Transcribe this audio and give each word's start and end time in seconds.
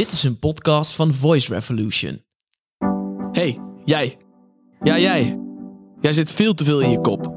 Dit 0.00 0.12
is 0.12 0.22
een 0.22 0.38
podcast 0.38 0.94
van 0.94 1.14
Voice 1.14 1.54
Revolution. 1.54 2.24
Hey, 3.32 3.60
jij. 3.84 4.16
Ja, 4.82 4.98
jij. 4.98 5.38
Jij 6.00 6.12
zit 6.12 6.30
veel 6.30 6.54
te 6.54 6.64
veel 6.64 6.80
in 6.80 6.90
je 6.90 7.00
kop. 7.00 7.34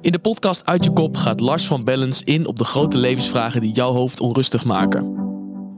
In 0.00 0.12
de 0.12 0.18
podcast 0.18 0.66
Uit 0.66 0.84
je 0.84 0.92
kop 0.92 1.16
gaat 1.16 1.40
Lars 1.40 1.66
van 1.66 1.84
Bellens 1.84 2.22
in 2.22 2.46
op 2.46 2.56
de 2.56 2.64
grote 2.64 2.98
levensvragen 2.98 3.60
die 3.60 3.72
jouw 3.72 3.92
hoofd 3.92 4.20
onrustig 4.20 4.64
maken. 4.64 5.14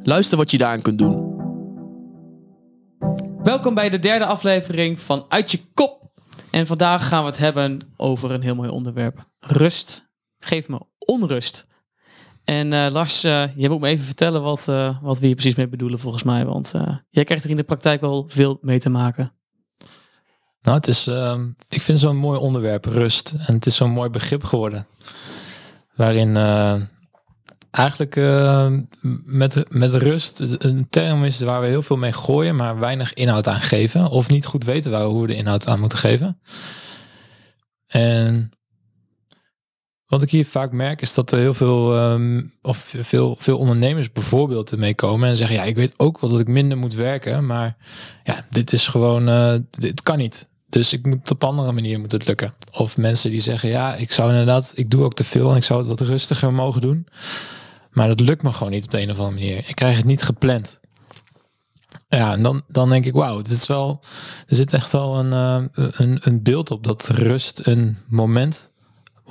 Luister 0.03 0.37
wat 0.39 0.51
je 0.51 0.59
daaraan 0.59 0.83
kunt 0.83 0.99
doen. 0.99 1.35
Welkom 3.43 3.75
bij 3.75 3.91
de 3.91 3.99
derde 3.99 4.27
aflevering 4.27 5.01
van 5.01 5.25
Uit 5.29 5.51
je 5.51 5.61
kop. 5.75 6.13
En 6.51 6.67
vandaag 6.67 7.09
gaan 7.09 7.23
we 7.23 7.29
het 7.29 7.39
hebben 7.39 7.79
over 7.97 8.31
een 8.31 8.43
heel 8.43 8.55
mooi 8.55 8.71
onderwerp. 8.71 9.27
Rust. 9.39 10.11
Geef 10.39 10.69
me 10.69 10.81
onrust. 10.99 11.67
En 12.51 12.73
eh, 12.73 12.93
Lars, 12.93 13.25
uh, 13.25 13.57
jij 13.57 13.69
moet 13.69 13.81
me 13.81 13.89
even 13.89 14.05
vertellen 14.05 14.43
wat, 14.43 14.67
uh, 14.71 14.97
wat 15.03 15.19
we 15.19 15.27
hier 15.27 15.35
precies 15.35 15.55
mee 15.55 15.69
bedoelen 15.69 15.99
volgens 15.99 16.23
mij. 16.23 16.45
Want 16.45 16.73
jij 17.11 17.25
krijgt 17.25 17.45
er 17.45 17.51
in 17.51 17.57
de 17.57 17.63
praktijk 17.63 18.01
wel 18.01 18.25
veel 18.29 18.59
mee 18.61 18.79
te 18.79 18.89
maken. 18.89 19.33
Nou, 20.63 20.77
het 20.77 20.89
is, 20.89 21.07
ehm, 21.07 21.49
ik 21.69 21.81
vind 21.81 22.01
zo'n 22.01 22.17
mooi 22.17 22.39
onderwerp, 22.39 22.85
rust. 22.85 23.35
En 23.47 23.55
het 23.55 23.67
is 23.67 23.77
zo'n 23.77 23.91
mooi 23.91 24.11
begrip 24.11 24.45
geworden. 24.45 24.87
Waarin 25.95 26.37
eigenlijk 27.71 28.17
met, 29.25 29.65
met 29.69 29.95
rust 29.95 30.41
een 30.41 30.87
term 30.89 31.25
is 31.25 31.41
waar 31.41 31.61
we 31.61 31.67
heel 31.67 31.83
veel 31.83 31.97
mee 31.97 32.13
gooien, 32.13 32.57
maar 32.57 32.79
weinig 32.79 33.15
inhoud 33.15 33.49
aan 33.49 33.61
geven. 33.61 34.09
Of 34.09 34.29
niet 34.29 34.47
goed 34.47 34.65
weten 34.65 34.91
waar 34.91 35.03
we, 35.03 35.09
hoe 35.09 35.23
we 35.23 35.27
de 35.27 35.37
inhoud 35.37 35.69
aan 35.69 35.81
moeten 35.81 35.99
geven. 35.99 36.41
En 37.87 38.51
wat 40.11 40.23
ik 40.23 40.31
hier 40.31 40.47
vaak 40.47 40.73
merk 40.73 41.03
is 41.03 41.15
dat 41.15 41.33
er 41.33 41.39
heel 41.39 41.55
veel, 41.55 41.97
ehm, 41.97 42.43
of 42.63 42.95
veel, 42.99 43.37
veel 43.39 43.59
ondernemers 43.59 44.13
bijvoorbeeld 44.13 44.73
ermee 44.73 44.95
komen 44.95 45.29
en 45.29 45.37
zeggen, 45.37 45.57
ja, 45.57 45.63
ik 45.63 45.77
weet 45.77 45.95
ook 45.97 46.21
wel 46.21 46.31
dat 46.31 46.41
ik 46.41 46.49
minder 46.49 46.79
moet 46.79 46.95
werken, 46.95 47.47
maar 47.47 47.77
ja, 48.25 48.45
dit 48.51 48.73
is 48.73 48.87
gewoon, 48.87 49.29
uh, 49.29 49.55
dit 49.71 50.03
kan 50.03 50.19
niet. 50.19 50.49
Dus 50.69 50.93
ik 50.93 51.07
moet 51.07 51.31
op 51.31 51.45
andere 51.45 51.73
manier 51.73 52.01
moet 52.01 52.13
het 52.13 52.27
lukken. 52.27 52.55
Of 52.73 52.97
mensen 52.97 53.31
die 53.31 53.41
zeggen, 53.41 53.69
ja, 53.69 53.95
ik 53.95 54.13
zou 54.13 54.31
inderdaad, 54.31 54.73
ik 54.75 54.91
doe 54.91 55.05
ook 55.05 55.15
te 55.15 55.25
veel 55.25 55.51
en 55.51 55.57
ik 55.57 55.65
zou 55.65 55.79
het 55.79 55.89
wat 55.89 56.01
rustiger 56.01 56.53
mogen 56.53 56.81
doen. 56.81 57.07
Maar 57.91 58.09
dat 58.09 58.21
lukt 58.21 58.43
me 58.43 58.53
gewoon 58.53 58.73
niet 58.73 58.85
op 58.85 58.91
de 58.91 59.01
een 59.01 59.11
of 59.11 59.19
andere 59.19 59.35
manier. 59.35 59.65
Ik 59.69 59.75
krijg 59.75 59.97
het 59.97 60.05
niet 60.05 60.23
gepland. 60.23 60.81
Ja, 62.09 62.33
en 62.33 62.43
dan, 62.43 62.63
dan 62.69 62.89
denk 62.89 63.05
ik, 63.05 63.13
wauw, 63.13 63.37
dit 63.37 63.53
is 63.53 63.67
wel, 63.67 64.01
er 64.47 64.57
zit 64.57 64.73
echt 64.73 64.93
wel 64.93 65.19
een, 65.19 65.33
uh, 65.75 65.89
een, 65.97 66.19
een 66.23 66.43
beeld 66.43 66.71
op 66.71 66.85
dat 66.85 67.09
rust 67.09 67.67
een 67.67 67.99
moment 68.09 68.70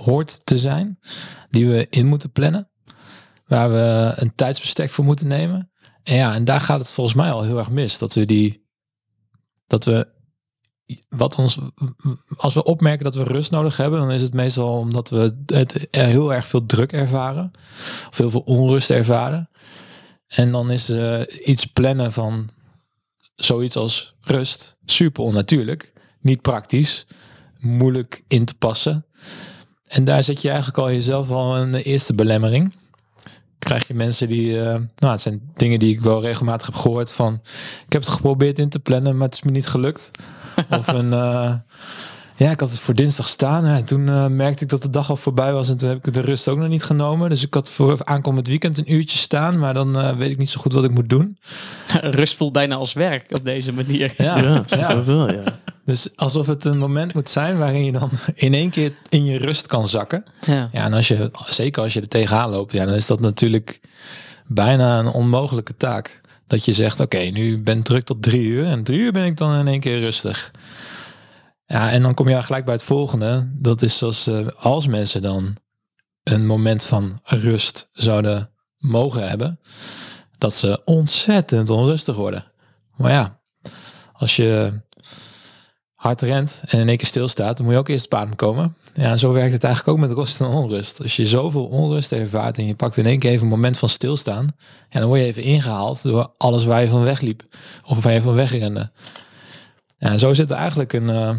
hoort 0.03 0.45
te 0.45 0.57
zijn, 0.57 0.99
die 1.49 1.67
we 1.67 1.87
in 1.89 2.05
moeten 2.05 2.31
plannen, 2.31 2.69
waar 3.45 3.71
we 3.71 4.13
een 4.15 4.35
tijdsbestek 4.35 4.89
voor 4.89 5.05
moeten 5.05 5.27
nemen. 5.27 5.71
En 6.03 6.15
ja, 6.15 6.33
en 6.33 6.45
daar 6.45 6.61
gaat 6.61 6.79
het 6.79 6.91
volgens 6.91 7.15
mij 7.15 7.31
al 7.31 7.43
heel 7.43 7.57
erg 7.57 7.69
mis. 7.69 7.97
Dat 7.97 8.13
we 8.13 8.25
die, 8.25 8.67
dat 9.67 9.85
we, 9.85 10.07
wat 11.09 11.35
ons, 11.35 11.59
als 12.35 12.53
we 12.53 12.63
opmerken 12.63 13.03
dat 13.03 13.15
we 13.15 13.23
rust 13.23 13.51
nodig 13.51 13.77
hebben, 13.77 13.99
dan 13.99 14.11
is 14.11 14.21
het 14.21 14.33
meestal 14.33 14.77
omdat 14.77 15.09
we 15.09 15.43
het 15.45 15.87
heel 15.91 16.33
erg 16.33 16.47
veel 16.47 16.65
druk 16.65 16.91
ervaren, 16.91 17.51
of 18.09 18.17
heel 18.17 18.31
veel 18.31 18.43
onrust 18.45 18.89
ervaren. 18.89 19.49
En 20.27 20.51
dan 20.51 20.71
is 20.71 20.89
iets 21.45 21.65
plannen 21.65 22.11
van 22.11 22.49
zoiets 23.35 23.75
als 23.75 24.15
rust 24.21 24.77
super 24.85 25.23
onnatuurlijk, 25.23 25.93
niet 26.21 26.41
praktisch, 26.41 27.07
moeilijk 27.59 28.23
in 28.27 28.45
te 28.45 28.53
passen. 28.53 29.05
En 29.89 30.05
daar 30.05 30.23
zet 30.23 30.41
je 30.41 30.47
eigenlijk 30.47 30.77
al 30.77 30.91
jezelf 30.91 31.29
al 31.29 31.57
een 31.57 31.75
eerste 31.75 32.15
belemmering. 32.15 32.73
Krijg 33.59 33.87
je 33.87 33.93
mensen 33.93 34.27
die, 34.27 34.51
uh, 34.51 34.63
nou 34.97 35.11
het 35.11 35.21
zijn 35.21 35.41
dingen 35.53 35.79
die 35.79 35.93
ik 35.93 36.01
wel 36.01 36.21
regelmatig 36.21 36.65
heb 36.65 36.75
gehoord 36.75 37.11
van, 37.11 37.39
ik 37.85 37.93
heb 37.93 38.01
het 38.01 38.11
geprobeerd 38.11 38.59
in 38.59 38.69
te 38.69 38.79
plannen, 38.79 39.17
maar 39.17 39.25
het 39.27 39.35
is 39.35 39.41
me 39.41 39.51
niet 39.51 39.67
gelukt. 39.67 40.11
of 40.79 40.87
een, 40.87 41.11
uh, 41.11 41.53
ja, 42.39 42.51
ik 42.51 42.59
had 42.59 42.69
het 42.69 42.79
voor 42.79 42.93
dinsdag 42.93 43.27
staan. 43.27 43.65
En 43.65 43.85
toen 43.85 44.07
uh, 44.07 44.27
merkte 44.27 44.63
ik 44.63 44.69
dat 44.69 44.81
de 44.81 44.89
dag 44.89 45.09
al 45.09 45.15
voorbij 45.15 45.53
was 45.53 45.69
en 45.69 45.77
toen 45.77 45.89
heb 45.89 46.07
ik 46.07 46.13
de 46.13 46.21
rust 46.21 46.47
ook 46.47 46.57
nog 46.57 46.67
niet 46.67 46.83
genomen. 46.83 47.29
Dus 47.29 47.43
ik 47.43 47.53
had 47.53 47.71
voor 47.71 47.99
aankomend 48.03 48.47
weekend 48.47 48.77
een 48.77 48.93
uurtje 48.93 49.17
staan, 49.17 49.59
maar 49.59 49.73
dan 49.73 50.17
weet 50.17 50.31
ik 50.31 50.37
niet 50.37 50.49
zo 50.49 50.61
goed 50.61 50.73
wat 50.73 50.83
ik 50.83 50.91
moet 50.91 51.09
doen. 51.09 51.37
rust 52.19 52.35
voelt 52.35 52.53
bijna 52.53 52.75
als 52.75 52.93
werk 52.93 53.31
op 53.31 53.43
deze 53.43 53.73
manier. 53.73 54.13
Ja, 54.17 54.37
ja, 54.37 54.63
ja. 54.67 54.93
dat 54.93 55.05
wel, 55.05 55.31
ja. 55.31 55.43
Dus 55.85 56.09
alsof 56.15 56.47
het 56.47 56.65
een 56.65 56.77
moment 56.77 57.13
moet 57.13 57.29
zijn 57.29 57.57
waarin 57.57 57.85
je 57.85 57.91
dan 57.91 58.09
in 58.35 58.53
één 58.53 58.69
keer 58.69 58.93
in 59.09 59.25
je 59.25 59.37
rust 59.37 59.67
kan 59.67 59.87
zakken. 59.87 60.23
Ja, 60.45 60.69
ja 60.71 60.83
en 60.83 60.93
als 60.93 61.07
je, 61.07 61.31
zeker 61.47 61.83
als 61.83 61.93
je 61.93 62.01
er 62.01 62.07
tegenaan 62.07 62.49
loopt, 62.49 62.71
ja, 62.71 62.85
dan 62.85 62.95
is 62.95 63.07
dat 63.07 63.19
natuurlijk 63.19 63.79
bijna 64.47 64.99
een 64.99 65.07
onmogelijke 65.07 65.77
taak. 65.77 66.21
Dat 66.47 66.65
je 66.65 66.73
zegt, 66.73 66.99
oké, 66.99 67.17
nu 67.17 67.61
ben 67.61 67.77
ik 67.77 67.83
druk 67.83 68.03
tot 68.03 68.21
drie 68.21 68.43
uur 68.43 68.65
en 68.65 68.83
drie 68.83 68.99
uur 68.99 69.11
ben 69.11 69.25
ik 69.25 69.37
dan 69.37 69.59
in 69.59 69.67
één 69.67 69.79
keer 69.79 69.99
rustig. 69.99 70.51
Ja, 71.71 71.91
en 71.91 72.01
dan 72.01 72.13
kom 72.13 72.29
je 72.29 72.43
gelijk 72.43 72.65
bij 72.65 72.73
het 72.73 72.83
volgende. 72.83 73.49
Dat 73.53 73.81
is 73.81 74.03
als, 74.03 74.27
uh, 74.27 74.47
als 74.57 74.87
mensen 74.87 75.21
dan 75.21 75.55
een 76.23 76.45
moment 76.45 76.83
van 76.83 77.19
rust 77.23 77.89
zouden 77.93 78.51
mogen 78.77 79.29
hebben, 79.29 79.59
dat 80.37 80.53
ze 80.53 80.81
ontzettend 80.85 81.69
onrustig 81.69 82.15
worden. 82.15 82.45
Maar 82.95 83.11
ja, 83.11 83.41
als 84.13 84.35
je 84.35 84.81
hard 85.93 86.21
rent 86.21 86.61
en 86.65 86.79
in 86.79 86.87
één 86.87 86.97
keer 86.97 87.07
stilstaat, 87.07 87.57
dan 87.57 87.65
moet 87.65 87.75
je 87.75 87.79
ook 87.79 87.87
eerst 87.87 88.05
op 88.05 88.13
adem 88.13 88.35
komen. 88.35 88.75
Ja, 88.93 89.17
zo 89.17 89.31
werkt 89.31 89.53
het 89.53 89.63
eigenlijk 89.63 89.97
ook 89.97 90.07
met 90.07 90.17
rust 90.17 90.41
en 90.41 90.47
onrust. 90.47 91.01
Als 91.01 91.15
je 91.15 91.27
zoveel 91.27 91.65
onrust 91.65 92.11
ervaart 92.11 92.57
en 92.57 92.65
je 92.65 92.75
pakt 92.75 92.97
in 92.97 93.05
één 93.05 93.19
keer 93.19 93.31
even 93.31 93.43
een 93.43 93.49
moment 93.49 93.77
van 93.77 93.89
stilstaan, 93.89 94.47
ja, 94.89 94.99
dan 94.99 95.07
word 95.07 95.19
je 95.19 95.25
even 95.25 95.43
ingehaald 95.43 96.03
door 96.03 96.33
alles 96.37 96.63
waar 96.63 96.81
je 96.81 96.89
van 96.89 97.03
wegliep 97.03 97.43
of 97.85 98.03
waar 98.03 98.13
je 98.13 98.21
van 98.21 98.33
wegrende. 98.33 98.91
Ja, 99.97 100.17
zo 100.17 100.33
zit 100.33 100.49
er 100.49 100.57
eigenlijk 100.57 100.93
een, 100.93 101.09
uh, 101.09 101.35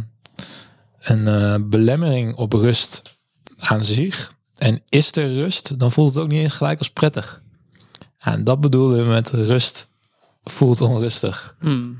een 1.01 1.21
uh, 1.21 1.55
belemmering 1.69 2.35
op 2.35 2.53
rust 2.53 3.19
aan 3.57 3.83
zich. 3.83 4.39
En 4.57 4.83
is 4.89 5.17
er 5.17 5.35
rust, 5.35 5.79
dan 5.79 5.93
voelt 5.93 6.15
het 6.15 6.23
ook 6.23 6.31
niet 6.31 6.43
eens 6.43 6.53
gelijk 6.53 6.79
als 6.79 6.91
prettig. 6.91 7.43
En 8.19 8.45
dat 8.45 8.61
bedoelen 8.61 8.99
we 8.99 9.05
met 9.05 9.31
rust 9.31 9.89
voelt 10.45 10.81
onrustig. 10.81 11.57
Hmm. 11.61 11.99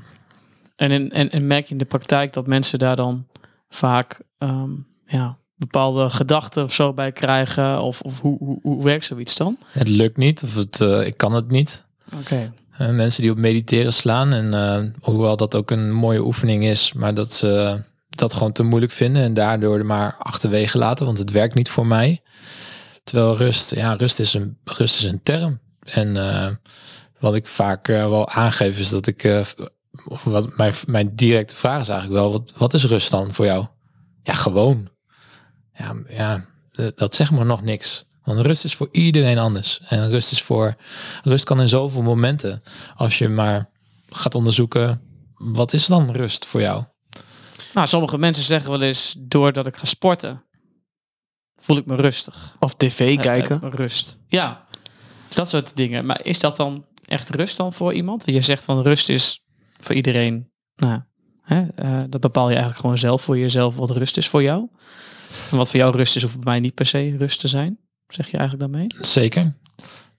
En, 0.75 1.11
en, 1.11 1.31
en 1.31 1.47
merk 1.47 1.65
je 1.65 1.71
in 1.71 1.77
de 1.77 1.85
praktijk 1.85 2.33
dat 2.33 2.47
mensen 2.47 2.79
daar 2.79 2.95
dan 2.95 3.27
vaak 3.69 4.21
um, 4.37 4.87
ja, 5.05 5.37
bepaalde 5.55 6.09
gedachten 6.09 6.63
of 6.63 6.73
zo 6.73 6.93
bij 6.93 7.11
krijgen? 7.11 7.81
Of, 7.81 8.01
of 8.01 8.19
hoe, 8.19 8.37
hoe, 8.37 8.59
hoe 8.61 8.83
werkt 8.83 9.05
zoiets 9.05 9.35
dan? 9.35 9.57
Het 9.67 9.87
lukt 9.87 10.17
niet 10.17 10.43
of 10.43 10.55
het, 10.55 10.79
uh, 10.79 11.05
ik 11.05 11.17
kan 11.17 11.33
het 11.33 11.51
niet. 11.51 11.85
Oké. 12.05 12.17
Okay. 12.21 12.51
Uh, 12.89 12.95
mensen 12.95 13.21
die 13.21 13.31
op 13.31 13.37
mediteren 13.37 13.93
slaan 13.93 14.33
en 14.33 14.45
uh, 14.53 14.91
hoewel 14.99 15.37
dat 15.37 15.55
ook 15.55 15.71
een 15.71 15.91
mooie 15.91 16.23
oefening 16.23 16.63
is, 16.63 16.93
maar 16.93 17.13
dat 17.13 17.33
ze 17.33 17.81
dat 18.15 18.33
gewoon 18.33 18.51
te 18.51 18.63
moeilijk 18.63 18.91
vinden 18.91 19.23
en 19.23 19.33
daardoor 19.33 19.85
maar 19.85 20.15
achterwege 20.19 20.77
laten, 20.77 21.05
want 21.05 21.17
het 21.17 21.31
werkt 21.31 21.55
niet 21.55 21.69
voor 21.69 21.87
mij. 21.87 22.21
Terwijl 23.03 23.37
rust, 23.37 23.75
ja, 23.75 23.93
rust 23.93 24.19
is 24.19 24.33
een, 24.33 24.57
rust 24.63 24.97
is 24.97 25.03
een 25.03 25.23
term. 25.23 25.59
En 25.79 26.13
wat 27.19 27.35
ik 27.35 27.47
vaak 27.47 27.87
wel 27.87 28.29
aangeef 28.29 28.79
is 28.79 28.89
dat 28.89 29.07
ik 29.07 29.23
of 30.05 30.23
wat 30.23 30.57
mijn, 30.57 30.73
mijn 30.87 31.15
directe 31.15 31.55
vraag 31.55 31.81
is 31.81 31.87
eigenlijk 31.87 32.21
wel, 32.21 32.31
wat, 32.31 32.51
wat 32.57 32.73
is 32.73 32.85
rust 32.85 33.11
dan 33.11 33.33
voor 33.33 33.45
jou? 33.45 33.65
Ja, 34.23 34.33
gewoon. 34.33 34.89
Ja, 35.73 35.95
ja, 36.09 36.45
dat 36.95 37.15
zegt 37.15 37.31
maar 37.31 37.45
nog 37.45 37.61
niks. 37.61 38.05
Want 38.23 38.39
rust 38.39 38.63
is 38.63 38.75
voor 38.75 38.89
iedereen 38.91 39.37
anders. 39.37 39.81
En 39.87 40.09
rust 40.09 40.31
is 40.31 40.41
voor, 40.41 40.75
rust 41.23 41.45
kan 41.45 41.61
in 41.61 41.67
zoveel 41.67 42.01
momenten. 42.01 42.63
Als 42.95 43.17
je 43.17 43.29
maar 43.29 43.69
gaat 44.09 44.35
onderzoeken, 44.35 45.01
wat 45.35 45.73
is 45.73 45.85
dan 45.85 46.11
rust 46.11 46.45
voor 46.45 46.61
jou? 46.61 46.83
Nou, 47.73 47.87
sommige 47.87 48.17
mensen 48.17 48.43
zeggen 48.43 48.71
wel 48.71 48.81
eens, 48.81 49.15
doordat 49.19 49.67
ik 49.67 49.75
ga 49.75 49.85
sporten, 49.85 50.43
voel 51.55 51.77
ik 51.77 51.85
me 51.85 51.95
rustig. 51.95 52.55
Of 52.59 52.75
tv 52.75 53.19
kijken. 53.19 53.69
Rust. 53.69 54.19
Ja, 54.27 54.65
dat 55.35 55.49
soort 55.49 55.75
dingen. 55.75 56.05
Maar 56.05 56.19
is 56.23 56.39
dat 56.39 56.55
dan 56.55 56.85
echt 57.05 57.29
rust 57.29 57.57
dan 57.57 57.73
voor 57.73 57.93
iemand? 57.93 58.23
Je 58.25 58.41
zegt 58.41 58.63
van 58.63 58.81
rust 58.81 59.09
is 59.09 59.43
voor 59.79 59.95
iedereen, 59.95 60.51
nou, 60.75 61.01
hè, 61.41 61.65
uh, 61.83 62.03
dat 62.09 62.21
bepaal 62.21 62.45
je 62.45 62.55
eigenlijk 62.55 62.81
gewoon 62.81 62.97
zelf 62.97 63.21
voor 63.21 63.37
jezelf 63.37 63.75
wat 63.75 63.91
rust 63.91 64.17
is 64.17 64.27
voor 64.27 64.43
jou. 64.43 64.67
En 65.51 65.57
wat 65.57 65.69
voor 65.69 65.79
jou 65.79 65.97
rust 65.97 66.15
is, 66.15 66.21
hoeft 66.21 66.35
bij 66.35 66.43
mij 66.43 66.59
niet 66.59 66.73
per 66.73 66.85
se 66.85 67.15
rust 67.17 67.39
te 67.39 67.47
zijn. 67.47 67.79
Zeg 68.07 68.31
je 68.31 68.37
eigenlijk 68.37 68.71
daarmee? 68.71 68.87
Zeker. 69.01 69.55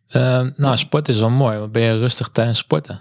Uh, 0.08 0.46
nou, 0.56 0.76
sport 0.76 1.08
is 1.08 1.18
wel 1.18 1.30
mooi. 1.30 1.58
Want 1.58 1.72
ben 1.72 1.82
je 1.82 1.98
rustig 1.98 2.28
tijdens 2.28 2.58
sporten? 2.58 3.00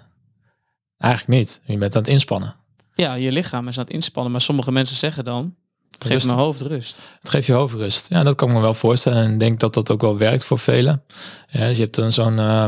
Eigenlijk 0.97 1.39
niet. 1.39 1.61
Je 1.65 1.77
bent 1.77 1.95
aan 1.95 2.01
het 2.01 2.11
inspannen. 2.11 2.55
Ja, 3.01 3.13
je 3.13 3.31
lichaam 3.31 3.67
is 3.67 3.77
aan 3.77 3.83
het 3.83 3.93
inspannen. 3.93 4.31
Maar 4.31 4.41
sommige 4.41 4.71
mensen 4.71 4.95
zeggen 4.95 5.23
dan, 5.23 5.55
het 5.91 6.05
geeft 6.05 6.25
mijn 6.25 6.37
hoofd 6.37 6.61
rust. 6.61 6.97
Het 7.19 7.29
geeft 7.29 7.45
je 7.45 7.53
hoofd 7.53 7.73
rust. 7.73 8.09
Ja, 8.09 8.23
dat 8.23 8.35
kan 8.35 8.47
ik 8.47 8.53
me 8.53 8.61
wel 8.61 8.73
voorstellen. 8.73 9.23
En 9.23 9.33
ik 9.33 9.39
denk 9.39 9.59
dat 9.59 9.73
dat 9.73 9.91
ook 9.91 10.01
wel 10.01 10.17
werkt 10.17 10.45
voor 10.45 10.59
velen. 10.59 11.03
Ja, 11.47 11.67
dus 11.67 11.75
je 11.75 11.81
hebt 11.81 11.95
dan 11.95 12.11
zo'n... 12.11 12.37
Uh, 12.37 12.67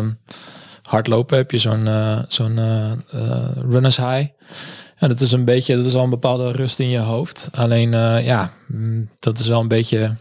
hardlopen 0.81 1.37
heb 1.37 1.51
je 1.51 1.57
zo'n 1.57 1.85
uh, 1.85 2.19
zo'n 2.27 2.57
uh, 2.57 2.91
runners 3.55 3.97
high. 3.97 4.27
Ja, 4.97 5.07
dat 5.07 5.21
is 5.21 5.31
een 5.31 5.45
beetje, 5.45 5.75
dat 5.75 5.85
is 5.85 5.95
al 5.95 6.03
een 6.03 6.09
bepaalde 6.09 6.51
rust 6.51 6.79
in 6.79 6.89
je 6.89 6.99
hoofd. 6.99 7.49
Alleen 7.51 7.91
ja, 8.23 8.53
mm, 8.67 9.09
dat 9.19 9.39
is 9.39 9.47
wel 9.47 9.59
een 9.59 9.67
beetje. 9.67 10.15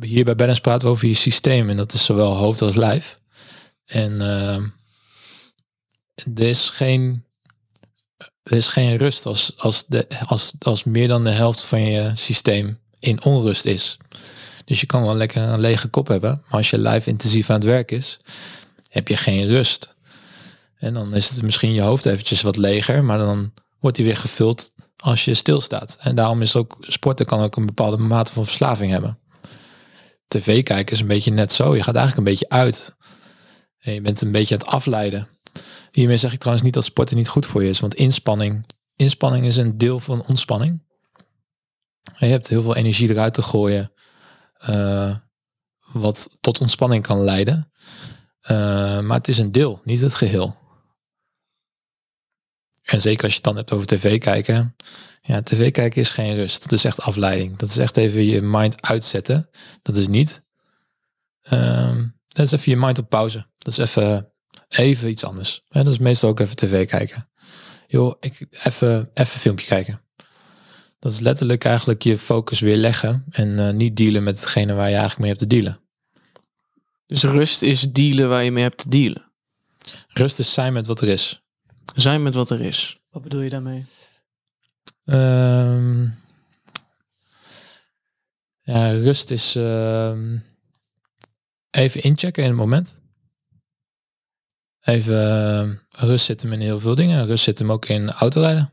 Hier 0.00 0.24
bij 0.24 0.34
Bennis 0.36 0.60
praten 0.60 0.86
we 0.86 0.92
over 0.92 1.08
je 1.08 1.14
systeem 1.14 1.70
en 1.70 1.76
dat 1.76 1.92
is 1.92 2.04
zowel 2.04 2.34
hoofd 2.34 2.62
als 2.62 2.74
lijf. 2.74 3.18
En 3.84 4.20
er 6.34 6.48
is 6.48 6.70
geen, 6.70 7.24
er 8.48 8.56
is 8.56 8.68
geen 8.68 8.96
rust 8.96 9.26
als, 9.26 9.52
als, 9.56 9.84
de, 9.86 10.06
als, 10.26 10.52
als 10.58 10.84
meer 10.84 11.08
dan 11.08 11.24
de 11.24 11.30
helft 11.30 11.62
van 11.62 11.82
je 11.82 12.10
systeem 12.14 12.78
in 12.98 13.24
onrust 13.24 13.64
is. 13.64 13.96
Dus 14.64 14.80
je 14.80 14.86
kan 14.86 15.02
wel 15.02 15.14
lekker 15.14 15.42
een 15.42 15.60
lege 15.60 15.88
kop 15.88 16.08
hebben, 16.08 16.42
maar 16.44 16.58
als 16.58 16.70
je 16.70 16.78
lijf 16.78 17.06
intensief 17.06 17.50
aan 17.50 17.56
het 17.56 17.64
werk 17.64 17.90
is, 17.90 18.20
heb 18.88 19.08
je 19.08 19.16
geen 19.16 19.46
rust. 19.46 19.96
En 20.78 20.94
dan 20.94 21.14
is 21.14 21.28
het 21.28 21.42
misschien 21.42 21.72
je 21.72 21.80
hoofd 21.80 22.06
eventjes 22.06 22.42
wat 22.42 22.56
leger, 22.56 23.04
maar 23.04 23.18
dan 23.18 23.52
wordt 23.78 23.96
hij 23.96 24.06
weer 24.06 24.16
gevuld 24.16 24.70
als 24.96 25.24
je 25.24 25.34
stilstaat. 25.34 25.96
En 26.00 26.14
daarom 26.14 26.42
is 26.42 26.56
ook 26.56 26.76
sporten 26.80 27.26
kan 27.26 27.40
ook 27.40 27.56
een 27.56 27.66
bepaalde 27.66 27.96
mate 27.96 28.32
van 28.32 28.44
verslaving 28.44 28.90
hebben. 28.90 29.18
TV 30.28 30.62
kijken 30.62 30.94
is 30.94 31.00
een 31.00 31.06
beetje 31.06 31.30
net 31.30 31.52
zo. 31.52 31.76
Je 31.76 31.82
gaat 31.82 31.96
eigenlijk 31.96 32.26
een 32.26 32.32
beetje 32.32 32.48
uit. 32.48 32.96
En 33.78 33.94
je 33.94 34.00
bent 34.00 34.20
een 34.20 34.32
beetje 34.32 34.54
aan 34.54 34.60
het 34.60 34.70
afleiden. 34.70 35.28
Hiermee 35.98 36.16
zeg 36.16 36.32
ik 36.32 36.38
trouwens 36.38 36.64
niet 36.64 36.74
dat 36.74 36.84
sporten 36.84 37.16
niet 37.16 37.28
goed 37.28 37.46
voor 37.46 37.62
je 37.62 37.68
is, 37.68 37.80
want 37.80 37.94
inspanning, 37.94 38.66
inspanning 38.96 39.46
is 39.46 39.56
een 39.56 39.78
deel 39.78 40.00
van 40.00 40.26
ontspanning. 40.26 40.86
Je 42.16 42.26
hebt 42.26 42.48
heel 42.48 42.62
veel 42.62 42.76
energie 42.76 43.10
eruit 43.10 43.34
te 43.34 43.42
gooien, 43.42 43.92
uh, 44.68 45.16
wat 45.92 46.38
tot 46.40 46.60
ontspanning 46.60 47.02
kan 47.02 47.20
leiden. 47.20 47.72
Uh, 48.42 49.00
maar 49.00 49.16
het 49.16 49.28
is 49.28 49.38
een 49.38 49.52
deel, 49.52 49.80
niet 49.84 50.00
het 50.00 50.14
geheel. 50.14 50.56
En 52.82 53.00
zeker 53.00 53.22
als 53.22 53.30
je 53.30 53.36
het 53.36 53.46
dan 53.46 53.56
hebt 53.56 53.72
over 53.72 53.86
tv 53.86 54.18
kijken. 54.18 54.76
Ja, 55.22 55.42
tv 55.42 55.70
kijken 55.70 56.00
is 56.00 56.10
geen 56.10 56.34
rust. 56.34 56.62
Dat 56.62 56.72
is 56.72 56.84
echt 56.84 57.00
afleiding. 57.00 57.56
Dat 57.56 57.68
is 57.68 57.78
echt 57.78 57.96
even 57.96 58.24
je 58.24 58.42
mind 58.42 58.82
uitzetten. 58.82 59.48
Dat 59.82 59.96
is 59.96 60.08
niet. 60.08 60.42
Uh, 61.52 61.96
dat 62.28 62.46
is 62.46 62.52
even 62.52 62.70
je 62.72 62.78
mind 62.78 62.98
op 62.98 63.08
pauze. 63.08 63.46
Dat 63.58 63.72
is 63.72 63.78
even, 63.78 64.32
even 64.68 65.08
iets 65.08 65.24
anders. 65.24 65.64
En 65.68 65.84
dat 65.84 65.92
is 65.92 65.98
meestal 65.98 66.30
ook 66.30 66.40
even 66.40 66.56
tv 66.56 66.86
kijken. 66.86 67.28
Joh, 67.86 68.14
ik, 68.20 68.46
even, 68.64 69.10
even 69.14 69.40
filmpje 69.40 69.66
kijken. 69.66 70.00
Dat 70.98 71.12
is 71.12 71.20
letterlijk 71.20 71.64
eigenlijk 71.64 72.02
je 72.02 72.18
focus 72.18 72.60
weer 72.60 72.76
leggen. 72.76 73.24
En 73.30 73.48
uh, 73.48 73.70
niet 73.70 73.96
dealen 73.96 74.22
met 74.22 74.40
hetgene 74.40 74.74
waar 74.74 74.88
je 74.88 74.96
eigenlijk 74.96 75.18
mee 75.18 75.28
hebt 75.28 75.40
te 75.40 75.46
dealen. 75.46 75.80
Dus 77.06 77.22
rust 77.22 77.62
is 77.62 77.92
dealen 77.92 78.28
waar 78.28 78.44
je 78.44 78.50
mee 78.50 78.62
hebt 78.62 78.78
te 78.78 78.88
dealen. 78.88 79.32
Rust 80.08 80.38
is 80.38 80.52
zijn 80.52 80.72
met 80.72 80.86
wat 80.86 81.00
er 81.00 81.08
is. 81.08 81.42
Zijn 81.94 82.22
met 82.22 82.34
wat 82.34 82.50
er 82.50 82.60
is. 82.60 82.98
Wat 83.10 83.22
bedoel 83.22 83.40
je 83.40 83.50
daarmee? 83.50 83.86
Um, 85.04 86.18
ja, 88.62 88.90
rust 88.90 89.30
is 89.30 89.56
uh, 89.56 90.12
even 91.70 92.02
inchecken 92.02 92.42
in 92.42 92.48
het 92.48 92.58
moment. 92.58 93.02
Even 94.88 95.78
uh, 96.02 96.08
rust 96.08 96.24
zit 96.24 96.42
hem 96.42 96.52
in 96.52 96.60
heel 96.60 96.80
veel 96.80 96.94
dingen. 96.94 97.26
Rust 97.26 97.44
zit 97.44 97.58
hem 97.58 97.72
ook 97.72 97.86
in 97.86 98.10
autorijden. 98.10 98.70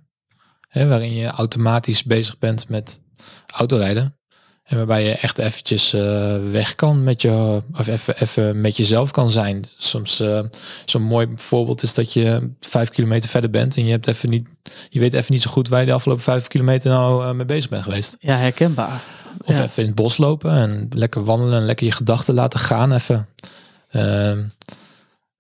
Hè, 0.70 0.88
waarin 0.88 1.14
je 1.14 1.28
automatisch 1.28 2.04
bezig 2.04 2.38
bent 2.38 2.70
met 2.70 3.00
autorijden. 3.48 4.16
En 4.64 4.78
waarbij 4.78 5.04
je 5.04 5.12
echt 5.12 5.38
eventjes 5.38 5.94
uh, 5.94 6.36
weg 6.52 6.76
kan 6.76 7.04
met 7.04 7.22
je, 7.22 7.62
of 7.78 7.88
even, 7.88 8.22
even 8.22 8.62
met 8.62 8.78
jezelf 8.78 9.12
kan 9.12 9.30
zijn. 9.30 9.66
Soms 9.78 10.22
uh, 10.22 10.40
zo'n 10.86 11.02
mooi 11.02 11.28
voorbeeld 11.36 11.84
is 11.84 11.94
dat 11.94 12.14
je 12.14 12.52
vijf 12.60 12.90
kilometer 12.90 13.30
verder 13.30 13.50
bent 13.50 13.76
en 13.76 13.86
je 13.86 13.92
hebt 13.92 14.08
even 14.08 14.30
niet, 14.30 14.48
je 14.90 15.00
weet 15.00 15.14
even 15.14 15.34
niet 15.34 15.42
zo 15.42 15.52
goed 15.52 15.68
waar 15.68 15.80
je 15.80 15.86
de 15.86 15.94
afgelopen 15.94 16.24
vijf 16.24 16.48
kilometer 16.48 16.90
nou 16.90 17.26
uh, 17.26 17.32
mee 17.32 17.46
bezig 17.46 17.70
bent 17.70 17.84
geweest. 17.84 18.18
Ja, 18.20 18.38
herkenbaar. 18.38 19.02
Of 19.46 19.58
Ja. 19.58 19.64
even 19.64 19.82
in 19.82 19.86
het 19.86 19.96
bos 19.96 20.18
lopen 20.18 20.52
en 20.52 20.88
lekker 20.90 21.24
wandelen 21.24 21.60
en 21.60 21.66
lekker 21.66 21.86
je 21.86 21.92
gedachten 21.92 22.34
laten 22.34 22.60
gaan 22.60 22.92
even. 22.94 23.28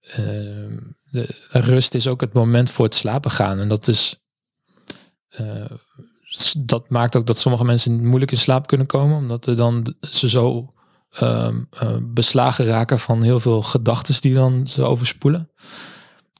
Ehm, 0.08 0.78
de, 1.10 1.28
rust 1.52 1.94
is 1.94 2.08
ook 2.08 2.22
het 2.22 2.34
moment 2.34 2.72
voor 2.72 2.86
het 2.86 2.96
slapen 2.96 3.32
gaan 3.32 3.60
en 3.60 3.68
dat 3.68 3.88
is 3.88 4.20
eh, 5.30 5.66
dat 6.58 6.90
maakt 6.90 7.16
ook 7.16 7.26
dat 7.26 7.38
sommige 7.38 7.66
mensen 7.66 8.06
moeilijk 8.06 8.32
in 8.32 8.38
slaap 8.38 8.68
kunnen 8.68 8.88
komen, 8.88 9.18
omdat 9.18 9.46
er 9.46 9.56
dan 9.56 9.96
ze 10.00 10.30
zo 10.30 10.74
ehm, 11.10 11.64
eh, 11.70 11.98
beslagen 12.02 12.66
raken 12.66 13.00
van 13.00 13.22
heel 13.22 13.40
veel 13.40 13.62
gedachten 13.62 14.22
die 14.22 14.34
dan 14.34 14.68
ze 14.68 14.84
overspoelen. 14.84 15.52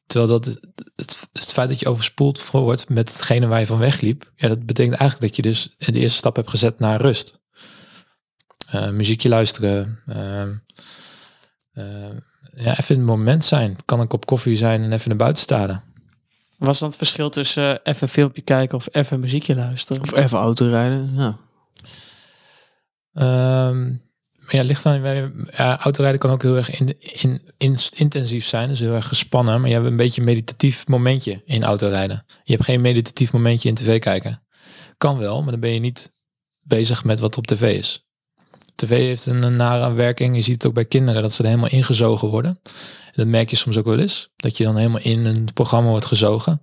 Terwijl 0.06 0.40
dat 0.40 0.60
het, 0.96 1.28
feit 1.34 1.70
dat 1.70 1.80
je 1.80 1.90
overspoeld 1.90 2.50
wordt 2.50 2.90
met 2.90 3.12
hetgene 3.12 3.48
waar 3.48 3.60
je 3.60 3.66
van 3.66 3.78
wegliep, 3.78 4.32
ja, 4.36 4.48
dat 4.48 4.66
betekent 4.66 4.96
eigenlijk 4.96 5.30
dat 5.30 5.36
je 5.36 5.52
dus 5.52 5.76
de 5.78 6.00
eerste 6.00 6.18
stap 6.18 6.36
hebt 6.36 6.50
gezet 6.50 6.80
naar 6.80 7.02
rust. 7.02 7.40
Eh, 8.68 8.90
muziekje 8.90 9.30
luisteren. 9.30 10.02
ehm, 10.06 10.54
ja, 12.56 12.72
even 12.72 12.96
in 12.96 13.02
het 13.02 13.10
moment 13.10 13.46
zijn. 13.46 13.78
Kan 13.86 14.00
een 14.00 14.08
kop 14.08 14.26
koffie 14.26 14.56
zijn 14.56 14.84
en 14.84 14.92
even 14.92 15.08
naar 15.10 15.18
buiten 15.18 15.44
staren. 15.44 15.84
Was 16.58 16.80
dan 16.80 16.88
het 16.90 16.98
verschil 16.98 17.30
tussen 17.30 17.64
eh, 17.84 17.92
even 17.94 18.04
een 18.04 18.14
filmpje 18.14 18.42
kijken 18.42 18.78
of 18.78 18.88
even 18.92 19.20
muziekje 19.20 19.56
luisteren? 19.56 20.02
Of 20.02 20.14
even 20.14 20.38
autorijden. 20.40 21.14
Ja. 21.16 21.38
Ehm, 23.14 23.84
maar 24.40 24.56
ja, 24.56 24.64
ligt 24.64 24.86
aan. 24.86 25.02
wij- 25.02 25.32
Ja, 25.58 25.80
autorijden 25.80 26.20
kan 26.20 26.30
ook 26.32 26.42
heel 26.42 26.56
erg 26.58 26.80
in, 26.80 26.96
in, 27.00 27.42
in, 27.58 27.78
intensief 27.96 28.46
zijn, 28.46 28.70
dus 28.70 28.80
heel 28.80 28.94
erg 28.94 29.08
gespannen. 29.08 29.60
Maar 29.60 29.70
je 29.70 29.76
hebt 29.76 29.88
een 29.88 29.98
beetje 29.98 30.20
een 30.22 30.28
meditatief 30.28 30.88
momentje 30.88 31.42
in 31.46 31.64
autorijden. 31.64 32.26
Je 32.44 32.54
hebt 32.54 32.66
geen 32.66 32.82
meditatief 32.82 33.34
momentje 33.34 33.70
in 33.70 33.76
tv 33.76 34.00
kijken. 34.00 34.44
Kan 34.98 35.18
wel, 35.18 35.42
maar 35.42 35.52
dan 35.52 35.60
ben 35.60 35.74
je 35.74 35.80
niet 35.80 36.14
bezig 36.62 37.04
met 37.04 37.20
wat 37.20 37.38
op 37.38 37.48
tv 37.48 37.78
is. 37.78 38.05
TV 38.76 38.90
heeft 38.90 39.26
een, 39.26 39.56
nare 39.56 39.94
werking. 39.94 40.36
Je 40.36 40.42
ziet 40.42 40.54
het 40.54 40.66
ook 40.66 40.74
bij 40.74 40.86
kinderen 40.86 41.22
dat 41.22 41.34
ze 41.34 41.42
er 41.42 41.50
helemaal 41.50 41.70
ingezogen 41.70 42.28
worden. 42.28 42.60
Dat 43.16 43.28
merk 43.28 43.50
je 43.50 43.56
soms 43.56 43.78
ook 43.78 43.86
wel 43.86 44.00
eens. 44.00 44.30
Dat 44.36 44.58
je 44.58 44.64
dan 44.64 44.78
helemaal 44.78 45.02
in 45.02 45.26
een 45.26 45.48
programma 45.54 45.90
wordt 45.90 46.06
gezogen. 46.06 46.62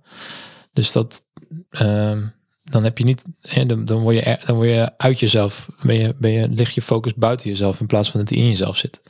Dus 0.73 0.91
dat, 0.91 1.23
ehm, 1.69 2.21
dan 2.63 2.83
heb 2.83 2.97
je 2.97 3.03
niet, 3.03 3.23
dan, 3.67 3.99
word 3.99 4.15
je, 4.15 4.39
dan 4.45 4.55
word 4.55 4.69
je 4.69 4.91
uit 4.97 5.19
jezelf, 5.19 5.69
ben 5.81 5.95
je, 5.95 6.15
ben 6.17 6.31
je, 6.31 6.49
ligt 6.49 6.73
je 6.73 6.81
focus 6.81 7.13
buiten 7.13 7.49
jezelf 7.49 7.79
in 7.79 7.85
plaats 7.85 8.11
van 8.11 8.19
dat 8.19 8.29
die 8.29 8.37
in 8.37 8.49
jezelf 8.49 8.77
zit. 8.77 9.01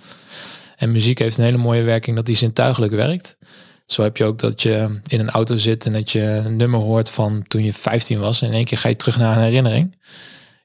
En 0.75 0.91
muziek 0.91 1.19
heeft 1.19 1.37
een 1.37 1.43
hele 1.43 1.57
mooie 1.57 1.83
werking 1.83 2.15
dat 2.15 2.25
die 2.25 2.35
zintuigelijk 2.35 2.93
werkt. 2.93 3.37
Zo 3.85 4.01
heb 4.01 4.17
je 4.17 4.23
ook 4.23 4.39
dat 4.39 4.61
je 4.61 4.99
in 5.07 5.19
een 5.19 5.29
auto 5.29 5.57
zit 5.57 5.85
en 5.85 5.93
dat 5.93 6.11
je 6.11 6.21
een 6.21 6.55
nummer 6.55 6.79
hoort 6.79 7.09
van 7.09 7.43
toen 7.47 7.63
je 7.63 7.73
15 7.73 8.19
was. 8.19 8.41
En 8.41 8.47
in 8.47 8.53
één 8.53 8.65
keer 8.65 8.77
ga 8.77 8.89
je 8.89 8.95
terug 8.95 9.17
naar 9.17 9.37
een 9.37 9.43
herinnering. 9.43 9.97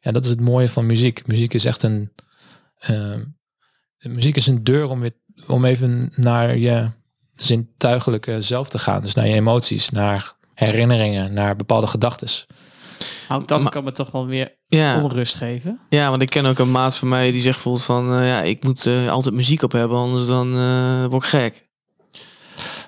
Ja, 0.00 0.12
dat 0.12 0.24
is 0.24 0.30
het 0.30 0.40
mooie 0.40 0.68
van 0.68 0.86
muziek. 0.86 1.26
Muziek 1.26 1.54
is 1.54 1.64
echt 1.64 1.82
een, 1.82 2.10
ehm, 2.78 3.24
muziek 3.98 4.36
is 4.36 4.46
een 4.46 4.64
deur 4.64 4.88
om 4.88 5.00
weer, 5.00 5.12
om 5.46 5.64
even 5.64 6.12
naar 6.16 6.56
je 6.56 6.90
zintuigelijke 7.32 8.42
zelf 8.42 8.68
te 8.68 8.78
gaan. 8.78 9.02
Dus 9.02 9.14
naar 9.14 9.26
je 9.28 9.34
emoties, 9.34 9.90
naar 9.90 10.32
herinneringen, 10.54 11.32
naar 11.32 11.56
bepaalde 11.56 11.86
gedachten. 11.86 12.28
Nou, 13.28 13.44
dat 13.44 13.62
Maar- 13.62 13.70
kan 13.72 13.84
me 13.84 13.92
toch 13.92 14.10
wel 14.10 14.26
weer 14.26 14.56
Ja. 14.66 15.02
onrust 15.02 15.34
geven. 15.34 15.80
ja, 15.88 16.10
want 16.10 16.22
ik 16.22 16.28
ken 16.30 16.46
ook 16.46 16.58
een 16.58 16.70
maat 16.70 16.96
van 16.96 17.08
mij 17.08 17.30
die 17.30 17.40
zegt 17.40 17.54
bijvoorbeeld 17.54 17.84
van... 17.84 18.14
eh, 18.18 18.28
ja, 18.28 18.42
ik 18.42 18.64
moet 18.64 18.86
eh, 18.86 19.10
altijd 19.10 19.34
muziek 19.34 19.62
op 19.62 19.72
hebben, 19.72 19.98
anders 19.98 20.26
dan 20.26 20.54
eh, 20.56 21.06
word 21.06 21.22
ik 21.24 21.28
gek. 21.28 21.66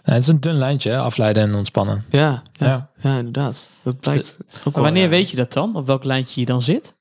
Nou, 0.05 0.17
het 0.17 0.23
is 0.23 0.29
een 0.29 0.41
dun 0.41 0.55
lijntje, 0.55 0.91
hè, 0.91 0.99
afleiden 0.99 1.43
en 1.43 1.55
ontspannen. 1.55 2.05
Ja, 2.11 2.43
ja, 2.53 2.67
Ja. 2.67 2.91
ja. 3.01 3.17
inderdaad. 3.17 3.69
Dat 3.83 4.01
blijkt 4.01 4.37
ook 4.39 4.65
Maar 4.65 4.73
wel, 4.75 4.83
wanneer 4.83 5.03
ja. 5.03 5.09
weet 5.09 5.31
je 5.31 5.37
dat 5.37 5.53
dan? 5.53 5.77
Op 5.77 5.87
welk 5.87 6.05
lijntje 6.05 6.41
je 6.41 6.47
dan 6.47 6.63
zit? 6.63 6.95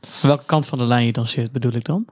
Op 0.00 0.08
welke 0.22 0.44
kant 0.46 0.66
van 0.66 0.78
de 0.78 0.84
lijn 0.84 1.06
je 1.06 1.12
dan 1.12 1.26
zit, 1.26 1.52
bedoel 1.52 1.72
ik 1.72 1.84
dan? 1.84 2.06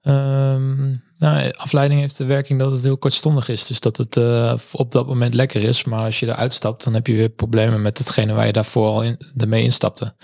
Ehm, 0.00 0.86
nou, 1.18 1.50
afleiding 1.56 2.00
heeft 2.00 2.16
de 2.16 2.24
werking 2.24 2.58
dat 2.58 2.72
het 2.72 2.82
heel 2.82 2.98
kortstondig 2.98 3.48
is. 3.48 3.66
Dus 3.66 3.80
dat 3.80 3.96
het 3.96 4.16
eh, 4.16 4.54
op 4.72 4.92
dat 4.92 5.06
moment 5.06 5.34
lekker 5.34 5.62
is. 5.62 5.84
Maar 5.84 6.00
als 6.00 6.20
je 6.20 6.26
eruit 6.26 6.52
stapt, 6.52 6.84
dan 6.84 6.94
heb 6.94 7.06
je 7.06 7.16
weer 7.16 7.28
problemen 7.28 7.82
met 7.82 7.98
hetgene 7.98 8.32
waar 8.32 8.46
je 8.46 8.52
daarvoor 8.52 8.88
al 8.88 9.02
in, 9.02 9.18
ermee 9.36 9.62
instapte. 9.62 10.14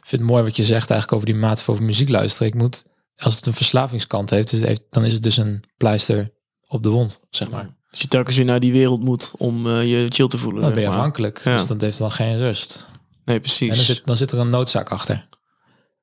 Ik 0.00 0.06
vind 0.06 0.22
het 0.22 0.30
mooi 0.30 0.42
wat 0.42 0.56
je 0.56 0.64
zegt 0.64 0.90
eigenlijk 0.90 1.12
over 1.12 1.26
die 1.26 1.34
mate 1.34 1.64
van 1.64 1.74
over 1.74 1.86
muziek 1.86 2.08
luisteren. 2.08 2.48
Ik 2.48 2.54
moet, 2.54 2.84
als 3.16 3.36
het 3.36 3.46
een 3.46 3.54
verslavingskant 3.54 4.30
heeft, 4.30 4.50
dus 4.50 4.60
heeft, 4.60 4.82
dan 4.90 5.04
is 5.04 5.12
het 5.12 5.22
dus 5.22 5.36
een 5.36 5.64
pleister 5.76 6.32
op 6.66 6.82
de 6.82 6.88
wond, 6.88 7.20
zeg 7.30 7.50
maar. 7.50 7.78
Als 7.90 8.00
je 8.00 8.08
telkens 8.08 8.36
weer 8.36 8.44
naar 8.44 8.60
die 8.60 8.72
wereld 8.72 9.00
moet 9.00 9.32
om 9.36 9.66
eh, 9.66 9.90
je 9.90 10.06
chill 10.08 10.26
te 10.28 10.38
voelen. 10.38 10.62
Dan 10.62 10.72
ben 10.72 10.80
je 10.80 10.88
maar. 10.88 10.96
afhankelijk. 10.96 11.40
Ja. 11.44 11.56
Dus 11.56 11.66
dat 11.66 11.80
heeft 11.80 11.98
dan 11.98 12.10
geen 12.10 12.38
rust. 12.38 12.86
Nee, 13.24 13.36
En 13.36 13.42
precies. 13.42 13.76
dan 13.76 13.84
zit, 13.84 14.04
dan 14.04 14.16
zit 14.16 14.32
er 14.32 14.38
een 14.38 14.50
noodzaak 14.50 14.90
achter. 14.90 15.28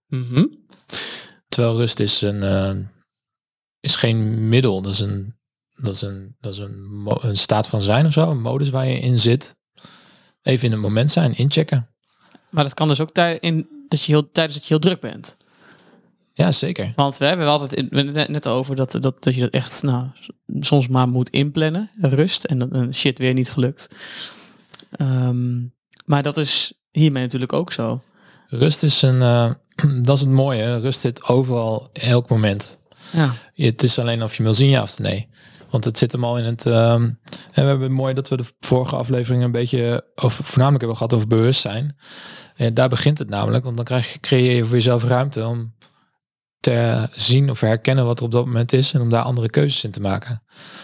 Mhm. 0.07 0.45
Terwijl 1.49 1.75
rust 1.77 1.99
is 1.99 2.21
een 2.21 2.43
eh, 2.43 2.71
is 3.79 3.95
geen 3.95 4.49
middel. 4.49 4.81
Dat 4.81 4.93
is 4.93 4.99
een 4.99 5.35
dat 5.73 5.93
is 5.93 6.01
een 6.01 6.35
dat 6.39 6.53
is 6.53 6.59
een, 6.59 7.07
een 7.21 7.37
staat 7.37 7.67
van 7.67 7.81
zijn 7.81 8.05
of 8.05 8.13
zo, 8.13 8.29
een 8.29 8.41
modus 8.41 8.69
waar 8.69 8.87
je 8.87 8.99
in 8.99 9.19
zit. 9.19 9.55
Even 10.41 10.65
in 10.65 10.71
het 10.71 10.81
moment 10.81 11.11
zijn, 11.11 11.37
inchecken. 11.37 11.89
Maar 12.49 12.63
dat 12.63 12.73
kan 12.73 12.87
dus 12.87 12.99
ook 13.01 13.11
tij- 13.11 13.37
in, 13.39 13.67
dat 13.87 14.03
je 14.03 14.11
heel, 14.11 14.31
tijdens 14.31 14.57
dat 14.57 14.67
je 14.67 14.73
heel 14.73 14.83
druk 14.83 14.99
bent. 14.99 15.37
Ja, 16.33 16.51
zeker. 16.51 16.93
Want 16.95 17.17
we 17.17 17.25
hebben 17.25 17.47
altijd 17.47 17.73
in, 17.73 18.11
net 18.31 18.47
over 18.47 18.75
dat, 18.75 18.91
dat, 18.91 19.23
dat 19.23 19.35
je 19.35 19.41
dat 19.41 19.49
echt 19.49 19.83
nou, 19.83 20.07
soms 20.59 20.87
maar 20.87 21.07
moet 21.07 21.29
inplannen, 21.29 21.91
rust. 22.01 22.43
En 22.43 22.59
dan 22.59 22.93
shit 22.93 23.17
weer 23.19 23.33
niet 23.33 23.49
gelukt. 23.49 23.95
Ehm, 24.91 25.65
maar 26.05 26.23
dat 26.23 26.37
is 26.37 26.73
hiermee 26.91 27.23
natuurlijk 27.23 27.53
ook 27.53 27.71
zo. 27.71 28.01
Rust 28.47 28.83
is 28.83 29.01
een 29.01 29.21
eh, 29.21 29.51
dat 30.03 30.15
is 30.15 30.21
het 30.21 30.29
mooie. 30.29 30.79
Rust 30.79 30.99
zit 30.99 31.23
overal, 31.23 31.89
elk 31.93 32.29
moment. 32.29 32.79
Ja. 33.11 33.33
Het 33.53 33.83
is 33.83 33.99
alleen 33.99 34.23
of 34.23 34.37
je 34.37 34.43
wil 34.43 34.53
zien 34.53 34.69
ja 34.69 34.81
of 34.81 34.99
nee. 34.99 35.29
Want 35.69 35.85
het 35.85 35.97
zit 35.97 36.11
hem 36.11 36.23
al 36.23 36.37
in 36.37 36.43
het, 36.43 36.65
ehm, 36.65 37.01
En 37.03 37.63
we 37.63 37.69
hebben 37.69 37.81
het 37.81 37.91
mooi 37.91 38.13
dat 38.13 38.29
we 38.29 38.37
de 38.37 38.45
vorige 38.59 38.95
aflevering 38.95 39.43
een 39.43 39.51
beetje, 39.51 40.05
of 40.15 40.33
voornamelijk 40.33 40.79
hebben 40.79 40.97
gehad 40.97 41.13
over 41.13 41.27
bewustzijn. 41.27 41.97
En 42.55 42.73
daar 42.73 42.89
begint 42.89 43.17
het 43.17 43.29
namelijk, 43.29 43.63
want 43.63 43.75
dan 43.75 43.85
krijg 43.85 44.13
je, 44.13 44.19
creëer 44.19 44.55
je 44.55 44.65
voor 44.65 44.75
jezelf 44.75 45.03
ruimte 45.03 45.45
om 45.45 45.75
te 46.59 47.07
zien 47.15 47.49
of 47.49 47.59
herkennen 47.59 48.05
wat 48.05 48.19
er 48.19 48.25
op 48.25 48.31
dat 48.31 48.45
moment 48.45 48.73
is 48.73 48.93
en 48.93 49.01
om 49.01 49.09
daar 49.09 49.23
andere 49.23 49.49
keuzes 49.49 49.83
in 49.83 49.91
te 49.91 50.01
maken. 50.01 50.43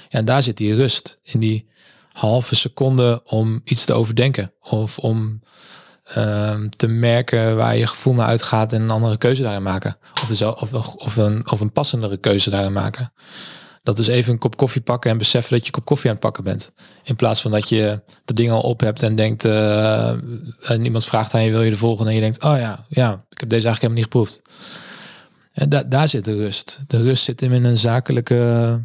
Ja, 0.09 0.19
en 0.19 0.25
daar 0.25 0.43
zit 0.43 0.57
die 0.57 0.75
rust 0.75 1.19
in 1.21 1.39
die 1.39 1.69
halve 2.11 2.55
seconde 2.55 3.21
om 3.23 3.61
iets 3.63 3.85
te 3.85 3.93
overdenken 3.93 4.53
of 4.59 4.99
om 4.99 5.41
te 6.75 6.87
merken 6.87 7.55
waar 7.55 7.77
je 7.77 7.87
gevoel 7.87 8.13
naar 8.13 8.27
uitgaat 8.27 8.73
en 8.73 8.81
een 8.81 8.89
andere 8.89 9.17
keuze 9.17 9.41
daarin 9.41 9.63
maken. 9.63 9.97
Of, 10.23 10.41
of, 10.41 10.95
of, 10.95 11.15
een, 11.15 11.51
of 11.51 11.59
een 11.59 11.71
passendere 11.71 12.17
keuze 12.17 12.49
daarin 12.49 12.73
maken. 12.73 13.13
Dat 13.83 13.99
is 13.99 14.07
even 14.07 14.33
een 14.33 14.39
kop 14.39 14.57
koffie 14.57 14.81
pakken 14.81 15.11
en 15.11 15.17
beseffen 15.17 15.53
dat 15.53 15.65
je 15.65 15.71
kop 15.71 15.85
koffie 15.85 16.09
aan 16.09 16.15
het 16.15 16.25
pakken 16.25 16.43
bent. 16.43 16.71
In 17.03 17.15
plaats 17.15 17.41
van 17.41 17.51
dat 17.51 17.69
je 17.69 18.01
de 18.25 18.33
dingen 18.33 18.53
al 18.53 18.61
op 18.61 18.79
hebt 18.79 19.03
en 19.03 19.15
denkt, 19.15 19.45
uh, 19.45 20.09
en 20.61 20.83
iemand 20.83 21.05
vraagt 21.05 21.33
aan 21.33 21.43
je, 21.43 21.51
wil 21.51 21.61
je 21.61 21.69
de 21.69 21.77
volgende? 21.77 22.09
En 22.09 22.15
je 22.15 22.21
denkt, 22.21 22.43
oh 22.43 22.57
ja, 22.57 22.85
ja, 22.89 23.25
ik 23.29 23.39
heb 23.39 23.49
deze 23.49 23.67
eigenlijk 23.67 23.81
helemaal 23.81 23.95
niet 23.95 24.03
geproefd. 24.03 24.41
En 25.53 25.69
da 25.69 25.83
daar 25.83 26.07
zit 26.07 26.25
de 26.25 26.35
rust. 26.35 26.79
De 26.87 27.01
rust 27.01 27.23
zit 27.23 27.39
hem 27.39 27.53
in 27.53 27.63
een 27.63 27.77
zakelijke, 27.77 28.81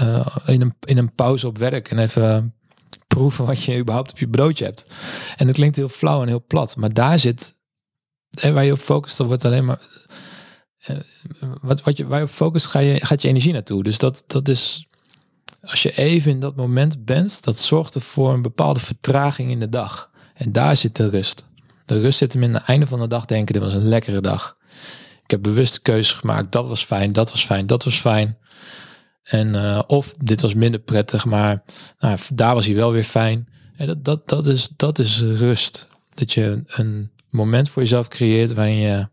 uh, 0.00 0.26
in, 0.46 0.60
een, 0.60 0.74
in 0.84 0.98
een 0.98 1.14
pauze 1.14 1.46
op 1.46 1.58
werk 1.58 1.90
en 1.90 1.98
even 1.98 2.54
proeven 3.16 3.46
wat 3.46 3.62
je 3.62 3.78
überhaupt 3.78 4.10
op 4.10 4.18
je 4.18 4.28
broodje 4.28 4.64
hebt. 4.64 4.86
En 5.36 5.46
dat 5.46 5.54
klinkt 5.54 5.76
heel 5.76 5.88
flauw 5.88 6.22
en 6.22 6.28
heel 6.28 6.44
plat, 6.46 6.76
maar 6.76 6.92
daar 6.92 7.18
zit, 7.18 7.54
en 8.40 8.54
waar 8.54 8.64
je 8.64 8.72
op 8.72 8.78
focust, 8.78 9.16
dan 9.16 9.26
wordt 9.26 9.44
alleen 9.44 9.64
maar 9.64 9.80
eh, 10.78 10.96
wat, 11.60 11.82
wat 11.82 11.96
je, 11.96 12.06
waar 12.06 12.18
je 12.18 12.24
op 12.24 12.30
focust, 12.30 12.66
ga 12.66 12.78
je, 12.78 13.06
gaat 13.06 13.22
je 13.22 13.28
energie 13.28 13.52
naartoe. 13.52 13.82
Dus 13.82 13.98
dat, 13.98 14.24
dat 14.26 14.48
is, 14.48 14.86
als 15.60 15.82
je 15.82 15.96
even 15.96 16.30
in 16.30 16.40
dat 16.40 16.56
moment 16.56 17.04
bent, 17.04 17.44
dat 17.44 17.58
zorgt 17.58 17.94
er 17.94 18.00
voor 18.00 18.32
een 18.32 18.42
bepaalde 18.42 18.80
vertraging 18.80 19.50
in 19.50 19.60
de 19.60 19.68
dag. 19.68 20.10
En 20.34 20.52
daar 20.52 20.76
zit 20.76 20.96
de 20.96 21.08
rust. 21.08 21.44
De 21.84 22.00
rust 22.00 22.18
zit 22.18 22.32
hem 22.32 22.42
in 22.42 22.54
het 22.54 22.62
einde 22.62 22.86
van 22.86 23.00
de 23.00 23.08
dag 23.08 23.24
denken, 23.24 23.54
dit 23.54 23.62
was 23.62 23.74
een 23.74 23.88
lekkere 23.88 24.20
dag. 24.20 24.56
Ik 25.22 25.30
heb 25.30 25.42
bewuste 25.42 25.80
keuzes 25.80 26.12
gemaakt, 26.12 26.52
dat 26.52 26.68
was 26.68 26.84
fijn, 26.84 27.12
dat 27.12 27.30
was 27.30 27.44
fijn, 27.44 27.66
dat 27.66 27.84
was 27.84 28.00
fijn. 28.00 28.38
En 29.26 29.54
uh, 29.54 29.82
of 29.86 30.14
dit 30.18 30.40
was 30.40 30.54
minder 30.54 30.80
prettig, 30.80 31.24
maar 31.24 31.62
nou, 31.98 32.18
daar 32.34 32.54
was 32.54 32.66
hij 32.66 32.74
wel 32.74 32.92
weer 32.92 33.04
fijn. 33.04 33.48
En 33.76 33.86
dat, 33.86 34.04
dat, 34.04 34.28
dat, 34.28 34.46
is, 34.46 34.70
dat 34.76 34.98
is 34.98 35.20
rust. 35.20 35.88
Dat 36.14 36.32
je 36.32 36.62
een 36.66 37.10
moment 37.30 37.68
voor 37.68 37.82
jezelf 37.82 38.08
creëert 38.08 38.54
waarin 38.54 38.76
je 38.76 39.08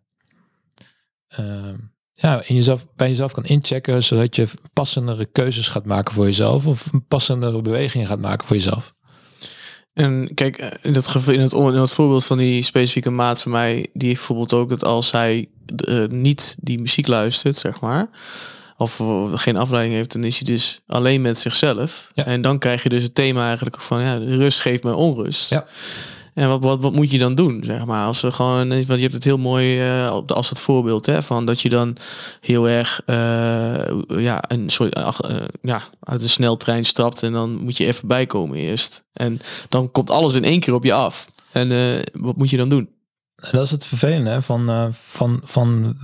uh, 1.39 1.73
ja, 2.13 2.41
in 2.45 2.55
jezelf, 2.55 2.85
bij 2.95 3.09
jezelf 3.09 3.31
kan 3.31 3.45
inchecken, 3.45 4.03
zodat 4.03 4.35
je 4.35 4.47
passendere 4.73 5.25
keuzes 5.25 5.67
gaat 5.67 5.85
maken 5.85 6.13
voor 6.13 6.25
jezelf 6.25 6.65
of 6.65 6.93
een 6.93 7.05
passendere 7.05 7.61
bewegingen 7.61 8.07
gaat 8.07 8.19
maken 8.19 8.47
voor 8.47 8.55
jezelf. 8.55 8.93
En 9.93 10.33
kijk, 10.33 10.57
eh, 10.57 10.71
in 10.81 10.93
dat, 10.93 11.27
in, 11.27 11.39
het, 11.39 11.53
in 11.53 11.73
het 11.73 11.91
voorbeeld 11.91 12.25
van 12.25 12.37
die 12.37 12.63
specifieke 12.63 13.09
maat 13.09 13.41
van 13.41 13.51
mij, 13.51 13.73
die 13.93 14.07
heeft 14.07 14.17
bijvoorbeeld 14.19 14.53
ook 14.53 14.69
dat 14.69 14.83
als 14.83 15.11
hij 15.11 15.49
uh, 15.87 16.07
niet 16.07 16.55
die 16.59 16.79
muziek 16.79 17.07
luistert, 17.07 17.57
zeg 17.57 17.79
maar, 17.79 18.09
of 18.77 19.01
geen 19.33 19.57
afleiding 19.57 19.95
heeft, 19.95 20.11
dan 20.13 20.23
is 20.23 20.39
hij 20.39 20.53
dus 20.53 20.81
alleen 20.87 21.21
met 21.21 21.37
zichzelf. 21.37 22.11
Ja. 22.13 22.25
En 22.25 22.41
dan 22.41 22.59
krijg 22.59 22.83
je 22.83 22.89
dus 22.89 23.03
het 23.03 23.15
thema 23.15 23.45
eigenlijk 23.45 23.81
van, 23.81 24.01
ja, 24.01 24.17
rust 24.17 24.59
geeft 24.59 24.83
mij 24.83 24.93
onrust. 24.93 25.49
Ja. 25.49 25.65
En 26.33 26.47
wat, 26.47 26.63
wat, 26.63 26.81
wat 26.81 26.93
moet 26.93 27.11
je 27.11 27.17
dan 27.17 27.35
doen, 27.35 27.63
zeg 27.65 27.85
maar? 27.85 28.05
Als 28.05 28.21
we 28.21 28.31
gewoon, 28.31 28.69
want 28.69 28.87
je 28.87 29.01
hebt 29.01 29.13
het 29.13 29.23
heel 29.23 29.37
mooi 29.37 29.93
uh, 30.03 30.19
als 30.27 30.49
het 30.49 30.61
voorbeeld, 30.61 31.05
hè, 31.05 31.23
van 31.23 31.45
dat 31.45 31.61
je 31.61 31.69
dan 31.69 31.97
heel 32.41 32.69
erg, 32.69 33.01
uh, 33.05 33.15
ja, 34.07 34.43
een 34.47 34.69
soort, 34.69 34.97
uh, 34.97 35.09
ja, 35.61 35.81
uit 35.99 36.21
de 36.21 36.27
sneltrein 36.27 36.85
stapt 36.85 37.23
en 37.23 37.31
dan 37.31 37.63
moet 37.63 37.77
je 37.77 37.85
even 37.85 38.07
bijkomen 38.07 38.57
eerst. 38.57 39.03
En 39.13 39.39
dan 39.69 39.91
komt 39.91 40.09
alles 40.09 40.33
in 40.33 40.43
één 40.43 40.59
keer 40.59 40.73
op 40.73 40.83
je 40.83 40.93
af. 40.93 41.27
En 41.51 42.01
wat 42.13 42.37
moet 42.37 42.49
je 42.49 42.57
dan 42.57 42.69
doen? 42.69 42.89
Dat 43.35 43.65
is 43.65 43.71
het 43.71 43.85
vervelende 43.85 44.41
van, 44.41 44.93
van, 44.93 45.41
van 45.43 45.97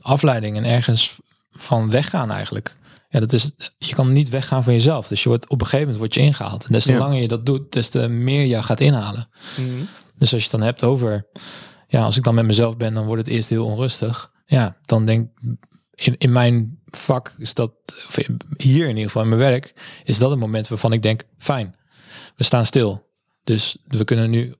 afleiding 0.00 0.56
en 0.56 0.64
ergens 0.64 1.18
van 1.50 1.90
weggaan 1.90 2.30
eigenlijk. 2.30 2.76
Ja, 3.08 3.20
dat 3.20 3.32
is, 3.32 3.50
je 3.78 3.94
kan 3.94 4.12
niet 4.12 4.28
weggaan 4.28 4.64
van 4.64 4.72
jezelf. 4.72 5.08
Dus 5.08 5.22
je 5.22 5.28
wordt, 5.28 5.48
op 5.48 5.60
een 5.60 5.66
gegeven 5.66 5.80
moment 5.80 5.98
word 5.98 6.14
je 6.14 6.20
ingehaald. 6.20 6.64
En 6.64 6.72
des 6.72 6.84
te 6.84 6.94
langer 6.96 7.20
je 7.20 7.28
dat 7.28 7.46
doet, 7.46 7.72
des 7.72 7.88
te 7.88 8.08
meer 8.08 8.44
je 8.44 8.62
gaat 8.62 8.80
inhalen. 8.80 9.28
Mhm. 9.56 9.68
Dus 10.18 10.32
als 10.32 10.42
je 10.42 10.48
het 10.50 10.58
dan 10.58 10.62
hebt 10.62 10.84
over, 10.84 11.26
ja, 11.88 12.04
als 12.04 12.16
ik 12.16 12.22
dan 12.22 12.34
met 12.34 12.44
mezelf 12.44 12.76
ben, 12.76 12.94
dan 12.94 13.04
wordt 13.04 13.26
het 13.26 13.34
eerst 13.34 13.48
heel 13.48 13.64
onrustig. 13.64 14.30
Ja, 14.46 14.76
dan 14.84 15.06
denk 15.06 15.30
in, 15.94 16.14
in 16.18 16.32
mijn 16.32 16.80
vak 16.84 17.34
is 17.38 17.54
dat, 17.54 17.72
hier 18.56 18.84
in 18.84 18.88
ieder 18.88 19.04
geval 19.04 19.22
in 19.22 19.28
mijn 19.28 19.40
werk, 19.40 19.74
is 20.04 20.18
dat 20.18 20.32
een 20.32 20.38
moment 20.38 20.68
waarvan 20.68 20.92
ik 20.92 21.02
denk, 21.02 21.22
fijn, 21.38 21.74
we 22.36 22.44
staan 22.44 22.66
stil. 22.66 23.08
Dus 23.44 23.76
we 23.86 24.04
kunnen 24.04 24.30
nu 24.30 24.54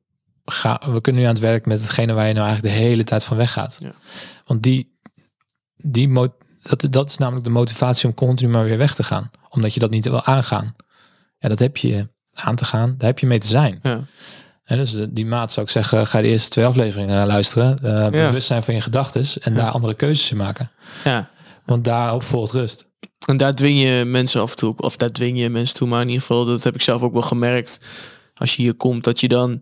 gaan, 0.50 0.78
we 0.92 1.00
kunnen 1.00 1.22
nu 1.22 1.28
aan 1.28 1.34
het 1.34 1.42
werk 1.42 1.66
met 1.66 1.80
hetgene 1.80 2.12
waar 2.12 2.26
je 2.26 2.32
nou 2.32 2.46
eigenlijk 2.46 2.76
de 2.76 2.82
hele 2.82 3.04
tijd 3.04 3.24
van 3.24 3.36
weggaat. 3.36 3.78
Ja. 3.80 3.92
Want 4.44 4.62
die, 4.62 4.96
die, 5.76 6.12
dat, 6.62 6.86
dat 6.90 7.10
is 7.10 7.16
namelijk 7.16 7.44
de 7.44 7.50
motivatie 7.50 8.08
om 8.08 8.14
continu 8.14 8.50
maar 8.50 8.64
weer 8.64 8.78
weg 8.78 8.94
te 8.94 9.02
gaan. 9.02 9.30
Omdat 9.48 9.74
je 9.74 9.80
dat 9.80 9.90
niet 9.90 10.08
wil 10.08 10.24
aangaan. 10.24 10.74
Ja, 11.38 11.48
dat 11.48 11.58
heb 11.58 11.76
je 11.76 12.08
aan 12.34 12.56
te 12.56 12.64
gaan. 12.64 12.94
Daar 12.98 13.08
heb 13.08 13.18
je 13.18 13.26
mee 13.26 13.38
te 13.38 13.46
zijn. 13.46 13.78
Ja. 13.82 14.00
En 14.64 14.76
dus 14.76 14.96
die 15.08 15.26
maat 15.26 15.52
zou 15.52 15.66
ik 15.66 15.72
zeggen, 15.72 16.06
ga 16.06 16.20
de 16.20 16.28
eerste 16.28 16.50
twee 16.50 16.64
afleveringen 16.64 17.26
luisteren. 17.26 17.78
Uh, 17.82 17.90
ja. 17.90 18.10
Bewust 18.10 18.46
zijn 18.46 18.62
van 18.62 18.74
je 18.74 18.80
gedachten 18.80 19.42
en 19.42 19.54
daar 19.54 19.70
andere 19.70 19.94
keuzes 19.94 20.30
in 20.30 20.36
maken. 20.36 20.70
Ja. 21.04 21.30
Want 21.64 21.84
daarop 21.84 22.22
volgt 22.22 22.52
rust. 22.52 22.88
En 23.26 23.36
daar 23.36 23.54
dwing 23.54 23.82
je 23.82 24.04
mensen 24.04 24.40
af 24.40 24.50
en 24.50 24.56
toe, 24.56 24.76
of 24.76 24.96
daar 24.96 25.12
dwing 25.12 25.38
je 25.38 25.50
mensen 25.50 25.76
toe, 25.76 25.88
maar 25.88 26.00
in 26.00 26.08
ieder 26.08 26.20
geval, 26.20 26.44
dat 26.44 26.62
heb 26.62 26.74
ik 26.74 26.82
zelf 26.82 27.02
ook 27.02 27.12
wel 27.12 27.22
gemerkt. 27.22 27.80
Als 28.34 28.56
je 28.56 28.62
hier 28.62 28.74
komt, 28.74 29.04
dat 29.04 29.20
je 29.20 29.28
dan, 29.28 29.60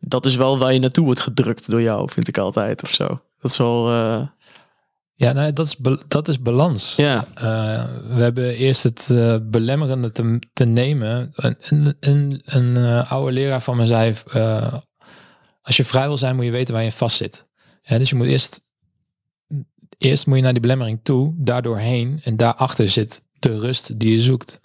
dat 0.00 0.26
is 0.26 0.36
wel 0.36 0.58
waar 0.58 0.72
je 0.72 0.78
naartoe 0.78 1.04
wordt 1.04 1.20
gedrukt 1.20 1.70
door 1.70 1.82
jou, 1.82 2.10
vind 2.10 2.28
ik 2.28 2.38
altijd 2.38 2.82
of 2.82 2.90
zo. 2.90 3.06
Dat 3.40 3.50
is 3.50 3.56
wel, 3.56 3.90
uh, 3.90 4.26
ja, 5.12 5.32
nou, 5.32 5.52
dat, 5.52 5.66
is 5.66 5.76
dat 6.08 6.28
is 6.28 6.40
balans. 6.40 6.94
Ja. 6.96 7.26
Uh, 7.34 7.84
we 8.14 8.22
hebben 8.22 8.56
eerst 8.56 8.82
het 8.82 9.08
uh, 9.12 9.36
belemmerende 9.42 10.12
te, 10.12 10.38
te 10.52 10.64
nemen. 10.64 11.32
Een, 11.34 11.96
een, 12.00 12.42
een, 12.44 12.76
oude 13.06 13.32
leraar 13.32 13.62
van 13.62 13.76
me 13.76 13.86
zei, 13.86 14.14
als 15.62 15.76
je 15.76 15.84
vrij 15.84 16.06
wil 16.06 16.18
zijn, 16.18 16.36
moet 16.36 16.44
je 16.44 16.50
weten 16.50 16.74
waar 16.74 16.84
je 16.84 16.92
vast 16.92 17.16
zit. 17.16 17.46
Ja, 17.82 17.98
dus 17.98 18.10
je 18.10 18.16
moet 18.16 18.26
eerst, 18.26 18.60
eerst 19.98 20.26
moet 20.26 20.36
je 20.36 20.42
naar 20.42 20.52
die 20.52 20.60
belemmering 20.60 21.00
toe, 21.02 21.34
daardoor 21.36 21.78
heen. 21.78 22.20
En 22.24 22.36
daarachter 22.36 22.88
zit 22.88 23.22
de 23.38 23.58
rust 23.58 23.98
die 24.00 24.12
je 24.12 24.20
zoekt. 24.20 24.60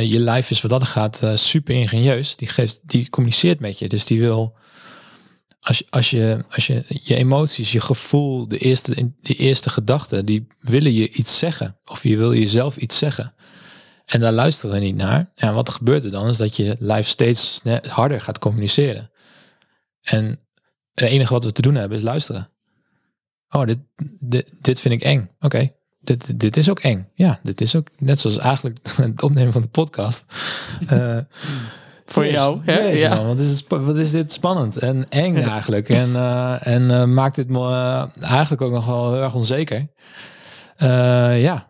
Je 0.00 0.18
lijf 0.18 0.50
is 0.50 0.60
wat 0.60 0.70
dat 0.70 0.84
gaat 0.84 1.22
super 1.34 1.74
ingenieus. 1.74 2.36
Die, 2.36 2.48
geeft, 2.48 2.80
die 2.82 3.10
communiceert 3.10 3.60
met 3.60 3.78
je. 3.78 3.88
Dus 3.88 4.06
die 4.06 4.20
wil 4.20 4.56
als, 5.60 5.90
als, 5.90 6.10
je, 6.10 6.44
als 6.50 6.66
je 6.66 6.84
je 7.02 7.14
emoties, 7.14 7.72
je 7.72 7.80
gevoel, 7.80 8.48
de 8.48 8.58
eerste, 8.58 9.12
de 9.20 9.34
eerste 9.34 9.70
gedachten, 9.70 10.26
die 10.26 10.46
willen 10.60 10.92
je 10.92 11.10
iets 11.10 11.38
zeggen. 11.38 11.78
Of 11.84 12.02
je 12.02 12.16
wil 12.16 12.34
jezelf 12.34 12.76
iets 12.76 12.98
zeggen. 12.98 13.34
En 14.04 14.20
daar 14.20 14.32
luisteren 14.32 14.74
we 14.74 14.80
niet 14.80 14.96
naar. 14.96 15.32
En 15.34 15.54
wat 15.54 15.70
gebeurt 15.70 16.04
er 16.04 16.10
dan? 16.10 16.28
Is 16.28 16.36
dat 16.36 16.56
je 16.56 16.76
lijf 16.78 17.08
steeds 17.08 17.62
harder 17.88 18.20
gaat 18.20 18.38
communiceren. 18.38 19.10
En 20.00 20.40
het 20.94 21.08
enige 21.08 21.32
wat 21.32 21.44
we 21.44 21.52
te 21.52 21.62
doen 21.62 21.74
hebben 21.74 21.98
is 21.98 22.04
luisteren. 22.04 22.50
Oh, 23.48 23.66
dit, 23.66 23.78
dit, 24.20 24.48
dit 24.60 24.80
vind 24.80 24.94
ik 24.94 25.02
eng. 25.02 25.30
Oké, 25.40 25.72
dit, 26.08 26.40
dit 26.40 26.56
is 26.56 26.70
ook 26.70 26.80
eng. 26.80 27.08
Ja, 27.14 27.38
dit 27.42 27.60
is 27.60 27.76
ook 27.76 27.88
net 27.98 28.20
zoals 28.20 28.38
eigenlijk 28.38 28.78
het 28.96 29.22
opnemen 29.22 29.52
van 29.52 29.62
de 29.62 29.68
podcast. 29.68 30.24
Uh, 30.92 31.18
voor 32.06 32.26
jou. 32.26 32.60
Hè? 32.64 32.78
ja. 32.78 33.24
wat, 33.24 33.38
is, 33.38 33.64
wat 33.68 33.96
is 33.96 34.10
dit 34.10 34.32
spannend 34.32 34.76
en 34.76 35.06
eng 35.08 35.36
eigenlijk. 35.36 35.88
En, 35.88 36.10
uh, 36.10 36.66
en 36.66 36.82
uh, 36.82 37.04
maakt 37.04 37.36
dit 37.36 37.48
me 37.48 38.08
eigenlijk 38.20 38.62
ook 38.62 38.72
nog 38.72 38.86
wel 38.86 39.12
heel 39.12 39.22
erg 39.22 39.34
onzeker. 39.34 39.88
ja, 41.36 41.68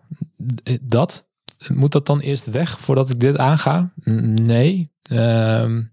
dat. 0.81 1.27
Moet 1.69 1.93
dat 1.93 2.07
dan 2.07 2.21
eerst 2.21 2.51
weg 2.51 2.79
voordat 2.79 3.11
ik 3.11 3.21
dit 3.21 3.39
aanga? 3.39 3.93
Nee. 4.05 4.93
Um, 5.13 5.93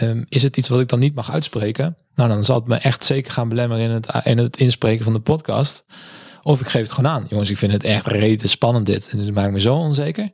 um, 0.00 0.24
is 0.28 0.42
het 0.42 0.56
iets 0.56 0.68
wat 0.68 0.80
ik 0.80 0.88
dan 0.88 0.98
niet 0.98 1.14
mag 1.14 1.32
uitspreken? 1.32 1.96
Nou, 2.14 2.28
dan 2.28 2.44
zal 2.44 2.56
het 2.56 2.66
me 2.66 2.76
echt 2.76 3.04
zeker 3.04 3.32
gaan 3.32 3.48
belemmeren 3.48 3.84
in 3.84 3.90
het, 3.90 4.08
in 4.24 4.38
het 4.38 4.56
inspreken 4.56 5.04
van 5.04 5.12
de 5.12 5.20
podcast. 5.20 5.84
Of 6.42 6.60
ik 6.60 6.66
geef 6.66 6.82
het 6.82 6.92
gewoon 6.92 7.10
aan. 7.10 7.26
Jongens, 7.28 7.50
ik 7.50 7.56
vind 7.56 7.72
het 7.72 7.84
echt 7.84 8.06
rete 8.06 8.48
spannend 8.48 8.86
dit. 8.86 9.08
En 9.08 9.18
het 9.18 9.34
maakt 9.34 9.52
me 9.52 9.60
zo 9.60 9.76
onzeker. 9.76 10.32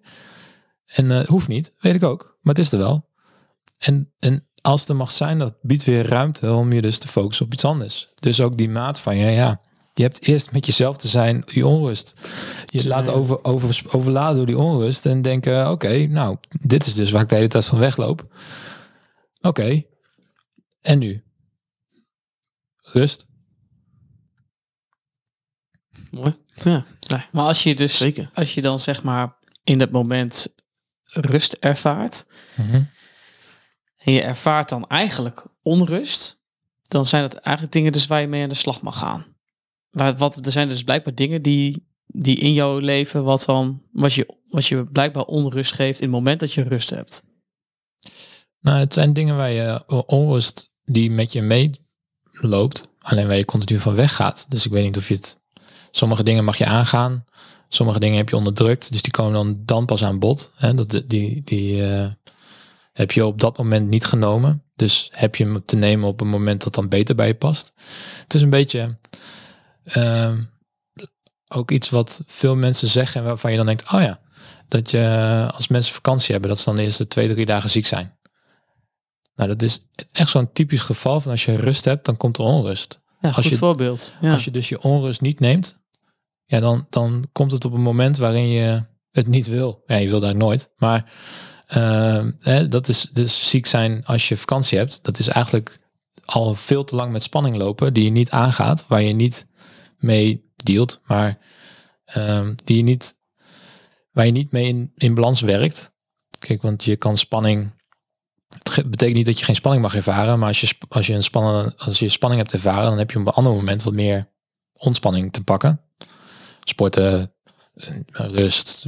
En 0.87 1.27
hoeft 1.27 1.49
niet, 1.49 1.73
weet 1.79 1.95
ik 1.95 2.03
ook. 2.03 2.39
Maar 2.41 2.55
het 2.55 2.65
is 2.65 2.73
er 2.73 2.79
wel. 2.79 3.09
En, 3.79 4.13
en 4.19 4.49
als 4.61 4.81
het 4.81 4.89
er 4.89 4.97
mag 4.97 5.11
zijn, 5.11 5.39
dat 5.39 5.55
biedt 5.63 5.85
weer 5.85 6.07
ruimte 6.07 6.53
om 6.53 6.73
je 6.73 6.83
dus 6.83 6.99
te 6.99 7.09
focussen 7.09 7.47
op 7.47 7.53
iets 7.53 7.65
anders. 7.65 8.09
Dus 8.15 8.41
ook 8.41 8.57
die 8.57 8.69
maat 8.69 9.01
van, 9.01 9.17
ja, 9.17 9.29
ja, 9.29 9.61
je 9.95 10.03
hebt 10.03 10.27
eerst 10.27 10.53
met 10.53 10.67
jezelf 10.67 10.97
te 10.97 11.09
zijn, 11.09 11.43
die 11.45 11.67
onrust. 11.67 12.15
Je 12.67 12.87
laat 12.87 13.09
over, 13.09 13.45
over, 13.45 13.83
overladen 13.91 14.37
door 14.37 14.47
die 14.47 14.59
onrust 14.59 15.07
en 15.07 15.23
denken, 15.23 15.71
oké, 15.71 16.07
nou, 16.07 16.37
dit 16.49 16.87
is 16.87 16.95
dus 16.95 17.11
waar 17.11 17.23
ik 17.23 17.29
de 17.29 17.35
hele 17.35 17.49
tijd 17.49 17.65
van 17.65 17.79
wegloop. 17.79 18.35
Oké, 19.41 19.83
en 20.81 20.99
nu? 20.99 21.23
Rust. 22.77 23.28
Mooi. 26.11 26.37
Ja. 26.65 26.85
Maar 27.33 27.45
als 27.45 27.63
je 27.63 27.75
dus, 27.75 27.97
Zeker. 27.97 28.31
als 28.35 28.55
je 28.55 28.61
dan 28.63 28.79
zeg 28.79 29.03
maar 29.03 29.37
in 29.65 29.79
dat 29.79 29.91
moment 29.91 30.49
rust 31.03 31.53
ervaart 31.53 32.27
Mhm. 32.57 32.83
en 33.97 34.13
je 34.13 34.23
ervaart 34.23 34.69
dan 34.69 34.87
eigenlijk 34.87 35.45
onrust, 35.63 36.39
dan 36.89 37.07
zijn 37.07 37.23
dat 37.23 37.35
eigenlijk 37.35 37.75
dingen 37.77 37.93
dus 37.93 38.07
waar 38.07 38.21
je 38.21 38.27
mee 38.27 38.43
aan 38.43 38.49
de 38.49 38.55
slag 38.55 38.81
mag 38.81 38.99
gaan. 38.99 39.27
Waar, 39.91 40.17
wat, 40.17 40.47
er 40.47 40.53
zijn 40.53 40.69
dus 40.69 40.83
blijkbaar 40.83 41.15
dingen 41.15 41.43
die, 41.43 41.87
die 42.07 42.37
in 42.37 42.53
jouw 42.53 42.79
leven 42.79 43.25
wat 43.25 43.45
dan, 43.45 43.83
wat 43.93 44.15
je, 44.15 44.37
wat 44.51 44.67
je 44.67 44.87
blijkbaar 44.87 45.25
onrust 45.25 45.73
geeft 45.73 45.99
in 46.01 46.07
het 46.07 46.15
moment 46.15 46.41
dat 46.41 46.53
je 46.53 46.63
rust 46.63 46.91
hebt. 46.91 47.23
Nou, 48.61 48.79
het 48.79 48.95
zijn 48.95 49.13
dingen 49.13 49.37
waar 49.37 49.51
je 49.51 49.83
onrust 50.07 50.71
die 50.85 51.11
met 51.11 51.33
je 51.33 51.43
meeloopt, 51.43 52.89
alleen 52.99 53.27
waar 53.27 53.37
je 53.37 53.45
continu 53.45 53.79
van 53.79 53.95
weggaat. 53.95 54.47
Dus 54.49 54.65
ik 54.67 54.73
weet 54.73 54.85
niet 54.85 54.97
of 54.97 55.09
je 55.09 55.15
het. 55.15 55.39
Sommige 55.99 56.23
dingen 56.23 56.45
mag 56.45 56.59
je 56.59 56.67
aangaan, 56.67 57.25
sommige 57.69 57.99
dingen 58.01 58.17
heb 58.17 58.29
je 58.29 58.37
onderdrukt, 58.37 58.93
dus 58.93 59.03
die 59.03 59.13
komen 59.13 59.33
dan, 59.33 59.63
dan 59.65 59.87
pas 59.87 60.05
aan 60.05 60.19
bod. 60.19 60.51
Hè? 60.55 60.75
Dat, 60.75 61.03
die 61.07 61.43
die 61.45 61.87
eh, 61.87 62.07
heb 62.93 63.13
je 63.13 63.27
op 63.27 63.41
dat 63.41 63.59
moment 63.59 63.89
niet 63.89 64.05
genomen. 64.05 64.63
Dus 64.77 65.09
heb 65.13 65.37
je 65.37 65.45
hem 65.45 65.65
te 65.65 65.77
nemen 65.77 66.09
op 66.09 66.21
een 66.21 66.29
moment 66.29 66.65
dat 66.65 66.75
dan 66.75 66.89
beter 66.89 67.15
bij 67.15 67.27
je 67.27 67.35
past. 67.35 67.73
Het 68.23 68.35
is 68.35 68.43
een 68.43 68.51
beetje 68.51 68.99
ehm, 69.83 70.41
ook 71.49 71.71
iets 71.71 71.91
wat 71.91 72.23
veel 72.27 72.55
mensen 72.57 72.89
zeggen 72.89 73.21
en 73.21 73.27
waarvan 73.27 73.51
je 73.51 73.57
dan 73.57 73.67
denkt, 73.67 73.93
oh 73.93 74.01
ja, 74.01 74.21
dat 74.69 74.91
je 74.91 75.47
als 75.55 75.69
mensen 75.69 75.95
vakantie 75.95 76.33
hebben, 76.33 76.51
dat 76.51 76.59
ze 76.59 76.65
dan 76.65 76.77
de 76.77 76.83
eerste 76.83 77.09
twee, 77.09 77.29
drie 77.29 77.47
dagen 77.47 77.71
ziek 77.71 77.87
zijn. 77.87 78.17
Nou, 79.35 79.49
dat 79.49 79.63
is 79.63 79.85
echt 80.13 80.31
zo'n 80.31 80.53
typisch 80.53 80.81
geval 80.81 81.21
van 81.21 81.31
als 81.31 81.45
je 81.45 81.57
rust 81.57 81.85
hebt, 81.85 82.05
dan 82.05 82.17
komt 82.17 82.37
er 82.39 82.45
onrust. 82.45 83.01
Ja, 83.21 83.29
Als 83.29 83.37
goed 83.37 83.53
je- 83.53 83.59
voorbeeld. 83.59 84.15
Ja. 84.21 84.33
Als 84.33 84.45
je 84.45 84.51
dus 84.51 84.69
je 84.69 84.83
onrust 84.83 85.21
niet 85.21 85.41
neemt, 85.41 85.79
ja, 86.49 86.61
dan, 86.61 86.87
dan 86.91 87.29
komt 87.33 87.53
het 87.53 87.65
op 87.65 87.73
een 87.73 87.83
moment 87.83 88.17
waarin 88.17 88.49
je 88.49 88.85
het 89.11 89.27
niet 89.27 89.47
wil. 89.47 89.83
Ja, 89.87 89.97
je 89.97 90.09
wil 90.09 90.21
daar 90.21 90.37
nooit. 90.37 90.71
Maar 90.77 91.13
ehm, 91.67 92.31
hè, 92.41 92.69
dat 92.69 92.89
is 92.89 93.09
dus 93.13 93.49
ziek 93.51 93.67
zijn 93.67 94.05
als 94.05 94.29
je 94.29 94.37
vakantie 94.37 94.79
hebt. 94.79 94.99
Dat 95.03 95.19
is 95.19 95.29
eigenlijk 95.29 95.79
al 96.25 96.55
veel 96.55 96.85
te 96.85 96.97
lang 96.97 97.13
met 97.13 97.23
spanning 97.23 97.57
lopen 97.57 97.95
die 97.95 98.05
je 98.05 98.11
niet 98.11 98.31
aangaat, 98.31 98.85
waar 98.87 99.03
je 99.03 99.13
niet 99.13 99.47
mee 99.99 100.53
dealt, 100.57 101.01
maar 101.05 101.39
ehm, 102.05 102.55
die 102.65 102.77
je 102.77 102.83
niet, 102.83 103.17
waar 104.13 104.27
je 104.27 104.33
niet 104.33 104.53
mee 104.53 104.67
in, 104.67 104.93
in 104.95 105.15
balans 105.15 105.41
werkt. 105.41 105.93
Kijk, 106.39 106.63
want 106.63 106.85
je 106.85 106.97
kan 106.97 107.17
spanning. 107.17 107.71
Het 108.73 108.91
betekent 108.91 109.17
niet 109.17 109.27
dat 109.27 109.39
je 109.39 109.45
geen 109.45 109.55
spanning 109.55 109.83
mag 109.83 109.95
ervaren, 109.95 110.39
maar 110.39 110.49
als 110.49 110.61
je, 110.61 110.77
als 110.89 111.07
je 111.07 111.15
een 111.15 111.23
spannende, 111.23 111.77
als 111.77 111.99
je 111.99 112.09
spanning 112.09 112.41
hebt 112.41 112.53
ervaren, 112.53 112.89
dan 112.89 112.99
heb 112.99 113.11
je 113.11 113.19
op 113.19 113.27
een 113.27 113.33
ander 113.33 113.53
moment 113.53 113.83
wat 113.83 113.95
meer 113.95 114.29
ontspanning 114.73 115.33
te 115.33 115.45
pakken. 115.45 115.81
Sporten, 116.69 117.33
eh, 117.75 117.95
rust, 118.13 118.87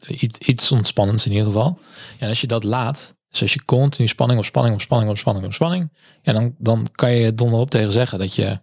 eh, 0.00 0.22
iets, 0.22 0.38
iets 0.38 0.72
ontspannends 0.72 1.26
in 1.26 1.32
ieder 1.32 1.46
geval. 1.46 1.78
En 2.18 2.28
als 2.28 2.40
je 2.40 2.46
dat 2.46 2.64
laat, 2.64 3.16
dus 3.28 3.42
als 3.42 3.52
je 3.52 3.64
continu 3.64 4.08
spanning 4.08 4.38
op 4.38 4.44
spanning 4.44 4.74
op 4.74 4.80
spanning 4.80 5.10
op 5.10 5.18
spanning 5.18 5.46
op 5.46 5.52
spanning, 5.52 5.92
ja, 6.22 6.32
dan, 6.32 6.54
dan 6.58 6.88
kan 6.92 7.12
je 7.12 7.34
donderop 7.34 7.70
tegen 7.70 7.92
zeggen 7.92 8.18
dat 8.18 8.34
je, 8.34 8.60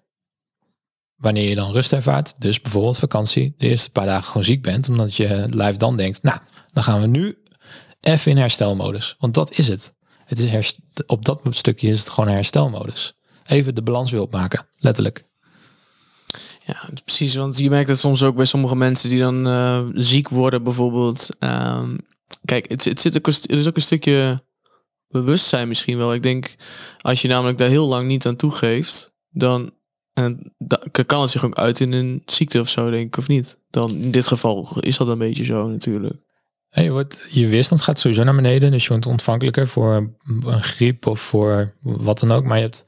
wanneer 1.15 1.49
je 1.49 1.55
dan 1.55 1.71
rust 1.71 1.93
ervaart, 1.93 2.41
dus 2.41 2.61
bijvoorbeeld 2.61 2.97
vakantie, 2.97 3.53
de 3.57 3.67
eerste 3.67 3.91
paar 3.91 4.05
dagen 4.05 4.23
gewoon 4.23 4.43
ziek 4.43 4.61
bent, 4.61 4.89
omdat 4.89 5.15
je 5.15 5.47
lijf 5.49 5.75
dan 5.75 5.97
denkt, 5.97 6.23
nou, 6.23 6.39
dan 6.71 6.83
gaan 6.83 7.01
we 7.01 7.07
nu 7.07 7.37
even 7.99 8.31
in 8.31 8.37
herstelmodus. 8.37 9.15
Want 9.19 9.33
dat 9.33 9.57
is 9.57 9.67
het. 9.67 9.93
Het 10.25 10.39
is 10.39 10.49
herst- 10.49 10.79
op 11.05 11.25
dat 11.25 11.41
stukje 11.49 11.87
is 11.87 11.99
het 11.99 12.09
gewoon 12.09 12.29
herstelmodus. 12.29 13.13
Even 13.45 13.75
de 13.75 13.81
balans 13.83 14.11
weer 14.11 14.21
opmaken, 14.21 14.67
letterlijk. 14.77 15.27
Ja, 16.65 16.89
precies. 17.03 17.35
Want 17.35 17.57
je 17.57 17.69
merkt 17.69 17.89
het 17.89 17.99
soms 17.99 18.23
ook 18.23 18.35
bij 18.35 18.45
sommige 18.45 18.75
mensen 18.75 19.09
die 19.09 19.19
dan 19.19 19.47
eh, 19.47 19.85
ziek 19.93 20.29
worden, 20.29 20.63
bijvoorbeeld. 20.63 21.29
Ehm, 21.39 21.97
kijk, 22.45 22.69
het, 22.69 22.83
het, 22.83 23.01
zit 23.01 23.17
ook, 23.17 23.25
het 23.25 23.49
is 23.49 23.67
ook 23.67 23.75
een 23.75 23.81
stukje 23.81 24.43
bewustzijn 25.07 25.67
misschien 25.67 25.97
wel. 25.97 26.13
Ik 26.13 26.23
denk, 26.23 26.55
als 27.01 27.21
je 27.21 27.27
namelijk 27.27 27.57
daar 27.57 27.69
heel 27.69 27.87
lang 27.87 28.07
niet 28.07 28.25
aan 28.25 28.35
toegeeft, 28.35 29.13
dan 29.29 29.73
en 30.15 30.53
kan 31.05 31.21
het 31.21 31.29
zich 31.29 31.45
ook 31.45 31.55
uit 31.55 31.79
in 31.79 31.93
een 31.93 32.21
ziekte 32.25 32.59
of 32.59 32.69
zo, 32.69 32.89
denk 32.89 33.05
ik, 33.05 33.17
of 33.17 33.27
niet? 33.27 33.59
Dan 33.69 33.91
in 33.91 34.11
dit 34.11 34.27
geval 34.27 34.77
is 34.79 34.97
dat 34.97 35.07
een 35.07 35.17
beetje 35.17 35.43
zo 35.43 35.67
natuurlijk. 35.67 36.15
Hey, 36.69 36.91
wordt, 36.91 37.27
je 37.31 37.47
weerstand 37.47 37.81
gaat 37.81 37.99
sowieso 37.99 38.23
naar 38.23 38.35
beneden. 38.35 38.71
Dus 38.71 38.83
je 38.83 38.89
wordt 38.89 39.05
ontvankelijker 39.05 39.67
voor 39.67 40.13
een 40.45 40.63
griep 40.63 41.05
of 41.05 41.19
voor 41.19 41.73
wat 41.81 42.19
dan 42.19 42.31
ook. 42.31 42.43
Maar 42.43 42.57
je 42.57 42.63
hebt, 42.63 42.85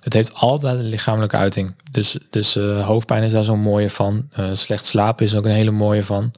het 0.00 0.12
heeft 0.12 0.34
altijd 0.34 0.78
een 0.78 0.88
lichamelijke 0.88 1.36
uiting. 1.36 1.74
Dus, 1.90 2.18
dus 2.30 2.56
eh, 2.56 2.86
hoofdpijn 2.86 3.22
is 3.22 3.32
daar 3.32 3.44
zo'n 3.44 3.60
mooie 3.60 3.90
van. 3.90 4.28
Eh, 4.32 4.50
slecht 4.52 4.84
slapen 4.84 5.26
is 5.26 5.34
ook 5.36 5.44
een 5.44 5.50
hele 5.50 5.70
mooie 5.70 6.04
van. 6.04 6.32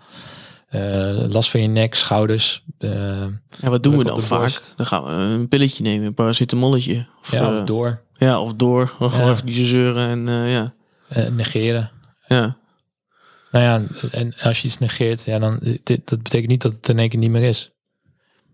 Eh, 0.69 0.81
last 1.29 1.51
van 1.51 1.61
je 1.63 1.69
nek, 1.69 1.95
schouders. 1.95 2.65
eh, 2.79 2.91
Ja, 3.61 3.69
wat 3.71 3.83
doen 3.83 3.97
we 3.99 4.05
dan 4.05 4.23
vaak? 4.23 4.39
borst. 4.39 4.75
Dan 4.77 4.87
gaan 4.87 5.05
we 5.05 5.11
een 5.11 5.49
pilletje 5.49 5.83
nemen, 5.83 6.07
een 6.07 6.15
paracetamolletje. 6.15 7.07
Of, 7.21 7.33
ja, 7.33 7.59
of 7.59 7.65
door. 7.65 8.03
ja, 8.17 8.41
of 8.41 8.55
door. 8.55 8.93
Of 8.99 9.13
gewoon 9.13 9.27
Ja. 9.27 9.33
even 9.33 9.53
zo 9.53 9.65
zeuren 9.65 10.09
en 10.29 10.49
ja. 10.49 10.75
negeren. 11.31 11.91
ja. 12.27 12.57
Nou 13.51 13.65
ja, 13.65 13.83
en 14.11 14.35
als 14.43 14.61
je 14.63 14.69
iets 14.69 14.79
negeert, 14.79 15.25
ja, 15.25 15.39
dan 15.39 15.59
dit, 15.83 16.09
dat 16.09 16.23
betekent 16.23 16.51
niet 16.51 16.63
dat 16.63 16.73
het 16.73 16.89
in 16.89 16.99
één 16.99 17.09
keer 17.09 17.19
niet 17.19 17.31
meer 17.31 17.43
is. 17.49 17.71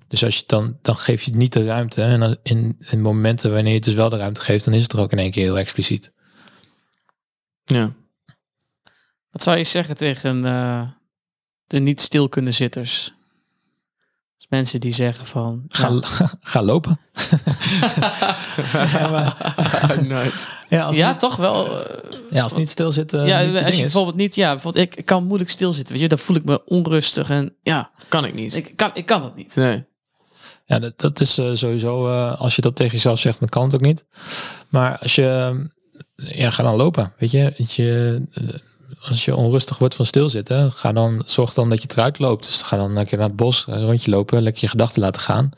Dus 0.08 0.24
als 0.24 0.34
je 0.34 0.40
het 0.40 0.48
dan, 0.48 0.78
dan 0.82 0.96
geef 0.96 1.22
je 1.22 1.30
het 1.30 1.38
niet 1.38 1.52
de 1.52 1.64
ruimte. 1.64 2.02
En 2.02 2.22
als- 2.22 2.36
in, 2.42 2.76
in 2.90 3.00
momenten 3.02 3.50
wanneer 3.52 3.68
je 3.68 3.74
het 3.76 3.84
dus 3.84 3.94
wel 3.94 4.08
de 4.08 4.16
ruimte 4.16 4.40
geeft, 4.40 4.64
dan 4.64 4.74
is 4.74 4.82
het 4.82 4.92
er 4.92 5.00
ook 5.00 5.12
in 5.12 5.18
één 5.18 5.30
keer 5.30 5.42
heel 5.42 5.58
expliciet. 5.58 6.12
Ja. 7.64 7.92
Wat 9.30 9.42
zou 9.42 9.56
je 9.56 9.64
zeggen 9.64 9.96
tegen 9.96 10.44
eh, 10.44 10.88
de 11.66 11.78
niet 11.78 12.00
stil 12.00 12.28
kunnen 12.28 12.54
zitters? 12.54 13.12
Dus 14.36 14.46
mensen 14.48 14.80
die 14.80 14.92
zeggen 14.92 15.26
van... 15.26 15.64
Ga, 15.68 15.88
ja, 15.88 16.00
ga 16.40 16.62
lopen. 16.62 17.00
nice. 20.02 20.50
Ja, 20.68 20.84
als, 20.84 20.96
ja, 20.96 21.10
niet, 21.10 21.18
toch 21.18 21.36
wel. 21.36 21.84
eh, 21.86 22.10
ja, 22.30 22.42
als 22.42 22.54
niet 22.54 22.68
stilzitten. 22.68 23.26
ja, 23.26 23.40
niet 23.42 23.62
als 23.62 23.74
je 23.76 23.80
bijvoorbeeld 23.82 24.16
niet, 24.16 24.34
ja, 24.34 24.52
bijvoorbeeld 24.52 24.84
ik, 24.86 24.96
ik 24.96 25.04
kan 25.04 25.24
moeilijk 25.24 25.50
stilzitten, 25.50 25.92
weet 25.92 26.02
je, 26.02 26.08
dan 26.08 26.18
voel 26.18 26.36
ik 26.36 26.44
me 26.44 26.64
onrustig 26.64 27.30
en 27.30 27.56
ja, 27.62 27.90
Kan 28.08 28.24
ik 28.24 28.34
niet. 28.34 28.54
ik 28.54 28.76
kan, 28.76 28.90
ik 28.94 29.06
kan 29.06 29.24
het 29.24 29.34
niet. 29.34 29.56
nee. 29.56 29.84
Ja, 30.68 30.78
dat, 30.78 31.00
dat 31.00 31.20
is 31.20 31.38
eh, 31.38 31.50
sowieso, 31.54 32.08
eh, 32.08 32.40
als 32.40 32.56
je 32.56 32.62
dat 32.62 32.76
tegen 32.76 32.92
jezelf 32.92 33.18
zegt, 33.18 33.40
dan 33.40 33.48
kan 33.48 33.62
het 33.62 33.74
ook 33.74 33.80
niet. 33.80 34.04
Maar 34.68 34.98
als 34.98 35.14
je, 35.14 35.68
ja, 36.16 36.50
ga 36.50 36.62
dan 36.62 36.76
lopen. 36.76 37.12
Weet 37.18 37.30
je, 37.30 37.52
Weet 37.56 37.72
je 37.72 38.22
eh, 38.32 38.44
als 39.00 39.24
je 39.24 39.36
onrustig 39.36 39.78
wordt 39.78 39.94
van 39.94 40.06
stilzitten, 40.06 40.72
ga 40.72 40.92
dan, 40.92 41.22
zorg 41.26 41.54
dan 41.54 41.68
dat 41.68 41.82
je 41.82 41.88
eruit 41.92 42.18
loopt. 42.18 42.46
Dus 42.46 42.62
ga 42.62 42.76
dan 42.76 42.96
een 42.96 43.06
keer 43.06 43.18
naar 43.18 43.26
het 43.26 43.36
bos, 43.36 43.66
een 43.68 43.84
rondje 43.84 44.10
lopen, 44.10 44.42
lekker 44.42 44.62
je 44.62 44.68
gedachten 44.68 45.02
laten 45.02 45.22
gaan. 45.22 45.50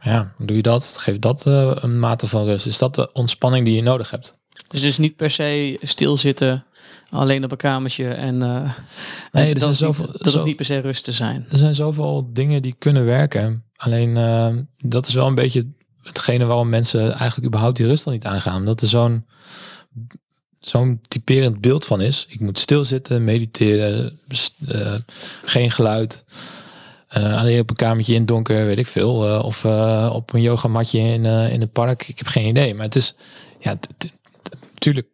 Ja, 0.00 0.34
doe 0.38 0.56
je 0.56 0.62
dat, 0.62 0.96
geef 0.98 1.18
dat 1.18 1.44
een 1.46 1.98
mate 1.98 2.26
van 2.26 2.44
rust. 2.44 2.66
Is 2.66 2.78
dat 2.78 2.94
de 2.94 3.12
ontspanning 3.12 3.64
die 3.64 3.74
je 3.74 3.82
nodig 3.82 4.10
hebt? 4.10 4.38
Dus 4.68 4.80
dus 4.80 4.98
niet 4.98 5.16
per 5.16 5.30
se 5.30 5.78
stilzitten, 5.82 6.64
alleen 7.10 7.44
op 7.44 7.50
een 7.50 7.56
kamertje 7.56 8.08
en 8.08 8.42
eh 8.42 8.70
Nee, 9.32 9.48
er 9.48 9.54
dat, 9.54 9.58
zijn 9.58 9.58
is 9.58 9.64
niet- 9.64 9.76
zoveel- 9.76 10.06
dat 10.06 10.22
hoeft 10.22 10.30
zo- 10.36 10.44
niet 10.44 10.56
per 10.56 10.64
se 10.64 10.78
rust 10.78 11.04
te 11.04 11.12
zijn. 11.12 11.46
Er 11.50 11.56
zijn 11.58 11.74
zoveel 11.74 12.30
dingen 12.32 12.62
die 12.62 12.74
kunnen 12.78 13.04
werken. 13.04 13.64
Alleen 13.76 14.16
eh, 14.16 14.48
dat 14.78 15.06
is 15.06 15.14
wel 15.14 15.26
een 15.26 15.34
beetje 15.34 15.66
hetgene 16.02 16.44
waarom 16.44 16.68
mensen 16.68 17.00
eigenlijk 17.12 17.46
überhaupt 17.46 17.76
die 17.76 17.86
rust 17.86 18.06
al 18.06 18.12
niet 18.12 18.24
aangaan. 18.26 18.64
Dat 18.64 18.80
er 18.80 18.88
zo'n 18.88 19.26
zo'n 20.60 21.00
typerend 21.08 21.60
beeld 21.60 21.86
van 21.86 22.00
is. 22.00 22.26
Ik 22.28 22.40
moet 22.40 22.58
stilzitten, 22.58 23.24
mediteren, 23.24 24.18
eh, 24.68 24.94
geen 25.44 25.70
geluid. 25.70 26.24
alleen 27.08 27.60
op 27.60 27.70
een 27.70 27.76
kamertje 27.76 28.12
in 28.12 28.18
het 28.18 28.28
donker, 28.28 28.66
weet 28.66 28.78
ik 28.78 28.86
veel. 28.86 29.40
of 29.42 29.64
op 30.12 30.32
een 30.32 30.40
yogamatje 30.42 30.98
in, 30.98 31.24
in 31.24 31.60
het 31.60 31.72
park. 31.72 32.08
Ik 32.08 32.18
heb 32.18 32.26
geen 32.26 32.46
idee. 32.48 32.74
Maar 32.74 32.84
het 32.84 32.96
is, 32.96 33.14
ja, 33.60 33.78
natuurlijk, 34.72 35.08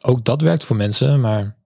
ook 0.00 0.24
dat 0.24 0.40
werkt 0.40 0.64
voor 0.64 0.76
mensen. 0.76 1.20
Maar 1.20 1.56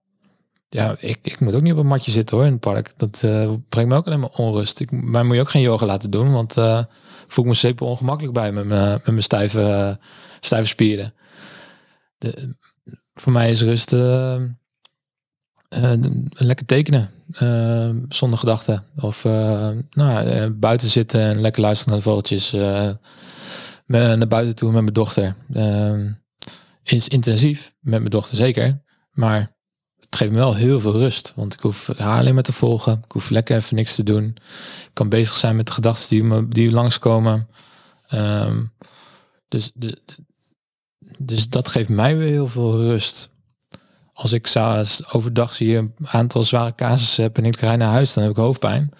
ja, 0.69 0.95
ik, 0.99 1.19
ik 1.21 1.39
moet 1.39 1.55
ook 1.55 1.61
niet 1.61 1.73
op 1.73 1.79
een 1.79 1.87
matje 1.87 2.11
zitten 2.11 2.37
hoor 2.37 2.45
in 2.45 2.51
het 2.51 2.61
park. 2.61 2.93
Dat 2.97 3.21
eh, 3.23 3.53
brengt 3.69 3.89
me 3.89 3.95
ook 3.95 4.05
alleen 4.05 4.19
maar 4.19 4.29
onrust. 4.29 4.79
Ik, 4.79 4.91
mij 4.91 5.23
moet 5.23 5.35
je 5.35 5.41
ook 5.41 5.49
geen 5.49 5.61
yoga 5.61 5.85
laten 5.85 6.11
doen, 6.11 6.31
want 6.31 6.57
eh 6.57 6.83
voel 7.27 7.43
ik 7.43 7.49
me 7.49 7.55
super 7.55 7.85
ongemakkelijk 7.85 8.33
bij 8.33 8.51
met 8.51 8.65
mijn, 8.65 9.23
stijve, 9.23 9.61
eh, 9.61 10.05
stijve 10.39 10.67
spieren. 10.67 11.13
De, 12.17 12.55
voor 13.13 13.31
mij 13.31 13.51
is 13.51 13.61
rust 13.61 13.91
lekker 16.29 16.65
tekenen 16.65 17.11
zonder 18.09 18.39
gedachten. 18.39 18.83
Of 18.95 19.23
nou, 19.89 20.49
buiten 20.49 20.87
zitten 20.87 21.21
en 21.21 21.41
lekker 21.41 21.61
luisteren 21.61 21.93
naar 21.93 22.03
de 22.03 22.09
vogeltjes. 22.09 22.51
naar 23.85 24.27
buiten 24.27 24.55
toe 24.55 24.71
met 24.71 24.81
mijn 24.81 24.93
dochter. 24.93 25.35
Is 26.89 27.07
intensief 27.07 27.73
met 27.79 27.99
mijn 27.99 28.11
dochter 28.11 28.37
zeker, 28.37 28.81
maar 29.11 29.49
het 29.99 30.15
geeft 30.15 30.31
me 30.31 30.37
wel 30.37 30.55
heel 30.55 30.79
veel 30.79 30.91
rust. 30.91 31.33
Want 31.35 31.53
ik 31.53 31.59
hoef 31.59 31.89
haar 31.97 32.19
alleen 32.19 32.33
maar 32.33 32.43
te 32.43 32.53
volgen. 32.53 33.01
Ik 33.05 33.11
hoef 33.11 33.29
lekker 33.29 33.57
even 33.57 33.75
niks 33.75 33.95
te 33.95 34.03
doen. 34.03 34.23
Ik 34.83 34.89
kan 34.93 35.09
bezig 35.09 35.37
zijn 35.37 35.55
met 35.55 35.67
de 35.67 35.73
gedachten 35.73 36.09
die, 36.09 36.23
me, 36.23 36.47
die 36.47 36.71
langskomen. 36.71 37.49
Ehm 38.07 38.57
dus, 39.49 39.71
de, 39.73 39.97
dus 41.17 41.49
dat 41.49 41.67
geeft 41.67 41.89
mij 41.89 42.17
weer 42.17 42.29
heel 42.29 42.47
veel 42.47 42.77
rust. 42.77 43.29
Als 44.13 44.33
ik 44.33 44.55
overdag 45.11 45.53
zie 45.53 45.77
een 45.77 45.93
aantal 46.01 46.43
zware 46.43 46.75
casussen 46.75 47.23
heb 47.23 47.37
en 47.37 47.45
ik 47.45 47.59
rij 47.59 47.75
naar 47.75 47.91
huis, 47.91 48.13
dan 48.13 48.23
heb 48.23 48.31
ik 48.31 48.37
hoofdpijn. 48.37 48.91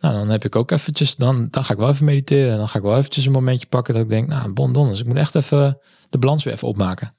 Nou, 0.00 0.14
dan 0.14 0.28
heb 0.28 0.44
ik 0.44 0.56
ook 0.56 0.70
eventjes, 0.70 1.16
dan, 1.16 1.48
dan 1.50 1.64
ga 1.64 1.72
ik 1.72 1.78
wel 1.78 1.88
even 1.88 2.04
mediteren. 2.04 2.52
En 2.52 2.58
dan 2.58 2.68
ga 2.68 2.78
ik 2.78 2.84
wel 2.84 2.96
eventjes 2.96 3.26
een 3.26 3.32
momentje 3.32 3.66
pakken 3.66 3.94
dat 3.94 4.02
ik 4.02 4.08
denk, 4.08 4.28
nou, 4.28 4.52
bon 4.52 4.72
donders, 4.72 5.00
ik 5.00 5.06
moet 5.06 5.16
echt 5.16 5.34
even 5.34 5.78
de 6.10 6.18
balans 6.18 6.44
weer 6.44 6.54
even 6.54 6.68
opmaken. 6.68 7.16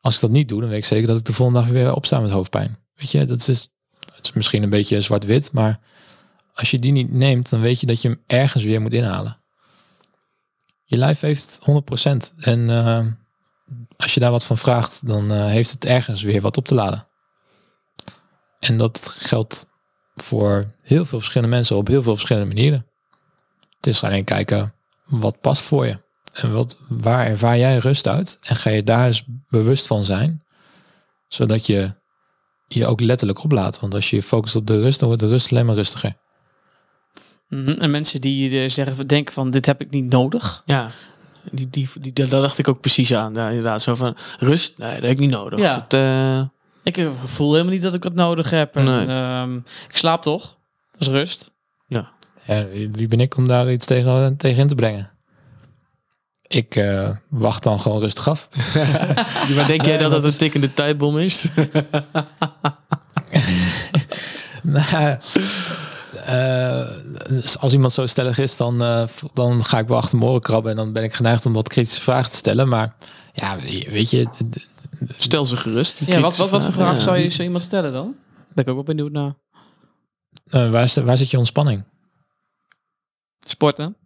Als 0.00 0.14
ik 0.14 0.20
dat 0.20 0.30
niet 0.30 0.48
doe, 0.48 0.60
dan 0.60 0.68
weet 0.68 0.78
ik 0.78 0.84
zeker 0.84 1.06
dat 1.06 1.18
ik 1.18 1.24
de 1.24 1.32
volgende 1.32 1.60
dag 1.60 1.68
weer 1.68 1.94
opsta 1.94 2.20
met 2.20 2.30
hoofdpijn. 2.30 2.78
Weet 2.94 3.10
je, 3.10 3.24
dat 3.24 3.48
is, 3.48 3.68
het 4.14 4.24
is 4.24 4.32
misschien 4.32 4.62
een 4.62 4.70
beetje 4.70 5.00
zwart-wit, 5.00 5.52
maar 5.52 5.80
als 6.54 6.70
je 6.70 6.78
die 6.78 6.92
niet 6.92 7.12
neemt, 7.12 7.50
dan 7.50 7.60
weet 7.60 7.80
je 7.80 7.86
dat 7.86 8.02
je 8.02 8.08
hem 8.08 8.22
ergens 8.26 8.64
weer 8.64 8.80
moet 8.80 8.94
inhalen. 8.94 9.40
Je 10.84 10.96
lijf 10.96 11.20
heeft 11.20 11.58
100% 11.60 12.34
en 12.36 12.70
eh, 12.70 13.06
als 13.96 14.14
je 14.14 14.20
daar 14.20 14.30
wat 14.30 14.44
van 14.44 14.58
vraagt, 14.58 15.06
dan 15.06 15.32
eh, 15.32 15.46
heeft 15.46 15.70
het 15.70 15.84
ergens 15.84 16.22
weer 16.22 16.40
wat 16.40 16.56
op 16.56 16.66
te 16.66 16.74
laden. 16.74 17.08
En 18.58 18.78
dat 18.78 19.08
geldt 19.08 19.66
voor 20.22 20.74
heel 20.82 21.04
veel 21.04 21.18
verschillende 21.18 21.54
mensen 21.54 21.76
op 21.76 21.86
heel 21.86 22.02
veel 22.02 22.14
verschillende 22.14 22.54
manieren. 22.54 22.86
Het 23.76 23.86
is 23.86 24.04
alleen 24.04 24.24
kijken 24.24 24.74
wat 25.04 25.40
past 25.40 25.66
voor 25.66 25.86
je. 25.86 26.04
En 26.32 26.52
wat, 26.52 26.78
waar 26.88 27.26
ervaar 27.26 27.58
jij 27.58 27.78
rust 27.78 28.08
uit? 28.08 28.38
En 28.42 28.56
ga 28.56 28.70
je 28.70 28.82
daar 28.82 29.06
eens 29.06 29.24
bewust 29.48 29.86
van 29.86 30.04
zijn. 30.04 30.44
Zodat 31.28 31.66
je 31.66 31.94
je 32.68 32.86
ook 32.86 33.00
letterlijk 33.00 33.42
oplaat. 33.42 33.80
Want 33.80 33.94
als 33.94 34.10
je 34.10 34.16
je 34.16 34.22
focust 34.22 34.56
op 34.56 34.66
de 34.66 34.80
rust, 34.80 34.98
dan 34.98 35.08
wordt 35.08 35.22
de 35.22 35.28
rust 35.28 35.52
alleen 35.52 35.66
maar 35.66 35.74
rustiger. 35.74 36.16
Mhm. 37.48 37.68
En 37.68 37.90
mensen 37.90 38.20
die 38.20 38.62
eh, 38.62 38.70
zeggen, 38.70 39.06
denken 39.06 39.34
van 39.34 39.50
dit 39.50 39.66
heb 39.66 39.80
ik 39.80 39.90
niet 39.90 40.10
nodig. 40.10 40.62
Ja, 40.66 40.90
die, 41.50 41.70
die, 41.70 41.88
die, 42.00 42.12
daar 42.12 42.28
dacht 42.28 42.58
ik 42.58 42.68
ook 42.68 42.80
precies 42.80 43.14
aan. 43.14 43.34
Ja, 43.34 43.48
inderdaad, 43.48 43.82
zo 43.82 43.94
van 43.94 44.16
rust, 44.38 44.78
nee, 44.78 44.94
dat 44.94 45.02
heb 45.02 45.10
ik 45.10 45.18
niet 45.18 45.30
nodig. 45.30 45.58
Ja. 45.58 45.74
Dat, 45.74 45.92
eh, 46.00 46.42
Ik 46.86 46.96
eh, 46.96 47.08
voel 47.24 47.52
helemaal 47.52 47.72
niet 47.72 47.82
dat 47.82 47.94
ik 47.94 48.02
dat 48.02 48.14
nodig 48.14 48.50
heb. 48.50 48.76
En, 48.76 48.84
Nee. 48.84 49.06
ehm, 49.06 49.56
ik 49.88 49.96
slaap 49.96 50.22
toch? 50.22 50.56
Dat 50.92 51.00
is 51.00 51.14
rust. 51.14 51.50
Ja, 51.88 52.66
wie 52.72 52.90
wie 52.90 53.08
ben 53.08 53.20
ik 53.20 53.36
om 53.36 53.46
daar 53.48 53.72
iets 53.72 53.86
tegen, 53.86 54.36
tegen 54.36 54.58
in 54.58 54.68
te 54.68 54.74
brengen? 54.74 55.10
Ik 56.46 56.76
eh, 56.76 57.10
wacht 57.28 57.62
dan 57.62 57.80
gewoon 57.80 58.00
rustig 58.00 58.28
af. 58.28 58.48
maar 59.54 59.66
denk 59.66 59.84
jij 59.84 59.98
dat 59.98 60.10
dat 60.10 60.24
een 60.24 60.36
tikkende 60.36 60.74
tijdbom 60.74 61.18
is? 61.18 61.48
Nou, 64.62 65.16
eh, 66.24 66.88
als 67.60 67.72
iemand 67.72 67.92
zo 67.92 68.06
stellig 68.06 68.38
is, 68.38 68.56
dan, 68.56 68.82
eh, 68.82 69.02
dan 69.34 69.64
ga 69.64 69.78
ik 69.78 69.88
wel 69.88 69.96
achter 69.96 70.18
mijn 70.18 70.30
oren 70.30 70.42
krabben. 70.42 70.70
En 70.70 70.76
dan 70.76 70.92
ben 70.92 71.02
ik 71.04 71.14
geneigd 71.14 71.46
om 71.46 71.52
wat 71.52 71.68
kritische 71.68 72.00
vragen 72.00 72.30
te 72.30 72.36
stellen. 72.36 72.68
Maar 72.68 72.94
ja, 73.32 73.56
weet 73.90 74.10
je, 74.10 74.26
Stel 75.08 75.46
ze 75.46 75.56
gerust. 75.56 75.98
Ja, 76.06 76.20
wat, 76.20 76.36
wat, 76.36 76.50
wat 76.50 76.64
voor 76.64 76.72
vraag 76.72 76.94
Ja. 76.94 77.00
zou 77.00 77.16
je 77.16 77.28
zo 77.28 77.42
iemand 77.42 77.62
stellen 77.62 77.92
dan? 77.92 78.16
Ben 78.54 78.64
ik 78.64 78.68
ook 78.70 78.74
wel 78.74 78.84
benieuwd 78.94 79.12
naar. 79.12 79.34
eh, 80.50 80.70
waar, 80.70 80.82
is 80.84 80.92
de- 80.92 81.02
waar 81.04 81.16
zit 81.16 81.30
je 81.30 81.38
ontspanning? 81.38 81.84
Sporten. 83.40 83.96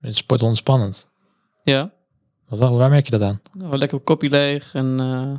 Het 0.00 0.16
sport 0.16 0.42
ontspannend. 0.42 1.08
Ja. 1.64 1.92
Wat, 2.48 2.58
waar, 2.58 2.90
merk 2.90 3.04
je 3.04 3.10
dat 3.10 3.22
aan? 3.22 3.40
Nou, 3.52 3.76
lekker 3.76 4.00
kopje 4.00 4.28
leeg 4.30 4.74
en 4.74 5.00
eh, 5.00 5.34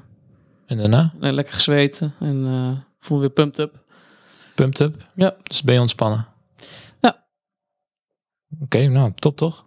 En 0.66 0.78
daarna? 0.78 1.14
en 1.20 1.34
lekker 1.34 1.54
gezweten. 1.54 2.14
En 2.20 2.46
eh 2.46 2.78
voel 3.00 3.18
me 3.18 3.24
weer 3.24 3.34
pumped 3.34 3.60
up. 3.60 3.84
Pumped 4.56 4.80
up? 4.80 5.08
Ja. 5.16 5.36
Dus 5.44 5.62
ben 5.64 5.74
je 5.74 5.80
ontspannen? 5.82 6.28
Ja. 7.02 7.26
Oké, 8.60 8.88
nou, 8.88 9.12
top 9.16 9.38
toch? 9.38 9.66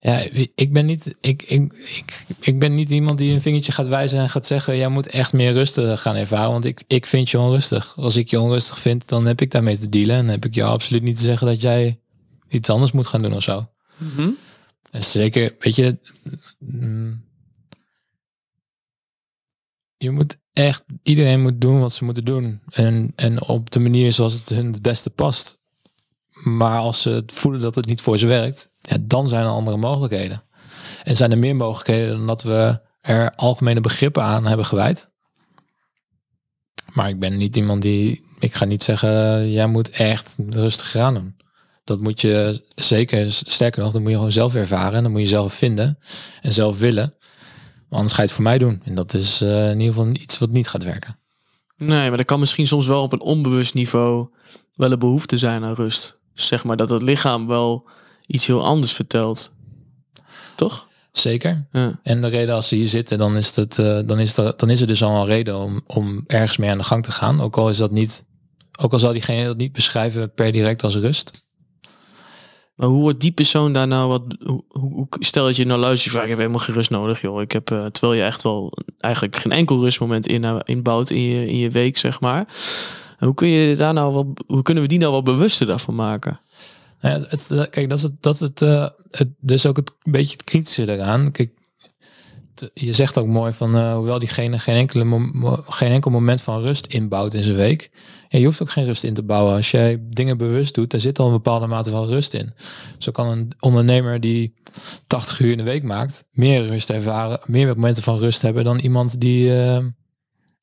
Ja, 0.00 0.24
ik 0.54 0.72
ben 0.72 0.86
niet, 0.86 1.14
ik, 1.20 1.42
ik, 1.42 1.72
ik, 1.72 2.26
ik 2.40 2.58
ben 2.58 2.74
niet 2.74 2.90
iemand 2.90 3.18
die 3.18 3.34
een 3.34 3.42
vingertje 3.42 3.72
gaat 3.72 3.86
wijzen 3.86 4.18
en 4.18 4.30
gaat 4.30 4.46
zeggen, 4.46 4.76
jij 4.76 4.88
moet 4.88 5.06
echt 5.06 5.32
meer 5.32 5.52
rust 5.52 5.80
gaan 5.80 6.16
ervaren, 6.16 6.50
want 6.50 6.64
ik, 6.64 6.84
ik 6.86 7.06
vind 7.06 7.30
je 7.30 7.38
onrustig. 7.38 7.96
Als 7.96 8.16
ik 8.16 8.30
je 8.30 8.40
onrustig 8.40 8.78
vind, 8.78 9.08
dan 9.08 9.26
heb 9.26 9.40
ik 9.40 9.50
daarmee 9.50 9.78
te 9.78 9.88
dealen 9.88 10.16
en 10.16 10.22
dan 10.22 10.34
heb 10.34 10.44
ik 10.44 10.54
jou 10.54 10.70
absoluut 10.70 11.02
niet 11.02 11.16
te 11.16 11.22
zeggen 11.22 11.46
dat 11.46 11.60
jij 11.60 12.00
iets 12.48 12.70
anders 12.70 12.92
moet 12.92 13.06
gaan 13.06 13.22
doen 13.22 13.34
of 13.34 13.42
zo. 13.42 13.68
Mhm. 13.96 14.30
En 14.90 15.04
zeker, 15.04 15.54
weet 15.58 15.76
je, 15.76 15.98
mm, 16.58 17.24
je 19.96 20.10
moet 20.10 20.36
echt, 20.52 20.84
iedereen 21.02 21.42
moet 21.42 21.60
doen 21.60 21.80
wat 21.80 21.92
ze 21.92 22.04
moeten 22.04 22.24
doen. 22.24 22.60
En, 22.70 23.12
en 23.16 23.42
op 23.42 23.70
de 23.70 23.78
manier 23.78 24.12
zoals 24.12 24.32
het 24.32 24.48
hun 24.48 24.72
het 24.72 24.82
beste 24.82 25.10
past. 25.10 25.58
Maar 26.32 26.78
als 26.78 27.02
ze 27.02 27.22
voelen 27.26 27.60
dat 27.60 27.74
het 27.74 27.86
niet 27.86 28.00
voor 28.00 28.18
ze 28.18 28.26
werkt, 28.26 28.72
ja, 28.88 28.96
dan 29.00 29.28
zijn 29.28 29.44
er 29.44 29.50
andere 29.50 29.76
mogelijkheden. 29.76 30.42
En 31.04 31.16
zijn 31.16 31.30
er 31.30 31.38
meer 31.38 31.56
mogelijkheden 31.56 32.16
dan 32.16 32.26
dat 32.26 32.42
we 32.42 32.80
er 33.00 33.34
algemene 33.34 33.80
begrippen 33.80 34.22
aan 34.22 34.46
hebben 34.46 34.66
gewijd. 34.66 35.10
Maar 36.92 37.08
ik 37.08 37.18
ben 37.18 37.36
niet 37.36 37.56
iemand 37.56 37.82
die, 37.82 38.24
ik 38.38 38.54
ga 38.54 38.64
niet 38.64 38.82
zeggen, 38.82 39.50
jij 39.50 39.66
moet 39.66 39.90
echt 39.90 40.36
rustig 40.48 40.90
gaan 40.90 41.14
doen. 41.14 41.36
Dat 41.84 42.00
moet 42.00 42.20
je 42.20 42.64
zeker, 42.74 43.32
sterker 43.32 43.82
nog, 43.82 43.92
dat 43.92 44.00
moet 44.00 44.10
je 44.10 44.16
gewoon 44.16 44.32
zelf 44.32 44.54
ervaren. 44.54 44.94
En 44.94 45.02
dan 45.02 45.12
moet 45.12 45.20
je 45.20 45.26
zelf 45.26 45.54
vinden 45.54 45.98
en 46.40 46.52
zelf 46.52 46.78
willen. 46.78 47.14
Maar 47.88 47.98
anders 47.98 48.12
ga 48.12 48.22
je 48.22 48.26
het 48.26 48.36
voor 48.36 48.44
mij 48.44 48.58
doen. 48.58 48.80
En 48.84 48.94
dat 48.94 49.14
is 49.14 49.40
eh, 49.40 49.70
in 49.70 49.80
ieder 49.80 49.94
geval 49.94 50.12
iets 50.12 50.38
wat 50.38 50.50
niet 50.50 50.68
gaat 50.68 50.84
werken. 50.84 51.18
Nee, 51.76 52.10
maar 52.10 52.18
er 52.18 52.24
kan 52.24 52.40
misschien 52.40 52.66
soms 52.66 52.86
wel 52.86 53.02
op 53.02 53.12
een 53.12 53.20
onbewust 53.20 53.74
niveau 53.74 54.28
wel 54.74 54.92
een 54.92 54.98
behoefte 54.98 55.38
zijn 55.38 55.64
aan 55.64 55.74
rust. 55.74 56.18
Zeg 56.32 56.64
maar 56.64 56.76
dat 56.76 56.90
het 56.90 57.02
lichaam 57.02 57.46
wel 57.46 57.88
iets 58.28 58.46
heel 58.46 58.64
anders 58.64 58.92
vertelt. 58.92 59.52
Toch? 60.54 60.86
Zeker. 61.12 61.66
Ja. 61.72 61.98
En 62.02 62.20
de 62.20 62.26
reden 62.26 62.54
als 62.54 62.68
ze 62.68 62.74
hier 62.74 62.88
zitten, 62.88 63.18
dan 63.18 63.36
is, 63.36 63.56
het, 63.56 63.78
eh, 63.78 63.98
dan 64.04 64.18
is, 64.18 64.36
er, 64.36 64.52
dan 64.56 64.70
is 64.70 64.80
er 64.80 64.86
dus 64.86 65.02
al 65.02 65.20
een 65.20 65.26
reden 65.26 65.58
om, 65.58 65.80
om 65.86 66.24
ergens 66.26 66.56
mee 66.56 66.70
aan 66.70 66.78
de 66.78 66.84
gang 66.84 67.04
te 67.04 67.12
gaan. 67.12 67.40
Ook 67.40 67.56
al 67.56 67.68
is 67.68 67.76
dat 67.76 67.90
niet, 67.90 68.24
ook 68.80 68.92
al 68.92 68.98
zal 68.98 69.12
diegene 69.12 69.44
dat 69.44 69.56
niet 69.56 69.72
beschrijven 69.72 70.34
per 70.34 70.52
direct 70.52 70.82
als 70.82 70.96
rust. 70.96 71.46
Maar 72.74 72.88
hoe 72.88 73.00
wordt 73.00 73.20
die 73.20 73.32
persoon 73.32 73.72
daar 73.72 73.86
nou 73.86 74.08
wat... 74.08 74.22
Hoe, 74.44 74.64
hoe, 74.68 75.06
stel 75.10 75.44
dat 75.44 75.56
je 75.56 75.64
nou 75.64 75.80
luistert, 75.80 76.14
ik 76.14 76.28
heb 76.28 76.38
helemaal 76.38 76.58
geen 76.58 76.74
rust 76.74 76.90
nodig, 76.90 77.20
joh. 77.20 77.40
Ik 77.40 77.52
heb, 77.52 77.70
eh, 77.70 77.86
terwijl 77.86 78.14
je 78.14 78.24
echt 78.24 78.42
wel 78.42 78.72
eigenlijk 78.98 79.36
geen 79.36 79.52
enkel 79.52 79.82
rustmoment 79.82 80.26
in, 80.26 80.62
inbouwt 80.64 81.10
in 81.10 81.22
je, 81.22 81.46
in 81.46 81.56
je 81.56 81.70
week, 81.70 81.96
zeg 81.96 82.20
maar. 82.20 82.48
Hoe, 83.18 83.34
kun 83.34 83.48
je 83.48 83.76
daar 83.76 83.92
nou 83.92 84.34
hoe 84.46 84.62
kunnen 84.62 84.82
we 84.82 84.88
die 84.88 84.98
nou 84.98 85.12
wel 85.12 85.22
bewuster 85.22 85.66
daarvan 85.66 85.94
maken? 85.94 86.40
Ja, 87.00 87.20
het, 87.28 87.50
eh, 87.50 87.62
kijk, 87.70 87.88
dat 87.88 87.98
is, 87.98 88.04
het, 88.04 88.22
dat 88.22 88.38
het, 88.38 88.62
eh, 88.62 88.88
het, 89.10 89.28
dus 89.40 89.66
ook 89.66 89.76
het 89.76 89.92
een 90.02 90.12
beetje 90.12 90.32
het 90.32 90.44
kritische 90.44 90.92
eraan. 90.92 91.30
Kijk, 91.30 91.50
je 92.74 92.92
zegt 92.92 93.18
ook 93.18 93.26
mooi 93.26 93.52
van, 93.52 93.76
eh, 93.76 93.94
hoewel 93.94 94.18
diegene 94.18 94.58
geen, 94.58 94.76
enkele 94.76 95.30
geen 95.68 95.90
enkel 95.90 96.10
moment 96.10 96.42
van 96.42 96.60
rust 96.60 96.86
inbouwt 96.86 97.34
in 97.34 97.42
zijn 97.42 97.56
week. 97.56 97.90
Je 98.28 98.44
hoeft 98.44 98.62
ook 98.62 98.70
geen 98.70 98.84
rust 98.84 99.04
in 99.04 99.14
te 99.14 99.22
bouwen. 99.22 99.54
Als 99.54 99.70
jij 99.70 100.02
dingen 100.10 100.36
bewust 100.38 100.74
doet, 100.74 100.90
daar 100.90 101.00
zit 101.00 101.18
al 101.18 101.26
een 101.26 101.32
bepaalde 101.32 101.66
mate 101.66 101.90
van 101.90 102.06
rust 102.06 102.34
in. 102.34 102.54
Zo 102.98 103.12
kan 103.12 103.26
een 103.26 103.52
ondernemer 103.60 104.20
die 104.20 104.54
80 105.06 105.40
uur 105.40 105.50
in 105.50 105.56
de 105.56 105.62
week 105.62 105.82
maakt, 105.82 106.24
meer 106.32 106.66
rust 106.66 106.90
ervaren, 106.90 107.40
meer 107.46 107.66
momenten 107.66 108.02
van 108.02 108.18
rust 108.18 108.42
hebben 108.42 108.64
dan 108.64 108.78
iemand 108.78 109.20
die, 109.20 109.52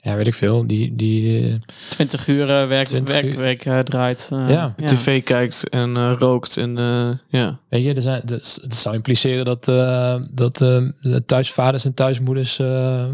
ja, 0.06 0.16
weet 0.16 0.28
ik 0.28 0.34
veel, 0.34 0.68
die, 0.68 0.96
die 0.96 1.48
eh, 1.50 1.54
20 1.90 2.28
uur 2.28 2.50
eh, 2.62 2.68
werk, 2.68 2.86
20 2.86 3.16
uur. 3.16 3.22
werkweek 3.38 3.66
eh, 3.66 3.80
draait. 3.80 4.30
eh, 4.32 4.50
Ja, 4.50 4.76
TV 4.86 5.24
kijkt 5.24 5.70
en 5.70 5.98
eh, 5.98 6.12
rookt 6.20 6.58
en 6.58 6.78
eh, 6.78 7.10
ja. 7.42 7.60
Weet 7.70 7.84
je, 7.84 7.94
er 7.94 8.02
zijn, 8.02 8.22
dat, 8.26 8.60
dat 8.62 8.76
zou 8.76 8.96
impliceren 8.96 9.46
dat, 9.46 9.68
eh, 9.68 10.16
dat 10.32 10.62
eh, 10.62 10.84
de 11.02 11.24
thuisvaders 11.26 11.86
en 11.86 11.94
thuismoeders 11.94 12.60
eh, 12.60 13.04
eh, 13.04 13.10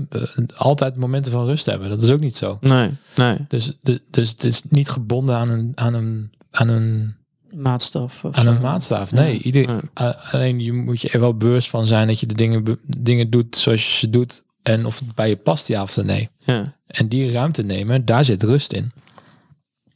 altijd 0.56 0.96
momenten 0.96 1.32
van 1.32 1.46
rust 1.46 1.66
hebben. 1.66 1.90
Dat 1.90 2.02
is 2.02 2.10
ook 2.12 2.20
niet 2.20 2.38
zo. 2.38 2.58
Nee, 2.62 2.90
nee. 3.16 3.38
Dus, 3.48 3.78
de, 3.82 4.02
dus 4.10 4.30
het 4.30 4.44
is 4.44 4.62
niet 4.70 4.90
gebonden 4.90 5.36
aan 5.36 5.50
een, 5.50 5.72
aan 5.76 5.94
een, 5.94 6.32
aan 6.52 6.68
een, 6.68 7.16
maatstaf. 7.54 8.24
of 8.24 8.38
aan 8.38 8.48
een 8.48 8.56
zo. 8.56 8.62
maatstaaf. 8.62 9.12
Nee, 9.12 9.34
Ja. 9.34 9.40
ieder, 9.42 9.70
Ja. 9.70 9.82
a- 10.02 10.18
alleen 10.32 10.60
je 10.60 10.74
moet 10.74 11.02
je 11.02 11.10
er 11.10 11.20
wel 11.20 11.38
bewust 11.38 11.70
van 11.70 11.86
zijn 11.88 12.08
dat 12.08 12.20
je 12.20 12.26
de 12.26 12.34
dingen, 12.34 12.64
be- 12.64 12.80
dingen 12.98 13.30
doet 13.30 13.56
zoals 13.58 13.86
je 13.88 13.98
ze 13.98 14.10
doet. 14.10 14.44
En 14.62 14.86
of 14.86 15.00
het 15.00 15.16
bij 15.16 15.30
je 15.30 15.36
past, 15.36 15.68
ja 15.68 15.82
of 15.82 15.98
nee. 16.04 16.30
Ja. 16.46 16.76
En 16.92 17.08
die 17.08 17.32
ruimte 17.32 17.64
nemen, 17.64 18.06
daar 18.06 18.26
zit 18.26 18.44
rust 18.44 18.74
in. 18.74 18.92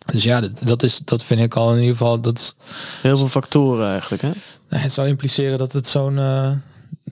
Dus 0.06 0.24
ja, 0.24 0.42
dat, 0.64 0.84
is, 0.84 1.02
dat 1.06 1.24
vind 1.24 1.42
ik 1.42 1.56
al 1.56 1.72
in 1.72 1.80
ieder 1.80 1.92
geval, 1.98 2.22
dat 2.22 2.40
is, 2.40 2.56
Heel 3.02 3.18
veel 3.18 3.28
factoren 3.28 3.90
eigenlijk, 3.90 4.22
hè? 4.22 4.32
Nou, 4.70 4.84
het 4.84 4.92
zou 4.92 5.08
impliceren 5.08 5.58
dat 5.58 5.74
het 5.74 5.88
zo'n 5.88 6.18
eh, 6.18 6.52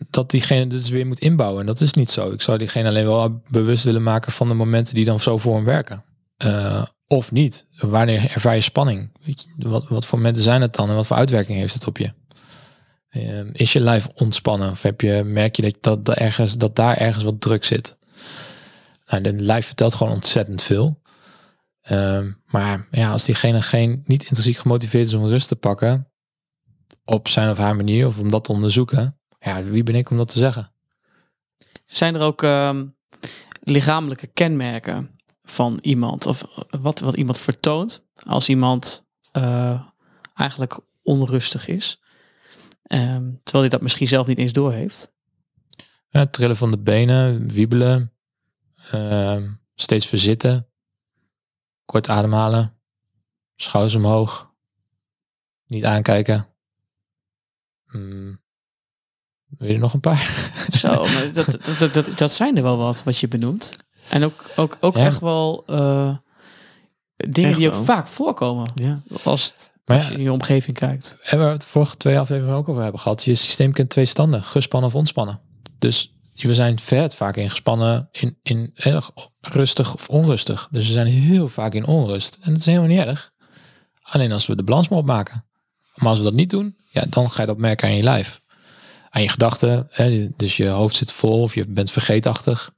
dat 0.10 0.32
diegene 0.32 0.68
dus 0.68 0.90
weer 0.90 1.08
moet 1.08 1.20
inbouwen. 1.20 1.60
En 1.60 1.66
dat 1.66 1.82
is 1.82 1.94
niet 1.94 2.12
zo. 2.12 2.32
Ik 2.32 2.42
zou 2.42 2.58
diegene 2.58 2.88
alleen 2.88 3.06
wel 3.06 3.42
bewust 3.48 3.84
willen 3.84 4.04
maken 4.04 4.32
van 4.32 4.48
de 4.48 4.54
momenten 4.54 4.96
die 4.96 5.06
dan 5.06 5.20
zo 5.20 5.38
voor 5.38 5.56
hem 5.56 5.64
werken. 5.64 6.04
Eh, 6.38 6.84
of 7.08 7.32
niet. 7.32 7.66
Wanneer 7.78 8.32
ervaar 8.34 8.56
je 8.56 8.62
spanning? 8.62 9.10
Weet 9.24 9.46
je, 9.58 9.70
wat, 9.70 9.88
wat 9.88 10.06
voor 10.06 10.18
momenten 10.18 10.44
zijn 10.44 10.62
het 10.62 10.76
dan 10.76 10.90
en 10.90 10.96
wat 10.96 11.08
voor 11.08 11.18
uitwerking 11.18 11.58
heeft 11.58 11.74
het 11.74 11.88
op 11.88 11.98
je? 11.98 12.14
Eh, 13.10 13.22
is 13.52 13.74
je 13.74 13.80
lijf 13.80 14.08
ontspannen 14.16 14.72
of 14.72 14.82
heb 14.82 15.02
je, 15.02 15.24
merk 15.26 15.56
je 15.56 15.62
dat, 15.62 15.76
dat, 15.82 16.06
dat, 16.06 16.16
ergens, 16.16 16.58
dat 16.58 16.76
daar 16.76 16.98
ergens 16.98 17.24
wat 17.24 17.42
druk 17.42 17.66
zit? 17.66 17.98
Nou, 19.14 19.36
de 19.36 19.44
lijf 19.44 19.66
vertelt 19.66 19.96
gewoon 19.96 20.14
ontzettend 20.14 20.64
veel. 20.64 21.02
Ehm, 21.82 22.32
maar 22.46 22.88
ja, 22.92 23.12
als 23.12 23.26
diegene 23.26 23.62
geen, 23.62 24.04
niet 24.06 24.24
intrinsiek 24.24 24.58
gemotiveerd 24.58 25.06
is 25.06 25.14
om 25.14 25.26
rust 25.26 25.48
te 25.48 25.56
pakken, 25.56 26.12
op 27.06 27.28
zijn 27.28 27.50
of 27.50 27.58
haar 27.58 27.76
manier 27.76 28.08
of 28.08 28.20
om 28.20 28.30
dat 28.30 28.46
te 28.46 28.52
onderzoeken. 28.52 29.20
Ja, 29.40 29.64
wie 29.64 29.84
ben 29.84 29.96
ik 29.96 30.10
om 30.10 30.18
dat 30.18 30.30
te 30.30 30.38
zeggen? 30.38 30.72
Zijn 31.86 32.16
er 32.16 32.22
ook 32.22 32.44
ehm, 32.44 32.86
lichamelijke 33.60 34.28
kenmerken 34.28 35.20
van 35.44 35.80
iemand 35.82 36.26
of 36.26 36.44
wat, 36.82 37.00
wat 37.00 37.16
iemand 37.16 37.38
vertoont 37.38 38.06
als 38.28 38.50
iemand 38.50 39.06
eh, 39.32 39.82
eigenlijk 40.36 40.80
onrustig 41.04 41.68
is. 41.68 42.02
Ehm, 42.84 43.32
terwijl 43.44 43.64
hij 43.64 43.70
dat 43.70 43.82
misschien 43.82 44.08
zelf 44.08 44.28
niet 44.28 44.40
eens 44.40 44.54
doorheeft. 44.54 45.12
Ja, 46.10 46.26
trillen 46.26 46.58
van 46.58 46.72
de 46.72 46.80
benen, 46.80 47.48
wiebelen, 47.48 48.13
ehm, 48.92 49.50
steeds 49.76 50.06
verzitten, 50.06 50.68
kort 51.86 52.10
ademhalen, 52.10 52.78
schouders 53.56 53.96
omhoog, 53.96 54.52
niet 55.68 55.86
aankijken. 55.86 56.48
Hmm. 57.90 58.42
Wil 59.58 59.68
je 59.68 59.74
er 59.74 59.80
nog 59.80 59.94
een 59.94 60.00
paar? 60.00 60.52
Zo, 60.80 60.88
maar 61.04 61.30
dat, 61.34 61.46
dat, 61.46 61.78
dat, 61.80 61.94
dat, 61.94 62.18
dat 62.18 62.32
zijn 62.32 62.58
er 62.58 62.64
wel 62.64 62.78
wat 62.78 63.04
wat 63.04 63.18
je 63.18 63.28
benoemt. 63.28 63.78
En 64.10 64.24
ook, 64.24 64.44
ook, 64.56 64.78
ook 64.80 64.96
Ja. 64.96 65.06
echt 65.06 65.20
wel 65.20 65.64
eh, 65.68 66.18
dingen 67.16 67.50
Echt 67.50 67.60
die 67.60 67.68
ook 67.68 67.74
wel. 67.74 67.84
vaak 67.84 68.08
voorkomen. 68.08 68.72
Ja. 68.76 69.02
Als, 69.24 69.46
het- 69.46 69.72
Maar 69.86 69.98
als 69.98 70.06
ja, 70.06 70.12
je 70.12 70.18
in 70.18 70.24
je 70.24 70.32
omgeving 70.32 70.78
kijkt. 70.78 71.18
En 71.24 71.38
waar 71.38 71.48
we 71.48 71.52
het 71.54 71.62
de 71.62 71.68
vorige 71.68 71.98
twee 71.98 72.20
afleveringen 72.20 72.58
ook 72.58 72.70
over 72.70 72.82
hebben 72.84 73.02
gehad. 73.02 73.24
Je 73.24 73.36
systeem 73.36 73.72
kent 73.72 73.90
twee 73.90 74.06
standen. 74.06 74.44
Gespannen 74.44 74.90
of 74.90 74.96
ontspannen. 74.96 75.40
Dus 75.80 76.13
we 76.34 76.54
zijn 76.54 76.80
vet 76.80 77.16
vaak 77.16 77.36
in 77.36 77.50
gespannen, 77.50 78.10
in, 78.12 78.38
in 78.44 78.72
erg 78.76 79.12
rustig 79.42 79.94
of 79.94 80.10
onrustig. 80.10 80.68
Dus 80.72 80.88
we 80.88 80.94
zijn 80.94 81.08
heel 81.08 81.48
vaak 81.48 81.74
in 81.74 81.86
onrust. 81.86 82.38
En 82.42 82.52
dat 82.52 82.60
is 82.60 82.66
helemaal 82.66 82.88
niet 82.88 83.00
erg. 83.00 83.32
Alleen 84.02 84.32
als 84.32 84.46
we 84.46 84.56
de 84.56 84.64
balans 84.64 84.88
maar 84.88 85.00
opmaken. 85.00 85.46
Maar 85.96 86.10
als 86.10 86.18
we 86.18 86.24
dat 86.24 86.34
niet 86.34 86.50
doen, 86.50 86.78
ja, 86.90 87.04
dan 87.10 87.32
ga 87.32 87.42
je 87.42 87.48
dat 87.48 87.58
merken 87.58 87.88
aan 87.88 87.96
je 87.96 88.04
lijf. 88.04 88.42
Aan 89.10 89.22
je 89.22 89.30
gedachten. 89.30 89.88
Hè, 89.90 90.30
dus 90.38 90.58
je 90.58 90.68
hoofd 90.68 90.96
zit 90.96 91.12
vol 91.12 91.42
of 91.42 91.56
je 91.56 91.68
bent 91.68 91.92
vergeetachtig. 91.92 92.74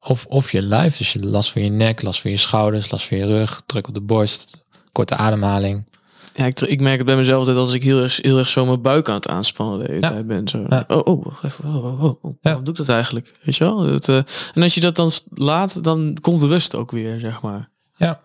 Of, 0.00 0.26
of 0.26 0.52
je 0.52 0.62
lijf. 0.62 0.96
Dus 0.96 1.12
je 1.12 1.26
last 1.26 1.52
van 1.52 1.62
je 1.62 1.70
nek, 1.70 2.02
last 2.02 2.20
van 2.20 2.30
je 2.30 2.36
schouders, 2.36 2.90
last 2.90 3.06
van 3.06 3.16
je 3.16 3.26
rug, 3.26 3.62
druk 3.66 3.88
op 3.88 3.94
de 3.94 4.00
borst, 4.00 4.50
korte 4.92 5.16
ademhaling. 5.16 5.88
Ja, 6.34 6.44
ik, 6.46 6.60
ik 6.60 6.80
merk 6.80 6.96
het 6.96 7.06
bij 7.06 7.16
mezelf 7.16 7.46
dat 7.46 7.56
als 7.56 7.72
ik 7.74 7.82
heel 7.82 8.02
erg, 8.02 8.16
heel 8.22 8.38
erg 8.38 8.48
zo 8.48 8.66
mijn 8.66 8.82
buik 8.82 9.08
aan 9.08 9.14
het 9.14 9.28
aanspannen 9.28 9.78
de 9.78 9.84
hele 9.92 10.00
Ja. 10.00 10.08
tijd 10.08 10.26
ben. 10.26 10.48
Zo. 10.48 10.64
Ja. 10.68 10.84
Oh, 10.88 11.00
oh, 11.04 11.24
wacht 11.24 11.44
even. 11.44 11.64
Oh, 11.64 12.02
oh, 12.02 12.24
oh. 12.24 12.32
Waarom 12.40 12.64
doe 12.64 12.72
ik 12.72 12.78
dat 12.78 12.88
eigenlijk? 12.88 13.34
Weet 13.42 13.56
je 13.56 13.64
wel? 13.64 13.86
Dat, 13.86 14.08
eh, 14.08 14.16
en 14.54 14.62
als 14.62 14.74
je 14.74 14.80
dat 14.80 14.96
dan 14.96 15.10
laat, 15.30 15.84
dan 15.84 16.16
komt 16.20 16.42
rust 16.42 16.74
ook 16.74 16.90
weer, 16.90 17.20
zeg 17.20 17.42
maar. 17.42 17.70
Ja, 17.96 18.20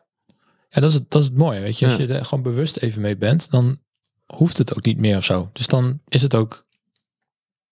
ja 0.70 0.82
dat, 0.82 0.90
is 0.90 0.96
het, 0.96 1.12
dat 1.12 1.22
is 1.22 1.28
het 1.28 1.38
mooie. 1.38 1.60
Weet 1.60 1.80
je, 1.80 1.86
als 1.86 1.96
je 1.96 2.08
er 2.08 2.26
gewoon 2.26 2.44
bewust 2.44 2.78
even 2.78 3.02
mee 3.02 3.18
bent, 3.18 3.52
dan 3.52 3.80
hoeft 4.26 4.58
het 4.58 4.76
ook 4.78 4.86
niet 4.86 4.98
meer 4.98 5.18
of 5.18 5.26
zo. 5.26 5.50
Dus 5.54 5.68
dan 5.68 6.00
is 6.08 6.22
het 6.22 6.36
ook 6.36 6.66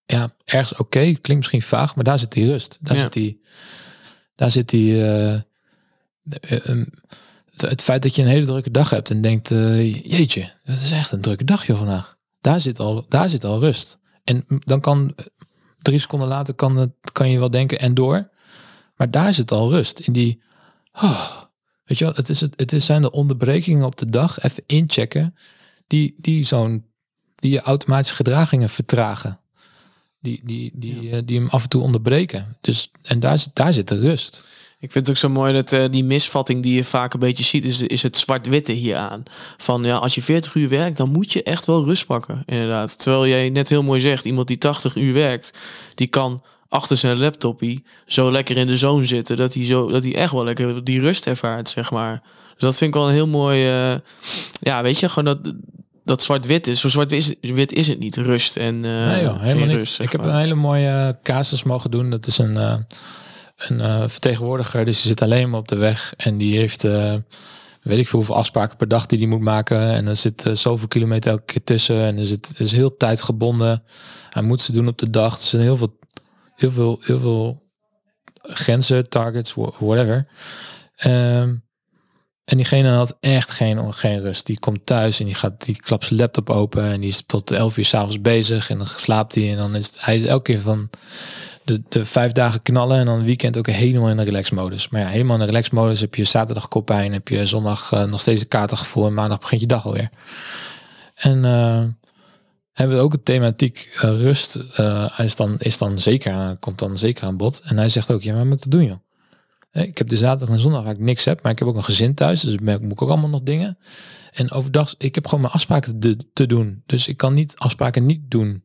ja, 0.06 0.36
ergens 0.46 0.80
oké. 0.80 1.00
Klinkt 1.00 1.36
misschien 1.36 1.62
vaag, 1.62 1.96
maar 1.96 2.04
daar 2.04 2.20
zit 2.20 2.32
die 2.32 2.48
rust. 2.50 2.78
Daar 2.82 2.98
zit 2.98 3.14
die. 3.14 3.42
Daar 4.36 4.52
zit 4.52 4.70
die. 4.70 5.04
eh, 5.04 5.34
eh, 5.34 6.86
het, 7.56 7.82
feit 7.82 8.02
dat 8.04 8.16
je 8.16 8.22
een 8.22 8.28
hele 8.28 8.46
drukke 8.46 8.72
dag 8.72 8.90
hebt 8.90 9.10
en 9.10 9.22
denkt, 9.22 9.52
eh, 9.52 9.94
jeetje, 9.94 10.52
dat 10.64 10.76
is 10.76 10.92
echt 10.92 11.12
een 11.12 11.22
drukke 11.22 11.44
dag 11.44 11.66
joh 11.68 11.78
vandaag. 11.78 12.18
Daar 12.42 12.62
zit 12.62 12.80
al, 12.80 13.06
daar 13.10 13.30
zit 13.30 13.44
al 13.44 13.60
rust. 13.60 13.98
En 14.24 14.46
dan 14.48 14.80
kan 14.82 15.14
eh, 15.16 15.26
drie 15.82 16.00
seconden 16.00 16.28
later 16.28 16.54
kan, 16.54 16.76
het, 16.76 16.92
kan 17.12 17.30
je 17.30 17.40
wel 17.40 17.50
denken 17.52 17.80
en 17.80 17.94
door. 17.94 18.30
Maar 18.96 19.12
daar 19.12 19.34
zit 19.34 19.52
al 19.52 19.70
rust. 19.70 20.00
In 20.00 20.14
die. 20.14 20.42
oh, 20.94 21.42
Weet 21.84 21.98
je 21.98 22.06
wel, 22.06 22.14
het, 22.14 22.30
is 22.30 22.42
het, 22.42 22.54
het 22.60 22.74
is 22.74 22.86
zijn 22.86 23.02
de 23.02 23.12
onderbrekingen 23.12 23.86
op 23.86 23.98
de 23.98 24.10
dag, 24.10 24.40
even 24.42 24.64
inchecken, 24.66 25.36
die, 25.88 26.14
die 26.18 26.46
zo'n, 26.46 26.86
die 27.36 27.52
je 27.52 27.62
automatische 27.62 28.16
gedragingen 28.16 28.70
vertragen. 28.70 29.40
Die, 30.20 30.42
die, 30.44 30.72
die, 30.76 31.10
eh, 31.12 31.22
die 31.26 31.40
hem 31.40 31.50
af 31.50 31.64
en 31.64 31.70
toe 31.70 31.82
onderbreken. 31.82 32.58
Dus, 32.62 32.92
en 33.02 33.20
daar, 33.20 33.40
zit- 33.40 33.56
daar 33.56 33.74
zit 33.74 33.88
de 33.88 34.00
rust. 34.00 34.44
Ik 34.84 34.92
vind 34.92 35.08
het 35.08 35.10
ook 35.10 35.22
zo 35.22 35.30
mooi 35.30 35.54
dat 35.54 35.72
eh, 35.72 35.84
die 35.92 36.04
misvatting 36.04 36.64
die 36.64 36.76
je 36.76 36.84
vaak 36.84 37.14
een 37.14 37.20
beetje 37.20 37.44
ziet, 37.44 37.64
is, 37.64 37.82
is 37.82 38.04
het 38.04 38.18
zwart-witte 38.18 38.72
hieraan. 38.72 39.24
Van 39.58 39.84
ja, 39.84 39.96
als 39.96 40.16
je 40.16 40.22
40 40.22 40.56
uur 40.56 40.70
werkt, 40.70 40.98
dan 40.98 41.12
moet 41.12 41.34
je 41.34 41.44
echt 41.44 41.66
wel 41.66 41.84
rust 41.84 42.06
pakken, 42.06 42.44
inderdaad. 42.46 43.00
Terwijl 43.00 43.28
jij 43.28 43.50
net 43.50 43.70
heel 43.70 43.84
mooi 43.84 44.00
zegt, 44.00 44.26
iemand 44.26 44.48
die 44.48 44.58
80 44.58 44.96
uur 44.96 45.14
werkt, 45.14 45.54
die 45.96 46.08
kan 46.08 46.42
achter 46.70 46.98
zijn 46.98 47.20
laptopie 47.20 47.84
zo 48.06 48.32
lekker 48.32 48.58
in 48.58 48.68
de 48.68 48.78
zone 48.78 49.06
zitten, 49.06 49.38
dat 49.38 49.54
hij, 49.54 49.66
zo, 49.66 49.90
dat 49.90 50.04
hij 50.04 50.16
echt 50.16 50.32
wel 50.32 50.44
lekker 50.44 50.84
die 50.84 51.00
rust 51.00 51.28
ervaart, 51.28 51.70
zeg 51.70 51.92
maar. 51.92 52.22
Dus 52.54 52.62
dat 52.62 52.78
vind 52.78 52.94
ik 52.94 53.00
wel 53.00 53.08
een 53.08 53.14
heel 53.14 53.28
mooi, 53.28 53.66
eh, 53.68 53.96
ja, 54.60 54.82
weet 54.82 55.00
je, 55.00 55.10
gewoon 55.10 55.36
dat, 55.42 55.54
dat 56.06 56.24
zwart-wit 56.24 56.68
is. 56.68 56.80
Zo 56.80 56.90
zwart-wit 56.90 57.38
is, 57.42 57.52
wit 57.52 57.72
is 57.72 57.88
het 57.88 58.00
niet, 58.00 58.16
rust 58.16 58.58
en 58.58 58.86
eh, 58.86 59.06
nee 59.06 59.24
joh, 59.24 59.42
helemaal 59.42 59.68
niet. 59.68 59.78
rust, 59.78 60.00
ik 60.00 60.12
heb 60.12 60.24
een 60.24 60.38
hele 60.38 60.56
mooie 60.56 61.18
casus 61.24 61.64
mogen 61.64 61.92
doen. 61.92 62.10
Dat 62.10 62.28
is 62.28 62.38
een, 62.38 62.86
een 63.56 63.82
eh, 63.82 64.04
vertegenwoordiger, 64.08 64.86
dus 64.86 64.98
die 65.02 65.08
zit 65.08 65.22
alleen 65.22 65.50
maar 65.50 65.60
op 65.60 65.68
de 65.68 65.76
weg. 65.76 66.14
En 66.18 66.38
die 66.38 66.58
heeft, 66.58 66.84
eh, 66.84 67.16
weet 67.82 68.00
ik 68.00 68.08
veel 68.08 68.20
hoeveel 68.20 68.36
afspraken 68.36 68.78
per 68.78 68.88
dag 68.88 69.06
die 69.06 69.18
die 69.18 69.28
moet 69.28 69.42
maken. 69.42 69.80
En 69.92 70.08
er 70.08 70.16
zit 70.16 70.46
eh, 70.46 70.54
zoveel 70.54 70.88
kilometer 70.88 71.32
elke 71.32 71.44
keer 71.46 71.64
tussen. 71.64 72.02
En 72.02 72.18
er 72.18 72.26
zit, 72.26 72.54
is 72.58 72.72
heel 72.72 72.98
tijdgebonden. 72.98 73.84
Hij 74.30 74.42
moet 74.44 74.62
ze 74.62 74.72
doen 74.72 74.88
op 74.88 74.98
de 74.98 75.10
dag. 75.10 75.36
Er 75.36 75.42
zijn 75.42 75.62
heel 75.62 75.78
veel, 75.78 76.00
heel 76.56 76.72
veel, 76.72 77.00
heel 77.02 77.20
veel 77.20 77.62
grenzen, 78.42 79.10
targets, 79.10 79.54
wha- 79.54 79.72
whatever. 79.80 80.28
Ehm, 80.96 81.56
en 82.46 82.58
diegene 82.58 82.90
had 82.90 83.18
echt 83.20 83.52
geen, 83.52 83.94
geen 83.94 84.22
rust. 84.22 84.46
Die 84.46 84.60
komt 84.60 84.86
thuis 84.86 85.20
en 85.20 85.26
die, 85.26 85.36
gaat, 85.36 85.66
die 85.66 85.76
klapt 85.76 86.06
zijn 86.06 86.20
laptop 86.20 86.50
open. 86.50 86.84
En 86.84 87.00
die 87.00 87.10
is 87.10 87.24
tot 87.26 87.52
11 87.52 87.78
uur 87.78 87.86
s'avonds 87.86 88.22
bezig. 88.22 88.70
En 88.70 88.78
dan 88.78 88.88
slaapt 88.88 89.36
hij. 89.36 89.52
En 89.52 89.58
dan 89.58 89.76
is 89.76 89.86
het, 89.86 90.06
hij 90.06 90.16
is 90.16 90.26
elke 90.26 90.52
keer 90.52 90.62
van 90.62 90.90
de, 91.64 91.82
de 91.90 92.06
vijf 92.06 92.32
dagen 92.32 92.62
knallen. 92.62 93.00
En 93.00 93.06
dan 93.06 93.24
weekend 93.24 93.58
ook 93.58 93.68
helemaal 93.68 94.10
in 94.10 94.18
de 94.18 94.24
relax-modus. 94.24 94.90
Maar 94.90 95.02
ja, 95.02 95.08
helemaal 95.08 95.34
in 95.34 95.40
de 95.40 95.46
relax-modus 95.46 96.00
heb 96.00 96.16
je 96.16 96.24
zaterdag 96.24 96.68
koppijn. 96.68 97.14
Heb 97.14 97.28
je 97.28 97.46
zondag 97.46 97.92
eh, 97.92 98.04
nog 98.04 98.22
steeds 98.22 98.42
een 98.42 98.48
katergevoel. 98.48 99.06
En 99.06 99.14
maandag 99.14 99.40
begint 99.40 99.62
je 99.62 99.68
dag 99.68 99.86
alweer. 99.86 100.10
En 101.16 101.46
eh, 101.46 101.84
hebben 102.72 102.98
we 102.98 103.04
ook 103.04 103.14
een 103.14 103.24
thematiek 103.24 103.96
eh, 103.96 104.02
rust. 104.02 104.56
is, 105.18 105.36
dan, 105.36 105.56
is 105.60 105.78
dan 105.78 106.00
zeker, 106.00 106.34
aan- 106.34 106.60
komt 106.60 106.80
dan 106.80 106.98
zeker 106.98 107.24
aan 107.26 107.38
bod. 107.38 107.62
En 107.64 107.78
hij 107.78 107.90
zegt 107.90 108.12
ook, 108.12 108.22
ja, 108.22 108.34
maar 108.34 108.46
moet 108.46 108.66
ik 108.66 108.72
dat 108.72 108.72
doen 108.72 108.86
joh? 108.86 109.03
Hè, 109.74 109.82
Ik 109.82 109.98
heb 109.98 110.08
de 110.08 110.18
zaterdag 110.18 110.56
en 110.56 110.62
zondag 110.62 110.86
ik 110.86 111.00
niks 111.00 111.26
heb, 111.26 111.44
maar 111.44 111.52
ik 111.52 111.60
heb 111.60 111.68
ook 111.68 111.76
een 111.76 111.84
gezin 111.84 112.14
thuis, 112.14 112.42
dus 112.42 112.54
ik 112.54 112.62
merk- 112.62 112.82
moet 112.82 113.00
ook 113.00 113.10
allemaal 113.10 113.30
nog 113.30 113.42
dingen. 113.42 113.78
En 114.32 114.52
overdag, 114.52 114.96
ik 114.98 115.16
heb 115.16 115.26
gewoon 115.26 115.42
mijn 115.42 115.54
afspraken 115.54 116.00
te, 116.00 116.18
te 116.34 116.46
doen, 116.46 116.84
dus 116.86 117.08
ik 117.08 117.18
kan 117.18 117.34
niet 117.34 117.58
afspraken 117.58 118.06
niet 118.06 118.32
doen. 118.32 118.64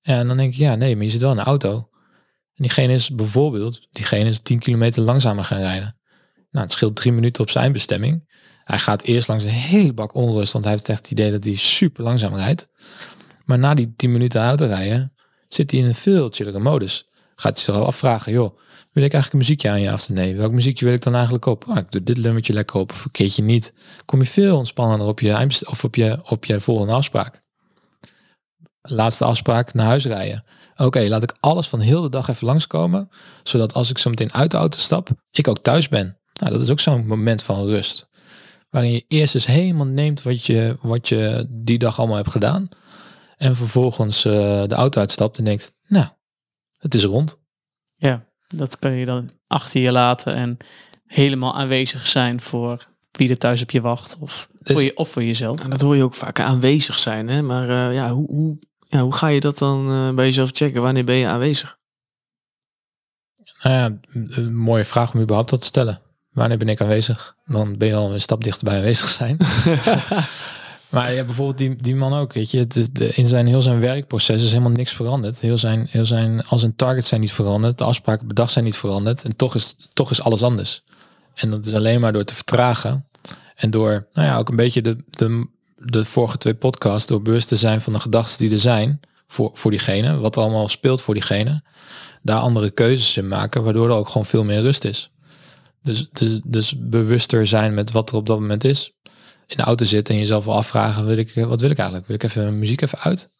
En 0.00 0.28
dan 0.28 0.36
denk 0.36 0.52
ik, 0.52 0.58
ja, 0.58 0.74
nee, 0.74 0.96
maar 0.96 1.04
je 1.04 1.10
zit 1.10 1.20
wel 1.20 1.32
in 1.32 1.38
een 1.38 1.44
auto. 1.44 1.88
En 2.54 2.64
diegene 2.64 2.92
is 2.92 3.10
bijvoorbeeld, 3.10 3.88
diegene 3.90 4.28
is 4.28 4.40
10 4.40 4.58
kilometer 4.58 5.02
langzamer 5.02 5.44
gaan 5.44 5.60
rijden. 5.60 5.96
Nou, 6.50 6.64
het 6.64 6.72
scheelt 6.72 6.96
drie 6.96 7.12
minuten 7.12 7.42
op 7.42 7.50
zijn 7.50 7.72
bestemming. 7.72 8.26
Hij 8.64 8.78
gaat 8.78 9.02
eerst 9.02 9.28
langs 9.28 9.44
een 9.44 9.50
hele 9.50 9.92
bak 9.92 10.14
onrust, 10.14 10.52
want 10.52 10.64
hij 10.64 10.72
heeft 10.72 10.88
echt 10.88 10.98
het 10.98 11.10
idee 11.10 11.30
dat 11.30 11.44
hij 11.44 11.54
super 11.54 12.04
langzaam 12.04 12.34
rijdt. 12.34 12.68
Maar 13.44 13.58
na 13.58 13.74
die 13.74 13.94
10 13.96 14.12
minuten 14.12 14.40
auto 14.42 14.66
rijden, 14.66 15.14
zit 15.48 15.70
hij 15.70 15.80
in 15.80 15.86
een 15.86 15.94
veel 15.94 16.28
chillere 16.28 16.58
modus. 16.58 17.07
Gaat 17.40 17.54
hij 17.54 17.64
zich 17.64 17.74
al 17.74 17.86
afvragen, 17.86 18.32
joh, 18.32 18.58
wil 18.92 19.04
ik 19.04 19.12
eigenlijk 19.12 19.32
een 19.32 19.38
muziekje 19.38 19.70
aan 19.70 19.80
je 19.80 19.90
af 19.90 20.04
te 20.04 20.12
nemen? 20.12 20.36
Welk 20.38 20.52
muziekje 20.52 20.84
wil 20.84 20.94
ik 20.94 21.02
dan 21.02 21.14
eigenlijk 21.14 21.46
op? 21.46 21.64
Ah, 21.64 21.76
ik 21.76 21.90
doe 21.90 22.02
dit 22.02 22.16
nummertje 22.16 22.52
lekker 22.52 22.80
op 22.80 22.92
of 22.92 23.04
een 23.04 23.10
keertje 23.10 23.42
niet. 23.42 23.72
Kom 24.04 24.20
je 24.20 24.26
veel 24.26 24.56
ontspannender 24.56 25.06
op 25.06 25.20
je, 25.20 25.62
of 25.66 25.84
op 25.84 25.94
je, 25.94 26.18
op 26.24 26.44
je 26.44 26.60
volgende 26.60 26.92
afspraak. 26.92 27.40
Laatste 28.82 29.24
afspraak, 29.24 29.74
naar 29.74 29.86
huis 29.86 30.04
rijden. 30.04 30.44
Oké, 30.76 31.00
laat 31.00 31.22
ik 31.22 31.36
alles 31.40 31.68
van 31.68 31.80
heel 31.80 32.02
de 32.02 32.08
dag 32.08 32.28
even 32.28 32.46
langskomen. 32.46 33.10
Zodat 33.42 33.74
als 33.74 33.90
ik 33.90 33.98
zo 33.98 34.10
meteen 34.10 34.32
uit 34.32 34.50
de 34.50 34.56
auto 34.56 34.78
stap, 34.78 35.10
ik 35.30 35.48
ook 35.48 35.58
thuis 35.58 35.88
ben. 35.88 36.18
Nou, 36.40 36.52
dat 36.52 36.60
is 36.60 36.70
ook 36.70 36.80
zo'n 36.80 37.06
moment 37.06 37.42
van 37.42 37.64
rust. 37.64 38.08
Waarin 38.70 38.92
je 38.92 39.04
eerst 39.08 39.34
eens 39.34 39.46
helemaal 39.46 39.86
neemt 39.86 40.22
wat 40.22 40.44
je, 40.44 40.76
wat 40.80 41.08
je 41.08 41.46
die 41.48 41.78
dag 41.78 41.98
allemaal 41.98 42.16
hebt 42.16 42.30
gedaan. 42.30 42.68
En 43.36 43.56
vervolgens 43.56 44.24
eh, 44.24 44.32
de 44.66 44.74
auto 44.74 45.00
uitstapt 45.00 45.38
en 45.38 45.44
denkt, 45.44 45.72
nou, 45.86 46.06
het 46.78 46.94
is 46.94 47.04
rond. 47.04 47.38
Ja, 47.94 48.24
dat 48.46 48.78
kan 48.78 48.92
je 48.92 49.04
dan 49.04 49.30
achter 49.46 49.80
je 49.80 49.92
laten 49.92 50.34
en 50.34 50.56
helemaal 51.06 51.54
aanwezig 51.56 52.06
zijn 52.06 52.40
voor 52.40 52.86
wie 53.10 53.30
er 53.30 53.38
thuis 53.38 53.62
op 53.62 53.70
je 53.70 53.80
wacht 53.80 54.16
of, 54.20 54.48
Dus- 54.52 54.72
voor, 54.76 54.82
je, 54.84 54.96
of 54.96 55.08
voor 55.08 55.24
jezelf. 55.24 55.60
En 55.60 55.70
dat 55.70 55.80
hoor 55.80 55.96
je 55.96 56.02
ook 56.02 56.14
vaak 56.14 56.40
aanwezig 56.40 56.98
zijn, 56.98 57.28
hè? 57.28 57.42
Maar 57.42 57.68
eh, 57.68 57.94
ja, 57.94 58.10
hoe, 58.12 58.26
hoe, 58.26 58.58
ja, 58.88 59.00
hoe 59.00 59.14
ga 59.14 59.26
je 59.26 59.40
dat 59.40 59.58
dan 59.58 59.90
eh, 59.90 60.14
bij 60.14 60.24
jezelf 60.24 60.50
checken? 60.52 60.82
Wanneer 60.82 61.04
ben 61.04 61.14
je 61.16 61.26
aanwezig? 61.26 61.78
Nou 63.62 63.74
ja, 63.74 63.84
een- 64.12 64.32
een 64.36 64.56
mooie 64.56 64.84
vraag 64.84 65.14
om 65.14 65.20
überhaupt 65.20 65.50
dat 65.50 65.60
te 65.60 65.66
stellen. 65.66 66.00
Wanneer 66.28 66.58
ben 66.58 66.68
ik 66.68 66.80
aanwezig? 66.80 67.34
Dan 67.46 67.76
ben 67.76 67.88
je 67.88 67.94
al 67.94 68.12
een 68.12 68.20
stap 68.20 68.44
dichter 68.44 68.64
bij 68.64 68.76
aanwezig 68.76 69.08
zijn. 69.08 69.36
maar 70.90 71.14
ja, 71.14 71.24
bijvoorbeeld 71.24 71.58
die, 71.58 71.76
die 71.76 71.96
man 71.96 72.14
ook, 72.14 72.32
weet 72.32 72.50
je, 72.50 72.66
de- 72.66 73.12
in 73.14 73.26
zijn 73.26 73.46
heel 73.46 73.62
zijn 73.62 73.80
werkproces 73.80 74.42
is 74.42 74.50
helemaal 74.50 74.70
niks 74.70 74.92
veranderd. 74.92 75.40
Heel 75.40 75.58
zijn, 75.58 75.86
heel 75.90 76.06
zijn, 76.06 76.44
al 76.46 76.58
zijn 76.58 76.76
targets 76.76 77.08
zijn 77.08 77.20
niet 77.20 77.32
veranderd, 77.32 77.78
de 77.78 77.84
afspraken 77.84 78.28
dag 78.28 78.50
zijn 78.50 78.64
niet 78.64 78.76
veranderd. 78.76 79.24
En 79.24 79.36
toch 79.36 79.54
is, 79.54 79.76
toch 79.92 80.10
is 80.10 80.22
alles 80.22 80.42
anders. 80.42 80.82
En 81.34 81.50
dat 81.50 81.66
is 81.66 81.74
alleen 81.74 82.00
maar 82.00 82.12
door 82.12 82.24
te 82.24 82.34
vertragen. 82.34 83.06
En 83.54 83.70
door, 83.70 84.08
nou 84.12 84.28
ja, 84.28 84.38
ook 84.38 84.48
een 84.48 84.56
beetje 84.56 84.82
de, 84.82 84.96
de, 85.10 85.46
de 85.76 86.04
vorige 86.04 86.36
twee 86.38 86.54
podcasts, 86.54 87.06
door 87.08 87.22
bewust 87.22 87.48
te 87.48 87.56
zijn 87.56 87.80
van 87.80 87.92
de 87.92 88.00
gedachten 88.00 88.38
die 88.38 88.52
er 88.52 88.60
zijn 88.60 89.00
voor, 89.26 89.50
voor 89.54 89.70
diegene, 89.70 90.18
wat 90.18 90.36
er 90.36 90.42
allemaal 90.42 90.68
speelt 90.68 91.02
voor 91.02 91.14
diegene 91.14 91.62
daar 92.22 92.38
andere 92.38 92.70
keuzes 92.70 93.16
in 93.16 93.28
maken, 93.28 93.62
waardoor 93.62 93.88
er 93.88 93.94
ook 93.96 94.08
gewoon 94.08 94.26
veel 94.26 94.44
meer 94.44 94.60
rust 94.60 94.84
is. 94.84 95.10
Dus, 95.82 96.08
dus, 96.12 96.40
dus 96.44 96.74
bewuster 96.78 97.46
zijn 97.46 97.74
met 97.74 97.90
wat 97.90 98.10
er 98.10 98.16
op 98.16 98.26
dat 98.26 98.40
moment 98.40 98.64
is. 98.64 98.92
In 99.48 99.56
de 99.56 99.62
auto 99.62 99.84
zitten 99.84 100.14
en 100.14 100.20
jezelf 100.20 100.44
wel 100.44 100.54
afvragen, 100.54 101.06
wil 101.06 101.16
ik, 101.16 101.34
wat 101.34 101.60
wil 101.60 101.70
ik 101.70 101.78
eigenlijk? 101.78 102.06
Wil 102.06 102.16
ik 102.16 102.22
even 102.22 102.58
muziek 102.58 102.80
even 102.80 102.98
uit? 102.98 103.30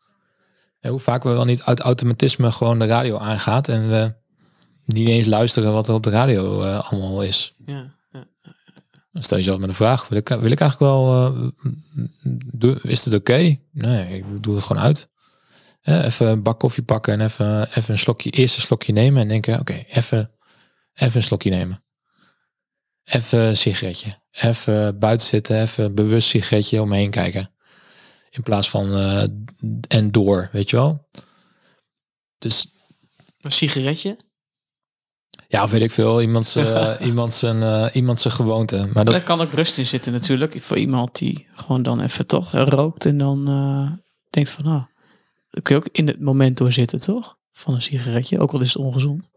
En 0.81 0.91
hoe 0.91 1.01
vaak 1.01 1.23
we 1.23 1.29
wel 1.29 1.45
niet 1.45 1.63
uit 1.63 1.81
automatisme 1.81 2.53
gewoon 2.53 2.79
de 2.79 2.87
radio 2.87 3.19
aangaat 3.19 3.69
en 3.69 3.89
we 3.89 4.15
niet 4.85 5.09
eens 5.09 5.27
luisteren 5.27 5.73
wat 5.73 5.89
er 5.89 5.95
op 5.95 6.03
de 6.03 6.11
radio 6.11 6.63
uh, 6.63 6.91
allemaal 6.91 7.23
is. 7.23 7.55
Ja, 7.65 7.95
ja. 8.13 8.27
Dan 9.13 9.23
stel 9.23 9.37
je 9.37 9.43
jezelf 9.43 9.61
met 9.61 9.69
een 9.69 9.75
vraag, 9.75 10.09
wil 10.09 10.19
ik, 10.19 10.29
wil 10.29 10.51
ik 10.51 10.61
eigenlijk 10.61 10.93
wel, 10.93 11.33
uh, 11.35 11.49
doe, 12.55 12.79
is 12.83 13.05
het 13.05 13.15
oké? 13.15 13.59
Nee, 13.73 14.17
ik 14.17 14.43
doe 14.43 14.55
het 14.55 14.65
gewoon 14.65 14.83
uit. 14.83 15.09
Uh, 15.83 16.05
even 16.05 16.27
een 16.27 16.43
bak 16.43 16.59
koffie 16.61 16.83
pakken 16.83 17.13
en 17.13 17.21
even, 17.21 17.69
even 17.69 17.93
een 17.93 17.99
slokje, 17.99 18.31
eerst 18.31 18.57
een 18.57 18.63
slokje 18.63 18.93
nemen 18.93 19.23
en 19.23 19.29
denken, 19.29 19.61
oké, 19.61 19.85
even, 19.89 20.31
even 20.95 21.17
een 21.17 21.23
slokje 21.23 21.51
nemen. 21.51 21.83
Even 23.09 23.39
een 23.39 23.57
sigaretje. 23.57 24.19
Even 24.31 24.99
buiten 24.99 25.27
zitten, 25.27 25.61
even 25.61 25.95
bewust 25.95 26.29
sigaretje 26.29 26.83
omheen 26.83 27.11
kijken. 27.11 27.51
In 28.31 28.43
plaats 28.43 28.71
van 28.71 28.97
uh, 28.97 29.23
en 29.89 30.11
door, 30.11 30.49
weet 30.53 30.71
je 30.71 30.77
wel. 30.77 31.09
Dus. 32.39 32.73
Een 33.41 33.53
sigaretje? 33.53 34.17
Ja, 35.49 35.63
of 35.63 35.71
weet 35.71 35.83
ik 35.83 35.93
veel. 35.93 36.23
Iemand 36.23 36.55
uh, 36.59 36.95
iemand, 37.11 37.33
zijn, 37.33 37.57
uh, 37.57 37.87
iemand 37.93 38.21
zijn 38.21 38.35
gewoonte. 38.35 38.89
Maar 38.93 39.05
dat... 39.05 39.15
dat 39.15 39.23
kan 39.23 39.41
ook 39.41 39.53
rust 39.53 39.79
in 39.79 39.87
zitten 39.87 40.13
natuurlijk. 40.13 40.63
Voor 40.63 40.77
iemand 40.77 41.19
die 41.19 41.47
gewoon 41.53 41.83
dan 41.83 42.01
even 42.01 42.27
toch 42.27 42.53
rookt 42.53 43.07
en 43.07 43.19
dan 43.19 43.45
denkt 44.31 44.51
van... 44.51 44.67
Ah, 44.67 44.85
kun 45.63 45.75
je 45.75 45.81
ook 45.81 45.89
in 45.93 46.07
het 46.07 46.21
moment 46.21 46.57
doorzitten, 46.57 47.01
toch? 47.01 47.37
Van 47.53 47.75
een 47.75 47.83
sigaretje, 47.83 48.39
ook 48.39 48.53
al 48.53 48.61
is 48.61 48.73
het 48.73 48.83
ongezond. 48.83 49.31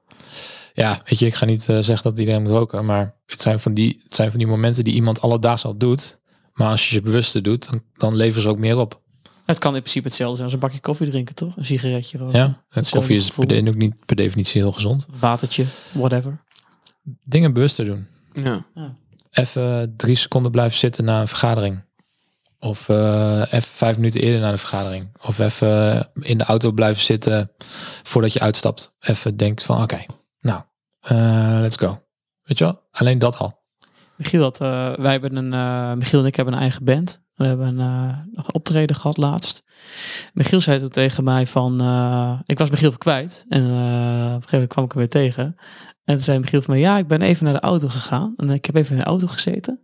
Ja, 0.73 1.01
weet 1.05 1.19
je, 1.19 1.25
ik 1.25 1.35
ga 1.35 1.45
niet 1.45 1.67
uh, 1.67 1.79
zeggen 1.79 2.03
dat 2.03 2.19
iedereen 2.19 2.41
moet 2.41 2.51
roken, 2.51 2.85
maar 2.85 3.15
het 3.25 3.41
zijn, 3.41 3.59
van 3.59 3.73
die, 3.73 4.01
het 4.03 4.15
zijn 4.15 4.29
van 4.29 4.39
die 4.39 4.47
momenten 4.47 4.83
die 4.83 4.93
iemand 4.93 5.21
alledaags 5.21 5.65
al 5.65 5.77
doet. 5.77 6.21
Maar 6.53 6.67
als 6.67 6.89
je 6.89 6.95
je 6.95 7.01
bewuster 7.01 7.43
doet, 7.43 7.69
dan, 7.69 7.81
dan 7.93 8.15
leveren 8.15 8.41
ze 8.41 8.49
ook 8.49 8.57
meer 8.57 8.77
op. 8.77 9.01
Het 9.45 9.59
kan 9.59 9.75
in 9.75 9.79
principe 9.79 10.07
hetzelfde 10.07 10.35
zijn 10.35 10.47
als 10.47 10.53
een 10.53 10.63
bakje 10.63 10.79
koffie 10.79 11.09
drinken, 11.09 11.35
toch? 11.35 11.57
Een 11.57 11.65
sigaretje 11.65 12.17
roken. 12.17 12.39
Ja, 12.39 12.63
en 12.69 12.89
koffie 12.89 13.15
is 13.15 13.31
per, 13.31 13.47
de, 13.47 13.67
ook 13.67 13.75
niet 13.75 14.05
per 14.05 14.15
definitie 14.15 14.61
heel 14.61 14.71
gezond. 14.71 15.07
Watertje, 15.19 15.65
whatever. 15.91 16.43
Dingen 17.23 17.53
bewuster 17.53 17.85
doen. 17.85 18.07
Ja. 18.33 18.65
ja. 18.75 18.95
Even 19.31 19.93
drie 19.97 20.15
seconden 20.15 20.51
blijven 20.51 20.77
zitten 20.77 21.05
na 21.05 21.21
een 21.21 21.27
vergadering. 21.27 21.83
Of 22.59 22.89
uh, 22.89 23.41
even 23.49 23.61
vijf 23.61 23.95
minuten 23.95 24.21
eerder 24.21 24.39
naar 24.39 24.51
de 24.51 24.57
vergadering. 24.57 25.09
Of 25.21 25.39
even 25.39 26.09
in 26.21 26.37
de 26.37 26.43
auto 26.43 26.71
blijven 26.71 27.03
zitten 27.03 27.51
voordat 28.03 28.33
je 28.33 28.39
uitstapt. 28.39 28.93
Even 28.99 29.37
denkt 29.37 29.63
van 29.63 29.75
oké, 29.75 29.83
okay, 29.83 30.05
uh, 31.11 31.57
let's 31.61 31.77
go. 31.77 32.01
Weet 32.43 32.57
je 32.57 32.63
wel? 32.63 32.81
Alleen 32.91 33.19
dat 33.19 33.37
al. 33.37 33.61
Michiel 34.21 34.41
had, 34.41 34.61
uh, 34.61 34.93
wij 34.93 35.11
hebben 35.11 35.35
een, 35.35 35.53
uh, 35.53 35.93
Michiel 35.93 36.19
en 36.19 36.25
ik 36.25 36.35
hebben 36.35 36.53
een 36.53 36.59
eigen 36.59 36.83
band. 36.83 37.21
We 37.35 37.45
hebben 37.45 37.79
uh, 37.79 38.17
nog 38.31 38.47
een 38.47 38.53
optreden 38.53 38.95
gehad 38.95 39.17
laatst. 39.17 39.63
Michiel 40.33 40.61
zei 40.61 40.79
toen 40.79 40.89
tegen 40.89 41.23
mij 41.23 41.47
van, 41.47 41.73
ik 42.45 42.57
was 42.57 42.69
Michiel 42.69 42.91
kwijt. 42.97 43.45
En 43.49 43.61
op 43.61 43.67
een 43.67 44.33
gegeven 44.33 44.49
moment 44.51 44.69
kwam 44.69 44.85
ik 44.85 44.91
hem 44.91 44.99
weer 44.99 45.09
tegen. 45.09 45.55
En 46.03 46.15
toen 46.15 46.23
zei 46.23 46.39
Michiel 46.39 46.61
van 46.61 46.73
mij, 46.73 46.83
ja, 46.83 46.97
ik 46.97 47.07
ben 47.07 47.21
even 47.21 47.43
naar 47.43 47.53
de 47.53 47.59
auto 47.59 47.87
gegaan. 47.87 48.33
En 48.37 48.49
ik 48.49 48.65
heb 48.65 48.75
even 48.75 48.91
in 48.91 48.99
de 48.99 49.05
auto 49.05 49.27
gezeten. 49.27 49.79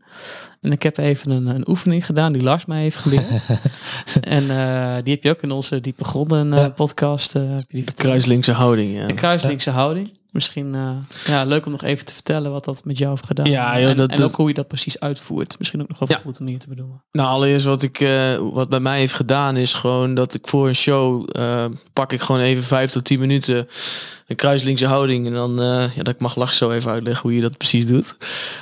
En 0.62 0.72
ik 0.72 0.84
heb 0.84 0.98
even 0.98 1.32
een, 1.32 1.48
een 1.48 1.70
oefening 1.70 2.06
gedaan 2.06 2.34
die 2.34 2.44
Lars 2.44 2.66
mij 2.66 2.82
heeft 2.82 2.98
geleerd. 2.98 3.46
en 4.38 4.44
die 5.04 5.14
heb 5.14 5.24
je 5.24 5.30
ook 5.30 5.42
in 5.42 5.52
onze 5.52 5.80
Diepe 5.80 6.04
Gronden 6.04 6.74
podcast. 6.74 7.32
de 7.32 7.66
kruislinkse 7.96 8.52
houding, 8.52 8.94
ja. 8.94 9.08
De 9.08 9.14
kruislinkse 9.14 9.70
houding. 9.70 10.17
Misschien 10.38 10.74
uh, 10.74 10.90
ja, 11.26 11.44
leuk 11.44 11.66
om 11.66 11.72
nog 11.72 11.84
even 11.84 12.06
te 12.06 12.14
vertellen 12.14 12.52
wat 12.52 12.66
dat 12.66 12.86
met 12.86 12.98
jou 12.98 13.12
heeft 13.12 13.26
gedaan. 13.26 13.46
Ja, 13.46 13.80
joh, 13.80 13.90
en, 13.90 13.98
dat, 13.98 14.10
en 14.10 14.18
dat, 14.18 14.30
ook 14.30 14.36
hoe 14.36 14.48
je 14.48 14.54
dat 14.54 14.68
precies 14.68 15.00
uitvoert. 15.00 15.56
Misschien 15.58 15.82
ook 15.82 15.88
nog 15.88 16.00
wel 16.00 16.08
ja. 16.12 16.18
goed 16.18 16.40
om 16.40 16.48
hier 16.48 16.60
te 16.60 16.68
bedoelen. 16.68 17.04
Nou, 17.12 17.30
allereerst 17.30 17.66
wat 17.66 17.84
ik 17.84 18.00
uh, 18.00 18.38
wat 18.54 18.70
bij 18.70 18.80
mij 18.80 19.00
heeft 19.00 19.14
gedaan 19.14 19.58
is 19.58 19.74
gewoon 19.74 20.14
dat 20.14 20.34
ik 20.34 20.48
voor 20.48 20.68
een 20.68 20.76
show 20.76 21.30
uh, 21.38 21.66
pak 21.94 22.14
ik 22.14 22.22
gewoon 22.22 22.42
even 22.42 22.64
vijf 22.64 22.92
tot 22.92 23.06
tien 23.06 23.20
minuten 23.20 23.68
een 24.28 24.36
kruislinkse 24.36 24.86
houding 24.86 25.26
en 25.26 25.34
dan 25.34 25.56
ja, 25.96 26.04
dat 26.04 26.14
ik 26.14 26.20
mag 26.20 26.36
lach 26.36 26.54
zo 26.54 26.72
even 26.72 26.92
uitleggen 26.92 27.24
hoe 27.24 27.36
je 27.36 27.42
dat 27.42 27.58
precies 27.58 27.88
doet. 27.88 28.16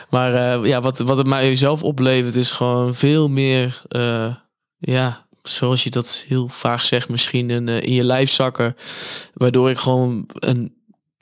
Maar 0.10 0.68
ja, 0.68 0.82
wat 0.82 1.00
wat 1.00 1.18
het 1.18 1.28
mij 1.28 1.56
zelf 1.56 1.84
oplevert 1.84 2.36
is 2.36 2.52
gewoon 2.52 2.96
veel 2.96 3.30
meer 3.30 3.82
ja 4.78 5.26
zoals 5.48 5.84
je 5.84 5.90
dat 5.90 6.26
heel 6.28 6.48
vaag 6.48 6.84
zegt, 6.84 7.10
misschien 7.10 7.50
een, 7.50 7.68
in 7.68 7.94
je 7.94 8.04
lijf 8.04 8.32
zakken. 8.32 8.76
Waardoor 9.34 9.70
ik 9.70 9.78
gewoon 9.78 10.26
een 10.34 10.75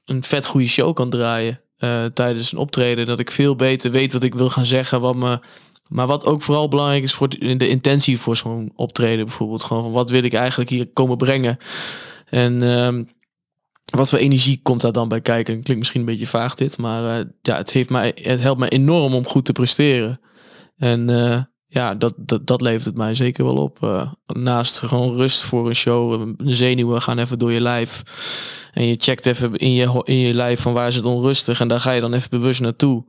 een 0.05 0.23
vet 0.23 0.45
goede 0.45 0.67
show 0.67 0.93
kan 0.93 1.09
draaien 1.09 1.61
uh, 1.77 2.05
tijdens 2.05 2.51
een 2.51 2.57
optreden. 2.57 3.05
Dat 3.05 3.19
ik 3.19 3.31
veel 3.31 3.55
beter 3.55 3.91
weet 3.91 4.13
wat 4.13 4.23
ik 4.23 4.35
wil 4.35 4.49
gaan 4.49 4.65
zeggen. 4.65 5.01
Wat 5.01 5.15
me, 5.15 5.39
maar 5.87 6.07
wat 6.07 6.25
ook 6.25 6.41
vooral 6.41 6.67
belangrijk 6.67 7.03
is 7.03 7.13
voor 7.13 7.29
de, 7.29 7.67
intentie 7.67 8.19
voor 8.19 8.35
zo'n 8.35 8.71
optreden 8.75 9.25
bijvoorbeeld. 9.25 9.63
Gewoon 9.63 9.83
van 9.83 9.91
wat 9.91 10.09
wil 10.09 10.23
ik 10.23 10.33
eigenlijk 10.33 10.69
hier 10.69 10.87
komen 10.93 11.17
brengen. 11.17 11.57
En 12.25 12.61
um, 12.61 13.09
wat 13.85 14.09
voor 14.09 14.19
energie 14.19 14.59
komt 14.63 14.81
daar 14.81 14.91
dan 14.91 15.07
bij 15.07 15.21
kijken? 15.21 15.53
Klinkt 15.53 15.77
misschien 15.77 15.99
een 15.99 16.05
beetje 16.05 16.27
vaag 16.27 16.55
dit. 16.55 16.77
Maar 16.77 17.19
uh, 17.19 17.25
ja, 17.41 17.57
het, 17.57 17.71
heeft 17.71 17.89
mij, 17.89 18.11
het 18.21 18.39
helpt 18.39 18.59
mij 18.59 18.69
enorm 18.69 19.13
om 19.13 19.27
goed 19.27 19.45
te 19.45 19.51
presteren. 19.51 20.19
En 20.77 21.09
uh, 21.09 21.41
ja, 21.73 21.95
dat, 21.95 22.13
dat, 22.17 22.47
dat 22.47 22.61
levert 22.61 22.85
het 22.85 22.95
mij 22.95 23.15
zeker 23.15 23.43
wel 23.45 23.57
op. 23.57 23.79
Uh, 23.83 24.11
naast 24.25 24.79
gewoon 24.79 25.15
rust 25.15 25.43
voor 25.43 25.67
een 25.67 25.75
show. 25.75 26.33
De 26.37 26.55
zenuwen 26.55 27.01
gaan 27.01 27.19
even 27.19 27.39
door 27.39 27.51
je 27.51 27.61
lijf. 27.61 28.03
En 28.71 28.85
je 28.85 28.95
checkt 28.97 29.25
even 29.25 29.55
in 29.55 29.73
je, 29.73 30.01
in 30.03 30.15
je 30.15 30.33
lijf 30.33 30.61
van 30.61 30.73
waar 30.73 30.87
is 30.87 30.95
het 30.95 31.05
onrustig. 31.05 31.59
En 31.59 31.67
daar 31.67 31.79
ga 31.79 31.91
je 31.91 32.01
dan 32.01 32.13
even 32.13 32.29
bewust 32.29 32.61
naartoe. 32.61 33.05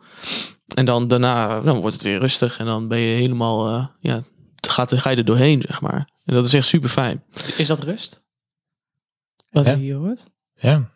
En 0.74 0.85
dan 0.85 1.09
daarna 1.09 1.61
dan 1.61 1.81
wordt 1.81 1.94
het 1.94 2.05
weer 2.05 2.18
rustig. 2.18 2.59
En 2.59 2.66
dan 2.66 2.88
ben 2.88 2.98
je 2.98 3.16
helemaal, 3.16 3.68
uh, 3.68 3.87
ja, 4.00 4.22
gaat, 4.68 4.92
ga 4.92 5.11
je 5.11 5.16
er 5.16 5.24
doorheen, 5.24 5.62
zeg 5.66 5.81
maar. 5.81 6.09
En 6.24 6.35
dat 6.35 6.44
is 6.44 6.55
echt 6.55 6.66
super 6.66 6.88
fijn. 6.88 7.24
Is 7.57 7.66
dat 7.66 7.85
rust? 7.85 8.20
Wat 9.50 9.66
ja. 9.66 9.72
je 9.72 9.79
hier 9.79 9.96
hoort? 9.96 10.24
Ja. 10.55 10.90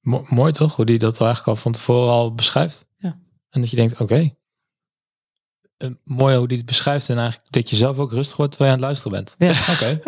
Mo 0.00 0.26
mooi 0.28 0.52
toch? 0.52 0.76
Hoe 0.76 0.84
die 0.84 0.98
dat 0.98 1.20
eigenlijk 1.20 1.48
al 1.48 1.56
van 1.62 1.72
tevoren 1.72 2.12
al 2.12 2.34
beschrijft. 2.34 2.86
Ja. 2.96 3.18
En 3.50 3.60
dat 3.60 3.70
je 3.70 3.76
denkt, 3.76 3.92
oké. 3.92 4.02
Okay. 4.02 4.37
Uh, 5.78 5.90
mooi 6.04 6.36
hoe 6.36 6.48
die 6.48 6.56
het 6.56 6.66
beschrijft. 6.66 7.08
En 7.08 7.18
eigenlijk 7.18 7.52
dat 7.52 7.70
je 7.70 7.76
zelf 7.76 7.98
ook 7.98 8.12
rustig 8.12 8.36
wordt 8.36 8.56
terwijl 8.56 8.76
je 8.76 8.84
aan 8.84 8.90
het 8.90 9.02
luisteren 9.04 9.36
bent. 9.36 9.36
Ja. 9.38 9.72
Oké. 9.74 10.00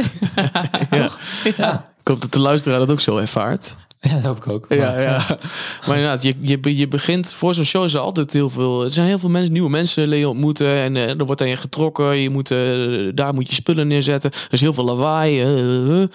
ja. 0.97 1.07
Toch? 1.07 1.21
Ja. 1.57 1.93
Ik 2.01 2.09
hoop 2.09 2.21
dat 2.21 2.33
de 2.33 2.39
luisteraar 2.39 2.79
dat 2.79 2.91
ook 2.91 3.01
zo 3.01 3.17
ervaart. 3.17 3.77
Ja, 4.01 4.15
dat 4.15 4.23
hoop 4.23 4.37
ik 4.37 4.49
ook. 4.49 4.69
Maar. 4.69 4.79
Ja, 4.79 4.99
ja. 5.01 5.27
maar 5.87 5.97
inderdaad, 5.97 6.23
je, 6.23 6.35
je, 6.41 6.77
je 6.77 6.89
begint 6.89 7.33
voor 7.33 7.55
zo'n 7.55 7.65
show 7.65 7.85
is 7.85 7.95
er 7.95 8.01
altijd 8.01 8.33
heel 8.33 8.51
veel. 8.51 8.85
Er 8.85 8.91
zijn 8.91 9.07
heel 9.07 9.19
veel 9.19 9.29
mensen, 9.29 9.53
nieuwe 9.53 9.71
mensen 9.71 10.09
leer 10.09 10.19
je 10.19 10.29
ontmoeten. 10.29 10.75
En 10.75 10.95
uh, 10.95 11.09
er 11.09 11.25
wordt 11.25 11.41
aan 11.41 11.49
je 11.49 11.57
getrokken. 11.57 12.17
Je 12.17 12.31
moet, 12.31 12.51
uh, 12.51 13.11
daar 13.15 13.35
moet 13.35 13.49
je 13.49 13.55
spullen 13.55 13.87
neerzetten. 13.87 14.31
Er 14.31 14.53
is 14.53 14.61
heel 14.61 14.75
veel 14.75 14.85
lawaai. 14.85 15.45
Uh, 15.45 16.07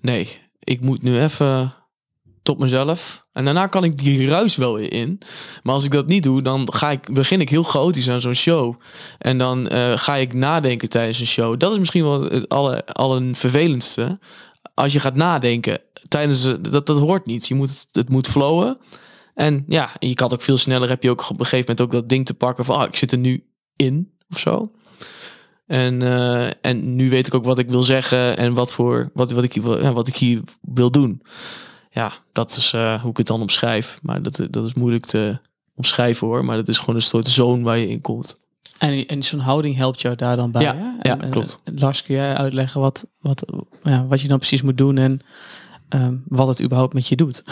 nee, 0.00 0.28
ik 0.60 0.80
moet 0.80 1.02
nu 1.02 1.20
even 1.20 1.74
tot 2.44 2.58
mezelf. 2.58 3.26
En 3.32 3.44
daarna 3.44 3.66
kan 3.66 3.84
ik 3.84 3.98
die 3.98 4.28
ruis 4.28 4.56
wel 4.56 4.74
weer 4.74 4.92
in. 4.92 5.18
Maar 5.62 5.74
als 5.74 5.84
ik 5.84 5.90
dat 5.90 6.06
niet 6.06 6.22
doe, 6.22 6.42
dan 6.42 6.72
ga 6.72 6.90
ik, 6.90 7.12
begin 7.12 7.40
ik 7.40 7.48
heel 7.48 7.62
chaotisch 7.62 8.10
aan 8.10 8.20
zo'n 8.20 8.34
show. 8.34 8.74
En 9.18 9.38
dan 9.38 9.72
uh, 9.72 9.96
ga 9.96 10.14
ik 10.14 10.32
nadenken 10.32 10.88
tijdens 10.88 11.20
een 11.20 11.26
show. 11.26 11.58
Dat 11.58 11.72
is 11.72 11.78
misschien 11.78 12.04
wel 12.04 12.22
het 12.22 12.48
alle, 12.48 12.86
allervervelendste. 12.86 14.18
Als 14.74 14.92
je 14.92 15.00
gaat 15.00 15.14
nadenken 15.14 15.78
tijdens 16.08 16.42
dat, 16.60 16.86
dat 16.86 16.98
hoort 16.98 17.26
niet. 17.26 17.48
Je 17.48 17.54
moet, 17.54 17.86
het 17.92 18.08
moet 18.08 18.28
flowen. 18.28 18.78
En 19.34 19.64
ja, 19.68 19.90
je 19.98 20.14
kan 20.14 20.32
ook 20.32 20.42
veel 20.42 20.56
sneller. 20.56 20.88
Heb 20.88 21.02
je 21.02 21.10
ook 21.10 21.30
op 21.30 21.40
een 21.40 21.46
gegeven 21.46 21.74
moment 21.74 21.80
ook 21.80 22.00
dat 22.00 22.08
ding 22.08 22.26
te 22.26 22.34
pakken 22.34 22.64
van, 22.64 22.76
ah, 22.76 22.88
ik 22.88 22.96
zit 22.96 23.12
er 23.12 23.18
nu 23.18 23.46
in 23.76 24.12
of 24.30 24.38
zo. 24.38 24.72
En, 25.66 26.00
uh, 26.00 26.46
en 26.60 26.94
nu 26.94 27.10
weet 27.10 27.26
ik 27.26 27.34
ook 27.34 27.44
wat 27.44 27.58
ik 27.58 27.70
wil 27.70 27.82
zeggen 27.82 28.36
en 28.36 28.54
wat 28.54 28.72
voor 28.72 29.10
wat, 29.14 29.32
wat, 29.32 29.44
ik, 29.44 29.54
ja, 29.54 29.92
wat 29.92 30.06
ik 30.06 30.16
hier 30.16 30.40
wil 30.60 30.90
doen 30.90 31.22
ja, 31.94 32.12
dat 32.32 32.50
is 32.50 32.72
uh, 32.72 33.00
hoe 33.00 33.10
ik 33.10 33.16
het 33.16 33.26
dan 33.26 33.40
omschrijf. 33.40 33.98
Maar 34.02 34.22
dat, 34.22 34.40
dat 34.50 34.64
is 34.64 34.74
moeilijk 34.74 35.06
te 35.06 35.38
omschrijven 35.74 36.26
hoor. 36.26 36.44
Maar 36.44 36.56
dat 36.56 36.68
is 36.68 36.78
gewoon 36.78 36.94
een 36.94 37.02
soort 37.02 37.28
zone 37.28 37.62
waar 37.62 37.78
je 37.78 37.88
in 37.88 38.00
komt. 38.00 38.36
En, 38.78 39.06
en 39.06 39.22
zo'n 39.22 39.40
houding 39.40 39.76
helpt 39.76 40.00
jou 40.00 40.16
daar 40.16 40.36
dan 40.36 40.50
bij. 40.50 40.62
Ja, 40.62 40.76
hè? 40.76 41.08
ja 41.08 41.20
en, 41.20 41.30
klopt. 41.30 41.60
En, 41.64 41.78
Lars, 41.78 42.02
kun 42.02 42.14
jij 42.14 42.34
uitleggen 42.34 42.80
wat, 42.80 43.06
wat, 43.20 43.44
ja, 43.82 44.06
wat 44.06 44.20
je 44.20 44.28
dan 44.28 44.38
precies 44.38 44.62
moet 44.62 44.78
doen 44.78 44.98
en 44.98 45.20
um, 45.88 46.22
wat 46.28 46.48
het 46.48 46.62
überhaupt 46.62 46.94
met 46.94 47.08
je 47.08 47.16
doet? 47.16 47.44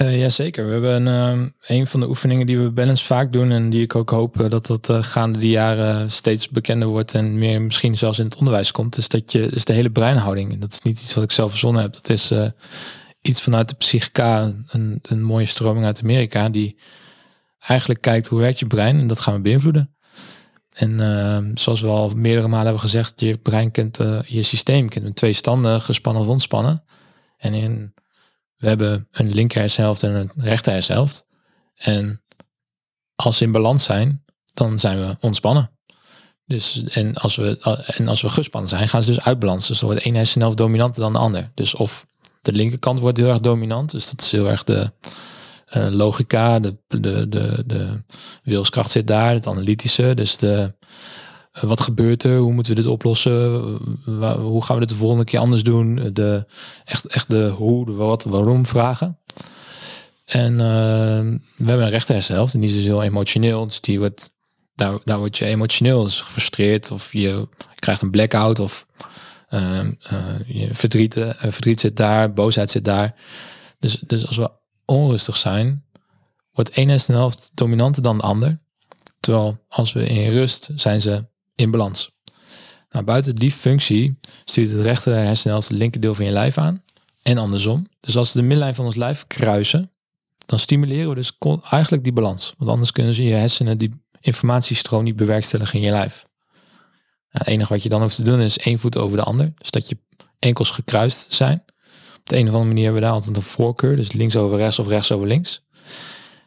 Uh, 0.00 0.18
Jazeker. 0.22 0.66
We 0.66 0.72
hebben 0.72 1.06
um, 1.06 1.54
een 1.66 1.86
van 1.86 2.00
de 2.00 2.08
oefeningen 2.08 2.46
die 2.46 2.58
we 2.58 2.70
balance 2.70 3.04
vaak 3.04 3.32
doen 3.32 3.50
en 3.50 3.70
die 3.70 3.82
ik 3.82 3.94
ook 3.94 4.10
hoop 4.10 4.48
dat 4.48 4.66
dat 4.66 4.88
uh, 4.88 5.02
gaande 5.02 5.38
die 5.38 5.50
jaren 5.50 6.10
steeds 6.10 6.48
bekender 6.48 6.88
wordt 6.88 7.14
en 7.14 7.38
meer 7.38 7.62
misschien 7.62 7.96
zelfs 7.96 8.18
in 8.18 8.24
het 8.24 8.36
onderwijs 8.36 8.70
komt, 8.70 8.96
is 8.96 9.08
dat 9.08 9.32
je 9.32 9.46
is 9.46 9.64
de 9.64 9.72
hele 9.72 9.90
breinhouding. 9.90 10.52
En 10.52 10.60
dat 10.60 10.72
is 10.72 10.82
niet 10.82 11.02
iets 11.02 11.14
wat 11.14 11.24
ik 11.24 11.32
zelf 11.32 11.50
verzonnen 11.50 11.82
heb. 11.82 11.92
Dat 11.92 12.08
is 12.08 12.32
iets 13.26 13.42
vanuit 13.42 13.68
de 13.68 13.74
psychica, 13.74 14.52
een, 14.66 14.98
een 15.02 15.22
mooie 15.22 15.46
stroming 15.46 15.84
uit 15.84 16.00
Amerika, 16.02 16.48
die 16.48 16.78
eigenlijk 17.58 18.00
kijkt 18.00 18.26
hoe 18.26 18.40
werkt 18.40 18.58
je 18.58 18.66
brein 18.66 18.98
en 18.98 19.06
dat 19.06 19.20
gaan 19.20 19.34
we 19.34 19.40
beïnvloeden. 19.40 19.96
En 20.70 20.90
uh, 20.90 21.38
zoals 21.54 21.80
we 21.80 21.88
al 21.88 22.10
meerdere 22.10 22.48
malen 22.48 22.64
hebben 22.64 22.82
gezegd, 22.82 23.20
je 23.20 23.38
brein 23.38 23.70
kent 23.70 24.00
uh, 24.00 24.22
je 24.22 24.42
systeem, 24.42 24.88
kent 24.88 25.04
met 25.04 25.16
twee 25.16 25.32
standen, 25.32 25.80
gespannen 25.80 26.22
of 26.22 26.28
ontspannen. 26.28 26.84
En 27.36 27.54
in, 27.54 27.94
we 28.56 28.68
hebben 28.68 29.08
een 29.10 29.34
linker 29.34 29.78
en 29.78 30.14
een 30.14 30.30
rechter. 30.36 31.10
En 31.74 32.22
als 33.14 33.36
ze 33.36 33.44
in 33.44 33.52
balans 33.52 33.84
zijn, 33.84 34.24
dan 34.54 34.78
zijn 34.78 34.98
we 34.98 35.16
ontspannen. 35.20 35.70
Dus, 36.44 36.84
en, 36.84 37.14
als 37.14 37.36
we, 37.36 37.58
en 37.96 38.08
als 38.08 38.22
we 38.22 38.28
gespannen 38.28 38.70
zijn, 38.70 38.88
gaan 38.88 39.02
ze 39.02 39.12
dus 39.12 39.24
uitbalansen. 39.24 39.70
Dus 39.70 39.78
dan 39.78 39.88
wordt 39.88 40.04
één 40.04 40.14
hersenhelft 40.14 40.56
dominanter 40.56 41.02
dan 41.02 41.12
de 41.12 41.18
ander. 41.18 41.50
Dus 41.54 41.74
of 41.74 42.06
de 42.46 42.52
linkerkant 42.52 43.00
wordt 43.00 43.18
heel 43.18 43.28
erg 43.28 43.40
dominant. 43.40 43.90
Dus 43.90 44.10
dat 44.10 44.20
is 44.20 44.30
heel 44.30 44.48
erg 44.48 44.64
de 44.64 44.92
eh, 45.66 45.86
logica, 45.90 46.58
de, 46.60 46.76
de, 46.88 47.28
de, 47.28 47.62
de 47.66 48.02
wilskracht 48.42 48.90
zit 48.90 49.06
daar, 49.06 49.32
het 49.32 49.46
analytische. 49.46 50.14
Dus 50.14 50.36
de, 50.36 50.74
eh, 51.52 51.62
wat 51.62 51.80
gebeurt 51.80 52.22
er? 52.22 52.38
Hoe 52.38 52.52
moeten 52.52 52.74
we 52.74 52.80
dit 52.80 52.90
oplossen? 52.90 53.62
Wa- 54.18 54.38
hoe 54.38 54.64
gaan 54.64 54.74
we 54.74 54.80
dit 54.80 54.90
de 54.90 54.96
volgende 54.96 55.24
keer 55.24 55.38
anders 55.38 55.62
doen? 55.62 56.10
De, 56.12 56.46
echt, 56.84 57.06
echt 57.06 57.30
de 57.30 57.48
hoe, 57.48 57.84
de 57.86 57.92
wat, 57.92 58.24
waarom 58.24 58.66
vragen. 58.66 59.18
En 60.24 60.52
eh, 60.52 61.38
we 61.56 61.64
hebben 61.66 61.84
een 61.84 61.90
rechter 61.90 62.14
hersenhelft 62.14 62.54
en 62.54 62.60
die 62.60 62.78
is 62.78 62.84
heel 62.84 63.02
emotioneel. 63.02 63.66
Dus 63.66 63.80
die 63.80 63.98
wordt, 63.98 64.30
daar, 64.74 64.98
daar 65.04 65.18
word 65.18 65.38
je 65.38 65.44
emotioneel, 65.44 66.02
dus 66.04 66.20
gefrustreerd 66.20 66.90
of 66.90 67.12
je, 67.12 67.20
je 67.20 67.48
krijgt 67.74 68.02
een 68.02 68.10
blackout 68.10 68.60
of 68.60 68.86
eh, 68.96 69.06
je 70.46 70.68
verdriet, 70.72 71.16
eh, 71.16 71.30
verdriet 71.38 71.80
zit 71.80 71.96
daar, 71.96 72.32
boosheid 72.32 72.70
zit 72.70 72.84
daar. 72.84 73.14
Dus, 73.78 74.02
dus 74.06 74.26
als 74.26 74.36
we 74.36 74.50
onrustig 74.84 75.36
zijn, 75.36 75.84
wordt 76.52 76.70
één 76.70 76.88
hersenhelft 76.88 77.50
dominanter 77.54 78.02
dan 78.02 78.16
de 78.16 78.22
ander. 78.22 78.58
Terwijl 79.20 79.58
als 79.68 79.92
we 79.92 80.06
in 80.06 80.30
rust 80.30 80.68
zijn 80.76 81.00
ze 81.00 81.26
in 81.54 81.70
balans. 81.70 82.14
Nou, 82.90 83.04
buiten 83.04 83.36
die 83.36 83.50
functie 83.50 84.18
stuurt 84.44 84.70
het 84.70 84.80
rechter 84.80 85.14
hersenhelft 85.14 85.68
het 85.68 85.78
linkerdeel 85.78 86.14
van 86.14 86.24
je 86.24 86.30
lijf 86.30 86.58
aan. 86.58 86.82
En 87.22 87.38
andersom. 87.38 87.86
Dus 88.00 88.16
als 88.16 88.32
we 88.32 88.38
de 88.38 88.44
middenlijn 88.44 88.74
van 88.74 88.84
ons 88.84 88.94
lijf 88.94 89.26
kruisen, 89.26 89.90
dan 90.46 90.58
stimuleren 90.58 91.08
we 91.08 91.14
dus 91.14 91.36
eigenlijk 91.70 92.04
die 92.04 92.12
balans. 92.12 92.54
Want 92.58 92.70
anders 92.70 92.92
kunnen 92.92 93.14
ze 93.14 93.22
je 93.24 93.34
hersenen 93.34 93.78
die 93.78 94.04
informatiestroom 94.20 95.04
niet 95.04 95.16
bewerkstelligen 95.16 95.78
in 95.78 95.84
je 95.84 95.90
lijf. 95.90 96.24
Nou, 97.36 97.48
het 97.48 97.54
enige 97.54 97.72
wat 97.72 97.82
je 97.82 97.88
dan 97.88 98.00
hoeft 98.00 98.16
te 98.16 98.22
doen 98.22 98.40
is 98.40 98.58
één 98.58 98.78
voet 98.78 98.96
over 98.96 99.16
de 99.16 99.22
ander. 99.22 99.52
Dus 99.58 99.70
dat 99.70 99.88
je 99.88 99.98
enkels 100.38 100.70
gekruist 100.70 101.34
zijn. 101.34 101.64
Op 102.18 102.28
de 102.28 102.36
een 102.36 102.48
of 102.48 102.52
andere 102.52 102.64
manier 102.64 102.82
hebben 102.82 103.00
we 103.00 103.06
daar 103.06 103.16
altijd 103.16 103.36
een 103.36 103.42
voorkeur. 103.42 103.96
Dus 103.96 104.12
links 104.12 104.36
over 104.36 104.58
rechts 104.58 104.78
of 104.78 104.86
rechts 104.86 105.12
over 105.12 105.26
links. 105.26 105.64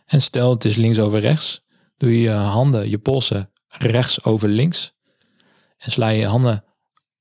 En 0.05 0.21
stel 0.21 0.49
het 0.49 0.65
is 0.65 0.75
links 0.75 0.99
over 0.99 1.19
rechts. 1.19 1.65
Doe 1.97 2.13
je 2.13 2.19
je 2.19 2.29
handen, 2.29 2.89
je 2.89 2.97
polsen 2.97 3.51
rechts 3.67 4.23
over 4.23 4.49
links. 4.49 4.93
En 5.77 5.91
sla 5.91 6.07
je 6.07 6.25
handen 6.25 6.63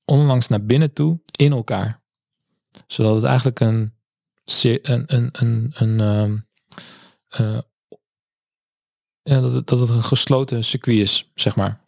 onlangs 0.05 0.47
naar 0.47 0.65
binnen 0.65 0.93
toe 0.93 1.19
in 1.31 1.51
elkaar. 1.51 2.03
Zodat 2.87 3.15
het 3.15 3.23
eigenlijk 3.23 3.59
een, 3.59 3.93
een, 4.63 5.03
een, 5.05 5.29
een, 5.31 5.71
een 5.73 5.99
ehm, 5.99 6.37
eh, 7.27 7.59
dat, 9.41 9.67
dat 9.67 9.79
het 9.79 9.89
een 9.89 10.03
gesloten 10.03 10.63
circuit 10.63 10.97
is, 10.97 11.31
zeg 11.35 11.55
maar. 11.55 11.79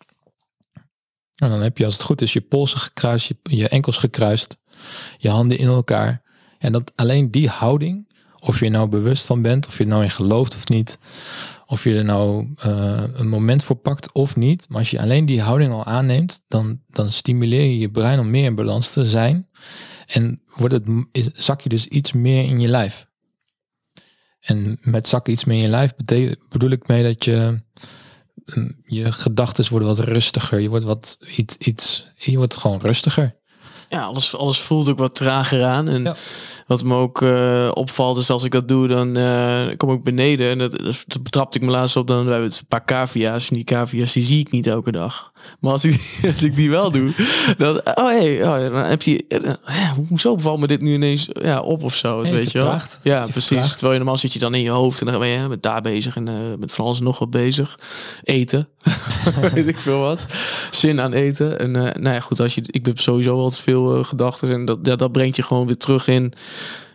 En 1.42 1.50
dan 1.50 1.62
heb 1.62 1.78
je 1.78 1.86
als 1.86 1.94
het 1.94 2.04
goed 2.04 2.22
is 2.22 2.34
je 2.34 2.42
polsen 2.42 2.80
gekruist, 2.80 3.28
je, 3.28 3.36
je 3.44 3.70
enkels 3.70 3.98
gekruist, 3.98 4.58
je 5.18 5.30
handen 5.30 5.58
in 5.58 5.68
elkaar. 5.68 6.22
En 6.58 6.72
dat 6.72 6.92
alleen 6.96 7.32
die 7.32 7.50
houding, 7.50 8.08
of 8.40 8.60
je 8.60 8.66
er 8.66 8.72
nou 8.72 8.90
bewust 8.90 9.26
van 9.26 9.42
bent, 9.42 9.68
of 9.68 9.78
je 9.78 9.84
er 9.84 9.90
nou 9.90 10.04
in 10.04 10.12
gelooft 10.12 10.56
of 10.56 10.68
niet, 10.68 11.00
of 11.66 11.84
je 11.84 11.98
er 11.98 12.06
nou 12.06 12.54
eh, 12.58 13.04
een 13.14 13.28
moment 13.28 13.64
voor 13.64 13.76
pakt 13.76 14.12
of 14.12 14.36
niet. 14.36 14.66
Maar 14.70 14.80
als 14.80 14.92
je 14.92 15.02
alleen 15.02 15.26
die 15.26 15.42
houding 15.42 15.72
al 15.72 15.86
aanneemt, 15.86 16.42
dan, 16.48 16.82
dan 16.88 17.12
stimuleer 17.12 17.64
je 17.64 17.80
je 17.80 17.92
brein 17.92 18.20
om 18.20 18.30
meer 18.30 18.46
in 18.46 18.56
balans 18.56 18.92
te 18.92 19.06
zijn. 19.06 19.50
En 20.08 20.42
wordt 20.56 20.74
het, 20.74 20.86
zak 21.34 21.62
je 21.62 21.70
dus 21.70 21.88
iets 21.88 22.12
meer 22.12 22.44
in 22.44 22.60
je 22.60 22.68
lijf. 22.68 23.08
En 24.40 24.78
met 24.82 25.08
zakken 25.08 25.34
iets 25.34 25.44
meer 25.44 25.58
in 25.58 25.64
je 25.64 25.70
lijf 25.70 25.94
bedoel 26.50 26.70
ik 26.70 26.88
mee 26.88 27.04
dat 27.04 27.26
je 27.26 27.62
je 28.86 29.12
gedachten 29.12 29.70
worden 29.70 29.88
wat 29.88 30.00
rustiger. 30.00 30.60
Je 30.60 30.70
wordt 30.70 30.86
wat 30.86 31.18
iets, 31.38 31.58
iets 31.58 32.08
je 32.16 32.38
wordt 32.38 32.56
gewoon 32.56 32.82
rustiger. 32.82 33.40
Ja, 33.92 34.02
alles, 34.04 34.36
alles 34.38 34.60
voelt 34.60 34.90
ook 34.90 34.98
wat 34.98 35.16
trager 35.16 35.64
aan. 35.64 35.88
En 35.90 36.04
Ja. 36.04 36.16
wat 36.68 36.84
me 36.84 36.96
ook 36.96 37.22
eh, 37.22 37.72
opvalt 37.74 38.18
is 38.18 38.30
als 38.30 38.44
ik 38.44 38.52
dat 38.52 38.68
doe, 38.68 38.88
dan 38.88 39.18
eh, 39.18 39.68
kom 39.78 39.92
ik 39.92 40.04
beneden. 40.04 40.50
En 40.50 40.58
dat, 40.58 40.72
dat 41.08 41.24
betrapte 41.24 41.58
ik 41.58 41.64
me 41.66 41.72
laatst 41.72 41.96
op. 41.96 42.08
Dan 42.08 42.24
we 42.26 42.32
hebben 42.32 42.50
het 42.50 42.58
een 42.60 42.66
paar 42.68 42.86
cavia's. 42.86 43.50
En 43.50 43.56
die 43.56 43.64
cavia's 43.64 44.14
die 44.14 44.24
zie 44.26 44.40
ik 44.40 44.52
niet 44.52 44.68
elke 44.68 44.92
dag. 44.92 45.32
Maar 45.60 45.72
als 45.72 45.84
ik, 45.84 46.20
als 46.34 46.44
ik 46.44 46.56
die 46.56 46.70
wel 46.70 46.92
doe, 46.92 47.10
dan... 47.58 47.82
Oh, 47.96 48.08
hey, 48.08 48.44
oh, 48.44 48.74
dan 48.74 48.84
heb 48.86 49.02
je... 49.02 49.26
eh, 49.28 49.52
hè, 49.64 49.94
hoezo 50.08 50.38
valt 50.38 50.60
me 50.60 50.68
dit 50.68 50.82
nu 50.82 50.94
ineens 50.94 51.30
ja, 51.42 51.62
op 51.62 51.84
of 51.84 51.96
zo? 51.96 52.22
weet 52.22 52.52
je 52.52 52.58
wel? 52.58 52.78
Ja, 53.04 53.24
Je 53.26 53.32
precies. 53.32 53.48
vertraagt. 53.48 53.72
Terwijl 53.72 53.92
je 53.92 53.98
normaal 53.98 54.18
zit 54.18 54.34
je 54.34 54.40
dan 54.40 54.54
in 54.54 54.62
je 54.62 54.70
hoofd. 54.70 55.00
En 55.02 55.08
dan 55.08 55.20
ben 55.20 55.28
je 55.28 55.48
met 55.48 55.64
daar 55.64 55.82
bezig. 55.82 56.16
En 56.16 56.28
eh, 56.28 56.34
met 56.60 56.72
van 56.72 56.86
alles 56.86 57.00
nog 57.00 57.20
wat 57.20 57.30
bezig. 57.30 57.80
Eten. 58.24 58.68
weet 59.54 59.68
ik 59.68 59.78
veel 59.78 60.00
wat. 60.00 60.26
Zin 60.72 61.02
aan 61.02 61.14
eten. 61.14 61.60
En 61.60 61.76
eh, 61.76 62.02
nou 62.02 62.16
ja, 62.16 62.20
goed. 62.20 62.40
Als 62.40 62.56
je, 62.56 62.62
ik 62.66 62.86
heb 62.86 63.00
sowieso 63.00 63.38
altijd 63.40 63.62
veel 63.62 63.81
eh, 63.90 64.04
gedachten. 64.04 64.52
En 64.52 64.66
dat, 64.66 64.80
ja, 64.84 64.96
dat 64.96 65.12
brengt 65.12 65.36
je 65.36 65.44
gewoon 65.44 65.66
weer 65.66 65.78
terug 65.78 66.08
in 66.08 66.34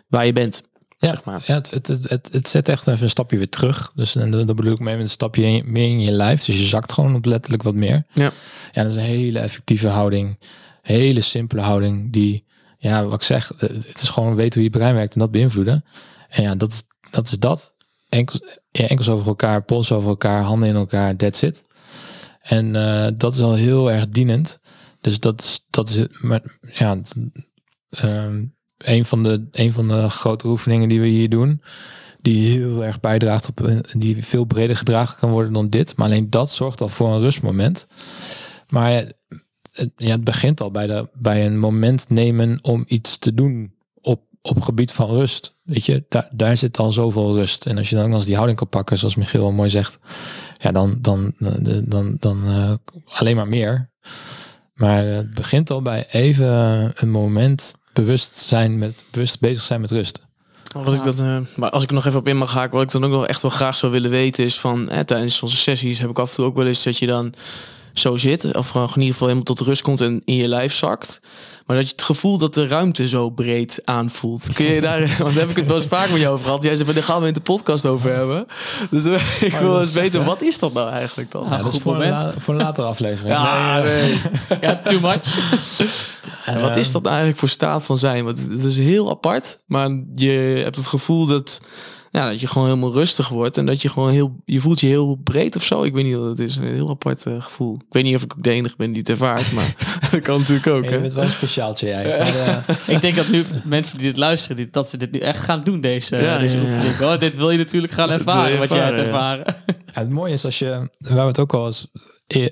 waar 0.09 0.26
je 0.26 0.32
bent. 0.32 0.62
Ja, 0.99 1.09
Zeg 1.11 1.24
maar. 1.24 1.43
ja 1.47 1.55
het, 1.55 1.70
het, 1.70 1.87
het, 1.89 2.28
het, 2.32 2.49
zet 2.49 2.68
echt 2.68 2.87
even 2.87 3.03
een 3.03 3.11
stapje 3.11 3.37
weer 3.37 3.49
terug. 3.49 3.93
Dus 3.95 4.16
en 4.16 4.30
dat 4.30 4.57
bedoel 4.57 4.72
ik 4.72 4.78
mee 4.78 4.95
met 4.95 5.05
een 5.05 5.11
stapje 5.11 5.43
in- 5.43 5.64
meer 5.72 5.89
in 5.89 6.01
je 6.01 6.11
lijf. 6.11 6.45
Dus 6.45 6.57
je 6.59 6.64
zakt 6.64 6.93
gewoon 6.93 7.14
op 7.14 7.24
letterlijk 7.24 7.62
wat 7.62 7.74
meer. 7.74 8.07
Ja. 8.12 8.32
Ja, 8.72 8.82
dat 8.82 8.93
is 8.93 8.99
een 8.99 9.05
hele 9.05 9.39
effectieve 9.39 9.89
houding. 9.89 10.39
Hele 10.82 11.20
simpele 11.20 11.61
houding. 11.61 12.12
Die, 12.12 12.45
ja, 12.78 13.05
wat 13.05 13.14
ik 13.14 13.22
zeg, 13.22 13.53
het 13.59 14.03
is 14.03 14.09
gewoon 14.09 14.34
weten 14.34 14.55
hoe 14.61 14.70
je 14.70 14.78
brein 14.78 14.95
werkt 14.95 15.14
en 15.14 15.20
dat 15.20 15.30
beïnvloeden. 15.30 15.84
En 16.28 16.43
ja, 16.43 16.55
dat 16.55 16.72
is 16.72 16.82
dat. 17.11 17.26
Is 17.30 17.39
dat. 17.39 17.74
Enkels, 18.09 18.41
ja, 18.70 18.87
enkels 18.87 19.09
over 19.09 19.26
elkaar, 19.26 19.62
pols 19.64 19.93
over 19.93 20.09
elkaar, 20.09 20.43
handen 20.43 20.68
in 20.68 20.74
elkaar, 20.74 21.16
that's 21.16 21.43
it. 21.43 21.62
En 22.43 22.76
eh, 22.76 23.07
dat 23.16 23.34
is 23.34 23.41
al 23.41 23.55
heel 23.55 23.91
erg 23.93 24.09
dienend. 24.09 24.59
Dus 25.07 25.21
dat 25.21 25.41
is, 25.41 25.67
dat 25.71 25.89
is 25.89 25.97
het. 25.97 26.23
Maar 26.23 26.43
ja, 26.61 26.99
ehm, 27.91 28.45
een, 28.79 29.05
van 29.05 29.23
de, 29.23 29.49
een 29.51 29.73
van 29.73 29.89
de 29.89 30.11
grote 30.11 30.47
oefeningen 30.47 30.89
die 30.89 31.01
we 31.01 31.07
hier 31.07 31.29
doen, 31.29 31.63
die 32.21 32.51
heel 32.51 32.85
erg 32.85 33.01
bijdraagt 33.01 33.49
op 33.49 33.61
een, 33.61 33.85
die 33.93 34.25
veel 34.25 34.45
breder 34.45 34.77
gedragen 34.77 35.19
kan 35.19 35.31
worden 35.31 35.53
dan 35.53 35.69
dit. 35.69 35.97
Maar 35.97 36.07
alleen 36.07 36.31
dat 36.31 36.51
zorgt 36.51 36.81
al 36.81 36.89
voor 36.89 37.13
een 37.13 37.21
rustmoment. 37.21 37.87
Maar 38.69 38.93
ja, 38.93 39.05
het, 39.73 39.93
ja, 39.97 40.11
het 40.11 40.25
begint 40.25 40.61
al 40.61 40.71
bij, 40.71 40.87
de, 40.87 41.09
bij 41.13 41.47
een 41.47 41.59
moment 41.59 42.09
nemen 42.09 42.59
om 42.63 42.85
iets 42.87 43.19
te 43.19 43.35
doen 43.35 43.75
op, 43.95 44.23
op 44.43 44.61
gebied 44.61 44.93
van 44.93 45.11
rust. 45.11 45.57
Weet 45.63 45.85
je, 45.85 46.05
daar, 46.09 46.31
daar 46.33 46.57
zit 46.57 46.79
al 46.79 46.93
zoveel 46.93 47.35
rust. 47.35 47.67
En 47.67 47.79
als 47.79 47.91
je 47.91 47.97
dan 47.97 48.15
eens 48.15 48.25
die 48.25 48.35
houding 48.35 48.59
kan 48.59 48.69
pakken, 48.69 48.99
zoals 48.99 49.15
Michiel 49.15 49.45
al 49.45 49.53
mooi 49.53 49.71
zegt, 49.71 49.99
ja, 50.59 50.73
dan, 50.73 50.99
dan, 51.01 51.33
dan, 51.39 51.85
dan, 51.85 52.17
dan 52.21 52.47
eh, 52.47 52.73
alleen 53.05 53.37
maar 53.37 53.49
meer. 53.49 53.95
Maar 54.77 55.05
het 55.05 55.35
begint 55.35 55.70
al 55.70 55.83
bij 55.83 56.07
even 56.11 56.93
een 56.95 57.11
moment 57.11 57.74
bewust 57.93 58.39
zijn 58.39 58.79
met 58.79 59.05
bewust 59.11 59.41
bezig 59.41 59.62
zijn 59.62 59.81
met 59.81 59.91
rust. 59.91 60.24
Wat 60.72 60.95
ik 60.95 61.16
dan, 61.16 61.27
eh, 61.27 61.57
maar 61.57 61.70
als 61.70 61.83
ik 61.83 61.89
er 61.89 61.95
nog 61.95 62.07
even 62.07 62.18
op 62.18 62.29
in 62.29 62.37
mag 62.37 62.53
haken, 62.53 62.74
wat 62.74 62.83
ik 62.83 62.91
dan 62.91 63.05
ook 63.05 63.11
nog 63.11 63.27
echt 63.27 63.43
wel 63.43 63.51
graag 63.51 63.77
zou 63.77 63.93
willen 63.93 64.11
weten 64.11 64.45
is 64.45 64.61
van 64.61 64.89
eh, 64.89 65.01
tijdens 65.01 65.43
onze 65.43 65.57
sessies 65.57 65.99
heb 65.99 66.11
ik 66.11 66.18
af 66.18 66.29
en 66.29 66.35
toe 66.35 66.45
ook 66.45 66.57
wel 66.57 66.66
eens 66.66 66.83
dat 66.83 66.99
je 66.99 67.07
dan 67.07 67.35
zo 67.99 68.16
zit, 68.16 68.57
of 68.57 68.68
gewoon 68.68 68.86
in 68.88 68.94
ieder 68.94 69.12
geval 69.12 69.28
helemaal 69.28 69.55
tot 69.55 69.61
rust 69.66 69.82
komt 69.82 70.01
en 70.01 70.22
in 70.24 70.34
je 70.36 70.49
lijf 70.49 70.74
zakt. 70.74 71.20
Maar 71.66 71.76
dat 71.76 71.84
je 71.86 71.92
het 71.92 72.03
gevoel 72.03 72.38
dat 72.38 72.55
de 72.55 72.66
ruimte 72.66 73.09
zo 73.09 73.30
breed 73.30 73.80
aanvoelt. 73.84 74.49
Kun 74.53 74.66
je 74.66 74.80
daar, 74.80 75.01
want 75.18 75.34
daar 75.34 75.42
heb 75.42 75.51
ik 75.51 75.57
het 75.57 75.66
wel 75.66 75.76
eens 75.76 75.86
vaak 75.86 76.11
met 76.11 76.20
jou 76.20 76.32
over 76.32 76.44
gehad. 76.47 76.62
Jij 76.62 76.76
zei, 76.76 76.92
daar 76.92 77.03
gaan 77.03 77.20
we 77.20 77.26
in 77.26 77.32
de 77.34 77.40
podcast 77.40 77.86
over 77.86 78.14
hebben. 78.14 78.47
Dus 78.90 79.05
eh, 79.05 79.42
ik 79.49 79.53
Oh, 79.53 79.61
wil 79.61 79.80
eens 79.80 79.92
weten, 79.92 80.24
wat 80.24 80.42
is 80.42 80.59
dat 80.59 80.72
nou 80.72 80.90
eigenlijk 80.90 81.30
dan? 81.30 81.47
Ja, 81.51 81.57
dat 81.62 81.72
is 81.72 81.78
voor 81.80 81.92
een, 81.92 81.99
moment. 82.09 82.22
la- 82.34 82.40
voor 82.40 82.55
een 82.55 82.61
latere 82.61 82.86
aflevering. 82.86 83.34
Ja, 83.34 83.78
nee. 83.82 84.18
Ja, 84.61 84.80
too 84.84 85.01
much. 85.01 85.38
En 86.44 86.61
wat 86.61 86.76
is 86.76 86.86
dat 86.92 87.03
nou 87.03 87.09
eigenlijk 87.14 87.38
voor 87.38 87.49
staat 87.49 87.84
van 87.84 87.99
zijn? 87.99 88.24
Want 88.24 88.38
het 88.51 88.64
is 88.64 88.76
heel 88.76 89.11
apart, 89.11 89.59
maar 89.66 89.90
je 90.14 90.61
hebt 90.64 90.76
het 90.76 90.86
gevoel 90.86 91.26
dat, 91.26 91.61
ja, 92.17 92.29
dat 92.29 92.41
je 92.41 92.47
gewoon 92.47 92.69
helemaal 92.69 92.93
rustig 92.93 93.29
wordt 93.29 93.57
en 93.57 93.67
dat 93.67 93.83
je 93.83 93.89
gewoon 93.89 94.11
heel, 94.11 94.37
je 94.45 94.61
voelt 94.61 94.81
je 94.81 94.87
heel 94.87 95.14
breed 95.25 95.57
of 95.57 95.64
zo. 95.64 95.83
Ik 95.83 95.93
weet 95.95 96.05
niet 96.05 96.14
wat 96.14 96.29
het 96.29 96.41
is, 96.41 96.57
een 96.57 96.75
heel 96.75 96.91
apart 96.91 97.27
eh, 97.27 97.43
gevoel. 97.43 97.75
Ik 97.75 97.93
weet 97.93 98.03
niet 98.03 98.14
of 98.14 98.23
ik 98.23 98.33
ook 98.37 98.43
de 98.43 98.51
enige 98.51 98.75
ben 98.77 98.89
die 98.89 98.99
het 98.99 99.09
ervaart, 99.09 99.53
maar 99.53 99.75
dat 100.11 100.23
kan 100.23 100.39
natuurlijk 100.39 100.67
ook. 100.67 100.85
je 100.85 100.91
Hè? 100.91 101.01
bent 101.01 101.12
wel 101.12 101.25
een 101.25 101.31
speciaaltje 101.31 101.87
jij. 101.87 102.09
Maar, 102.09 102.37
eh, 102.37 102.57
Ik 102.95 103.01
denk 103.01 103.17
dat 103.17 103.29
nu 103.29 103.45
mensen 103.64 103.99
die 103.99 104.07
dit 104.07 104.17
luisteren, 104.17 104.57
die, 104.57 104.69
dat 104.71 104.89
ze 104.89 104.97
dit 104.97 105.12
nu 105.12 105.19
echt 105.19 105.43
gaan 105.43 105.61
doen, 105.61 105.81
deze, 105.81 106.17
Ja, 106.17 106.39
deze 106.39 106.57
ja, 106.57 106.62
ja. 106.62 106.69
oefening. 106.69 107.01
Oh, 107.01 107.19
dit 107.19 107.37
wil 107.37 107.51
je 107.51 107.59
natuurlijk 107.59 107.93
gaan 107.93 108.11
ervaren, 108.11 108.53
je 108.53 108.59
wat 108.59 108.73
jij 108.73 108.85
hebt 108.85 108.99
ervaren, 108.99 109.45
het 109.93 110.11
mooie 110.11 110.33
is 110.33 110.45
als 110.45 110.59
je, 110.59 110.91
waar 110.99 111.17
we 111.17 111.27
het 111.27 111.39
ook 111.39 111.55
al 111.55 111.67
eens 111.67 111.87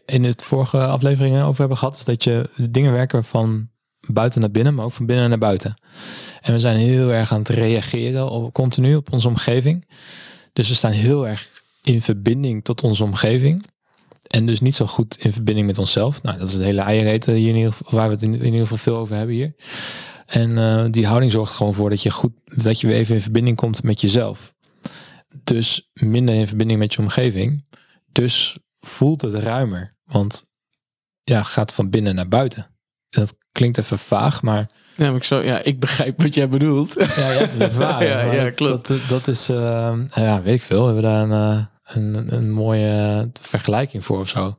in 0.04 0.24
het 0.24 0.44
vorige 0.44 0.78
afleveringen 0.78 1.44
over 1.44 1.58
hebben 1.58 1.78
gehad, 1.78 1.96
is 1.96 2.04
dat 2.04 2.24
je 2.24 2.48
dingen 2.70 2.92
werken 2.92 3.24
van 3.24 3.68
buiten 4.06 4.40
naar 4.40 4.50
binnen, 4.50 4.74
maar 4.74 4.84
ook 4.84 4.92
van 4.92 5.06
binnen 5.06 5.28
naar 5.28 5.38
buiten. 5.38 5.74
En 6.40 6.52
we 6.52 6.58
zijn 6.58 6.76
heel 6.76 7.12
erg 7.12 7.32
aan 7.32 7.38
het 7.38 7.48
reageren 7.48 8.30
op, 8.30 8.52
continu 8.52 8.96
op 8.96 9.12
onze 9.12 9.28
omgeving. 9.28 9.88
Dus 10.52 10.68
we 10.68 10.74
staan 10.74 10.92
heel 10.92 11.28
erg 11.28 11.62
in 11.82 12.02
verbinding 12.02 12.64
tot 12.64 12.82
onze 12.82 13.04
omgeving. 13.04 13.64
En 14.26 14.46
dus 14.46 14.60
niet 14.60 14.74
zo 14.74 14.86
goed 14.86 15.16
in 15.18 15.32
verbinding 15.32 15.66
met 15.66 15.78
onszelf. 15.78 16.22
Nou, 16.22 16.38
dat 16.38 16.48
is 16.48 16.54
het 16.54 16.62
hele 16.62 16.80
eiereten 16.80 17.34
hier 17.34 17.48
in 17.48 17.56
ieder 17.56 17.72
geval, 17.72 17.98
waar 17.98 18.08
we 18.08 18.14
het 18.14 18.22
in, 18.22 18.34
in 18.34 18.44
ieder 18.44 18.60
geval 18.60 18.76
veel 18.76 18.96
over 18.96 19.16
hebben 19.16 19.34
hier. 19.34 19.54
En 20.26 20.58
eh, 20.58 20.84
die 20.90 21.06
houding 21.06 21.32
zorgt 21.32 21.54
gewoon 21.54 21.74
voor 21.74 21.90
dat 21.90 22.02
je 22.02 22.10
goed, 22.10 22.32
dat 22.44 22.80
je 22.80 22.86
weer 22.86 22.96
even 22.96 23.14
in 23.14 23.20
verbinding 23.20 23.56
komt 23.56 23.82
met 23.82 24.00
jezelf. 24.00 24.54
Dus 25.44 25.90
minder 25.92 26.34
in 26.34 26.46
verbinding 26.46 26.78
met 26.78 26.94
je 26.94 27.00
omgeving 27.00 27.64
dus 28.14 28.58
voelt 28.80 29.22
het 29.22 29.34
ruimer. 29.34 29.96
Want 30.04 30.44
ja, 31.22 31.42
gaat 31.42 31.74
van 31.74 31.90
binnen 31.90 32.14
naar 32.14 32.28
buiten. 32.28 32.73
En 33.14 33.20
dat 33.20 33.34
klinkt 33.52 33.78
even 33.78 33.98
vaag, 33.98 34.42
maar 34.42 34.70
Ja, 34.96 35.06
maar 35.06 35.16
ik, 35.16 35.24
zo, 35.24 35.40
ja, 35.40 35.62
ik 35.62 35.80
begrijp 35.80 36.22
wat 36.22 36.34
jij 36.34 36.48
bedoelt. 36.48 36.92
ja, 36.96 37.04
het 37.04 37.60
ervaren. 37.60 38.08
Ja, 38.08 38.20
ja, 38.32 38.44
dat, 38.44 38.54
klopt. 38.54 38.88
Dat, 38.88 38.98
dat 39.08 39.28
is, 39.28 39.48
eh, 39.48 39.98
ja, 40.14 40.42
weet 40.42 40.54
ik 40.54 40.62
veel. 40.62 40.80
We 40.80 40.92
hebben 40.92 41.02
daar 41.02 41.22
een, 41.22 41.32
eh, 41.32 41.64
een, 41.96 42.34
een 42.34 42.50
mooie 42.50 43.30
vergelijking 43.40 44.04
voor 44.04 44.20
of 44.20 44.28
zo. 44.28 44.58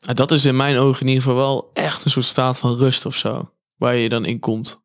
Ja, 0.00 0.12
dat 0.12 0.30
is 0.30 0.44
in 0.44 0.56
mijn 0.56 0.76
ogen 0.76 1.00
in 1.00 1.08
ieder 1.08 1.22
geval 1.22 1.38
wel 1.38 1.70
echt 1.72 2.04
een 2.04 2.10
soort 2.10 2.24
staat 2.24 2.58
van 2.58 2.76
rust 2.76 3.06
of 3.06 3.16
zo. 3.16 3.52
Waar 3.76 3.94
je 3.94 4.08
dan 4.08 4.24
in 4.24 4.38
komt. 4.38 4.82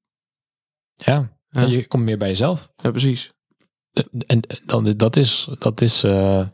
Ja, 0.95 1.31
Ja. 1.49 1.61
En 1.61 1.69
je 1.69 1.87
komt 1.87 2.03
meer 2.03 2.17
bij 2.17 2.27
jezelf. 2.27 2.69
Ja, 2.75 2.91
precies. 2.91 3.31
En 4.27 4.39
dan, 4.65 4.93
dat 4.97 5.15
is, 5.15 5.47
dat 5.59 5.81
is, 5.81 6.03
eh, 6.03 6.45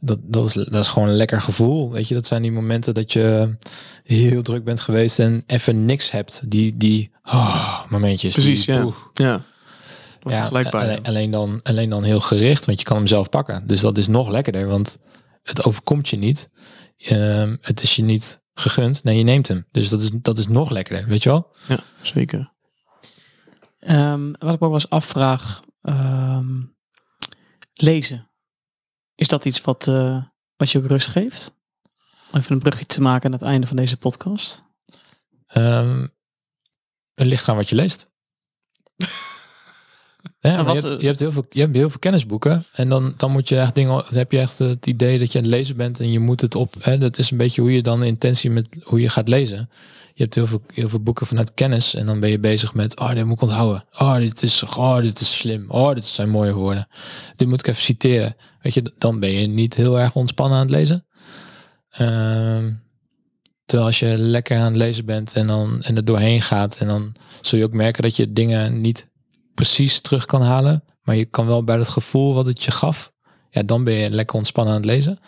dat, 0.00 0.18
dat 0.22 0.46
is, 0.46 0.52
dat 0.52 0.74
is 0.74 0.88
gewoon 0.88 1.08
een 1.08 1.14
lekker 1.14 1.40
gevoel. 1.40 1.90
Weet 1.90 2.08
je, 2.08 2.14
dat 2.14 2.26
zijn 2.26 2.42
die 2.42 2.52
momenten 2.52 2.94
dat 2.94 3.12
je 3.12 3.56
heel 4.04 4.42
druk 4.42 4.64
bent 4.64 4.80
geweest 4.80 5.18
en 5.18 5.42
even 5.46 5.84
niks 5.84 6.10
hebt. 6.10 6.42
Die, 6.50 6.76
die 6.76 7.10
oh, 7.24 7.80
momentjes. 7.88 8.34
Precies, 8.34 8.64
die, 8.64 8.74
ja. 8.74 8.92
Ja. 9.14 9.42
Ja, 10.22 10.36
vergelijkbaar. 10.36 10.82
alleen, 10.82 11.02
alleen, 11.02 11.30
dan, 11.30 11.60
alleen 11.62 11.90
dan 11.90 12.02
heel 12.02 12.20
gericht, 12.20 12.64
want 12.64 12.78
je 12.78 12.84
kan 12.84 12.96
hem 12.96 13.06
zelf 13.06 13.28
pakken. 13.28 13.66
Dus 13.66 13.80
dat 13.80 13.98
is 13.98 14.08
nog 14.08 14.28
lekkerder, 14.28 14.66
want 14.66 14.98
het 15.42 15.64
overkomt 15.64 16.08
je 16.08 16.16
niet. 16.16 16.50
Ehm, 16.96 17.56
het 17.60 17.82
is 17.82 17.96
je 17.96 18.02
niet 18.02 18.42
gegund. 18.54 19.04
Nee, 19.04 19.18
je 19.18 19.24
neemt 19.24 19.48
hem. 19.48 19.66
Dus 19.70 19.88
dat 19.88 20.02
is, 20.02 20.10
dat 20.14 20.38
is 20.38 20.48
nog 20.48 20.70
lekkerder, 20.70 21.06
weet 21.06 21.22
je 21.22 21.28
wel? 21.28 21.54
Ja, 21.68 21.78
zeker. 22.02 22.52
Ehm, 23.78 24.30
wat 24.30 24.54
ik 24.54 24.62
ook 24.62 24.70
wel 24.70 24.72
eens 24.72 24.90
afvraag, 24.90 25.60
ehm, 25.82 26.60
lezen. 27.74 28.29
Is 29.20 29.28
dat 29.28 29.44
iets 29.44 29.60
wat, 29.60 29.88
eh, 29.88 30.22
wat 30.56 30.70
je 30.70 30.78
ook 30.78 30.86
rust 30.86 31.06
geeft? 31.08 31.52
Om 32.32 32.38
Even 32.38 32.52
een 32.52 32.58
brugje 32.58 32.86
te 32.86 33.00
maken 33.00 33.26
aan 33.26 33.32
het 33.32 33.42
einde 33.42 33.66
van 33.66 33.76
deze 33.76 33.96
podcast. 33.96 34.62
Het 37.14 37.26
ligt 37.26 37.48
aan 37.48 37.56
wat 37.56 37.68
je 37.68 37.74
leest. 37.74 38.10
Ja, 40.40 40.54
maar 40.54 40.64
wat, 40.64 40.74
je, 40.74 40.80
hebt, 40.80 40.92
eh, 40.92 41.00
je, 41.00 41.06
hebt 41.06 41.18
heel 41.18 41.32
veel, 41.32 41.46
je 41.50 41.60
hebt 41.60 41.74
heel 41.74 41.90
veel 41.90 41.98
kennisboeken. 41.98 42.66
En 42.72 42.88
dan, 42.88 43.14
dan 43.16 43.30
moet 43.30 43.48
je 43.48 43.58
echt 43.58 43.74
dingen. 43.74 43.92
Dan 43.92 44.04
heb 44.14 44.32
je 44.32 44.38
echt 44.38 44.58
het 44.58 44.86
idee 44.86 45.18
dat 45.18 45.32
je 45.32 45.38
aan 45.38 45.44
het 45.44 45.52
lezen 45.52 45.76
bent. 45.76 46.00
En 46.00 46.10
je 46.10 46.18
moet 46.18 46.40
het 46.40 46.54
op. 46.54 46.74
Hè, 46.78 46.98
dat 46.98 47.18
is 47.18 47.30
een 47.30 47.36
beetje 47.36 47.60
hoe 47.60 47.72
je 47.72 47.82
dan 47.82 48.02
intentie 48.02 48.50
met 48.50 48.76
hoe 48.82 49.00
je 49.00 49.08
gaat 49.08 49.28
lezen. 49.28 49.70
Je 50.20 50.26
hebt 50.26 50.38
heel 50.38 50.46
veel, 50.46 50.62
heel 50.74 50.88
veel 50.88 51.00
boeken 51.00 51.26
vanuit 51.26 51.54
kennis. 51.54 51.94
En 51.94 52.06
dan 52.06 52.20
ben 52.20 52.30
je 52.30 52.38
bezig 52.38 52.74
met. 52.74 53.00
Oh, 53.00 53.14
dit 53.14 53.24
moet 53.24 53.34
ik 53.34 53.40
onthouden. 53.42 53.84
Oh, 53.98 54.16
dit 54.16 54.42
is, 54.42 54.62
oh, 54.62 54.96
dit 54.96 55.20
is 55.20 55.36
slim. 55.36 55.64
Oh, 55.68 55.94
dit 55.94 56.04
zijn 56.04 56.30
mooie 56.30 56.52
woorden. 56.52 56.88
Dit 57.36 57.48
moet 57.48 57.60
ik 57.60 57.66
even 57.66 57.82
citeren. 57.82 58.36
Weet 58.60 58.74
je, 58.74 58.92
dan 58.98 59.20
ben 59.20 59.30
je 59.30 59.46
niet 59.46 59.74
heel 59.74 60.00
erg 60.00 60.14
ontspannen 60.14 60.58
aan 60.58 60.66
het 60.66 60.74
lezen. 60.74 61.06
Ehm, 61.90 62.72
terwijl 63.64 63.88
als 63.88 63.98
je 63.98 64.18
lekker 64.18 64.58
aan 64.58 64.64
het 64.64 64.76
lezen 64.76 65.04
bent 65.04 65.32
en, 65.32 65.46
dan, 65.46 65.82
en 65.82 65.96
er 65.96 66.04
doorheen 66.04 66.42
gaat. 66.42 66.76
En 66.76 66.86
dan 66.86 67.12
zul 67.40 67.58
je 67.58 67.64
ook 67.64 67.72
merken 67.72 68.02
dat 68.02 68.16
je 68.16 68.32
dingen 68.32 68.80
niet 68.80 69.08
precies 69.54 70.00
terug 70.00 70.24
kan 70.24 70.42
halen. 70.42 70.84
Maar 71.02 71.16
je 71.16 71.24
kan 71.24 71.46
wel 71.46 71.64
bij 71.64 71.76
dat 71.76 71.88
gevoel 71.88 72.34
wat 72.34 72.46
het 72.46 72.64
je 72.64 72.70
gaf. 72.70 73.12
Ja, 73.50 73.62
dan 73.62 73.84
ben 73.84 73.94
je 73.94 74.10
lekker 74.10 74.36
ontspannen 74.36 74.74
aan 74.74 74.80
het 74.80 74.90
lezen. 74.90 75.18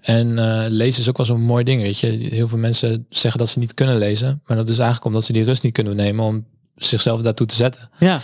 En 0.00 0.38
eh, 0.38 0.64
lezen 0.68 1.00
is 1.00 1.08
ook 1.08 1.16
wel 1.16 1.26
zo'n 1.26 1.40
mooi 1.42 1.64
ding, 1.64 1.82
weet 1.82 1.98
je. 1.98 2.06
Heel 2.06 2.48
veel 2.48 2.58
mensen 2.58 3.06
zeggen 3.08 3.38
dat 3.38 3.48
ze 3.48 3.58
niet 3.58 3.74
kunnen 3.74 3.98
lezen. 3.98 4.42
Maar 4.46 4.56
dat 4.56 4.68
is 4.68 4.76
eigenlijk 4.76 5.06
omdat 5.06 5.24
ze 5.24 5.32
die 5.32 5.44
rust 5.44 5.62
niet 5.62 5.72
kunnen 5.72 5.96
nemen 5.96 6.24
om 6.24 6.46
zichzelf 6.76 7.22
daartoe 7.22 7.46
te 7.46 7.54
zetten. 7.54 7.90
Ja, 7.98 8.20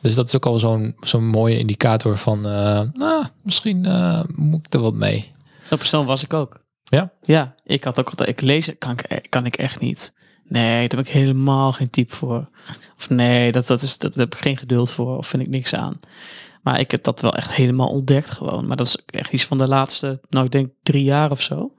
Dus 0.00 0.14
dat 0.14 0.26
is 0.26 0.34
ook 0.36 0.46
al 0.46 0.58
zo'n 0.58 0.94
zo'n 1.00 1.26
mooie 1.26 1.58
indicator 1.58 2.16
van... 2.18 2.46
eh, 2.46 2.80
nou, 2.92 3.24
misschien 3.42 3.86
eh, 3.86 4.20
moet 4.34 4.66
ik 4.66 4.74
er 4.74 4.80
wat 4.80 4.94
mee. 4.94 5.32
zo'n 5.68 5.78
persoon 5.78 6.06
was 6.06 6.24
ik 6.24 6.32
ook. 6.32 6.64
Ja? 6.84 7.12
Ja, 7.22 7.54
ik 7.64 7.84
had 7.84 7.98
ook 8.00 8.08
altijd, 8.08 8.28
ik 8.28 8.40
lezen 8.40 8.78
kan 8.78 8.98
ik, 9.08 9.26
kan 9.28 9.46
ik 9.46 9.56
echt 9.56 9.80
niet. 9.80 10.12
Nee, 10.48 10.88
daar 10.88 10.98
heb 10.98 11.06
ik 11.06 11.12
helemaal 11.12 11.72
geen 11.72 11.90
type 11.90 12.14
voor. 12.14 12.48
Of 12.98 13.08
nee, 13.10 13.52
dat, 13.52 13.66
dat, 13.66 13.82
is, 13.82 13.98
dat, 13.98 14.14
daar 14.14 14.24
heb 14.24 14.34
ik 14.34 14.40
geen 14.40 14.56
geduld 14.56 14.90
voor. 14.92 15.16
Of 15.16 15.26
vind 15.26 15.42
ik 15.42 15.48
niks 15.48 15.74
aan. 15.74 16.00
Maar 16.66 16.80
ik 16.80 16.90
heb 16.90 17.02
dat 17.02 17.20
wel 17.20 17.34
echt 17.34 17.52
helemaal 17.52 17.88
ontdekt 17.88 18.30
gewoon. 18.30 18.66
Maar 18.66 18.76
dat 18.76 18.86
is 18.86 18.96
echt 19.06 19.32
iets 19.32 19.44
van 19.44 19.58
de 19.58 19.68
laatste, 19.68 20.20
nou 20.28 20.44
ik 20.44 20.50
denk 20.50 20.70
drie 20.82 21.04
jaar 21.04 21.30
of 21.30 21.42
zo. 21.42 21.72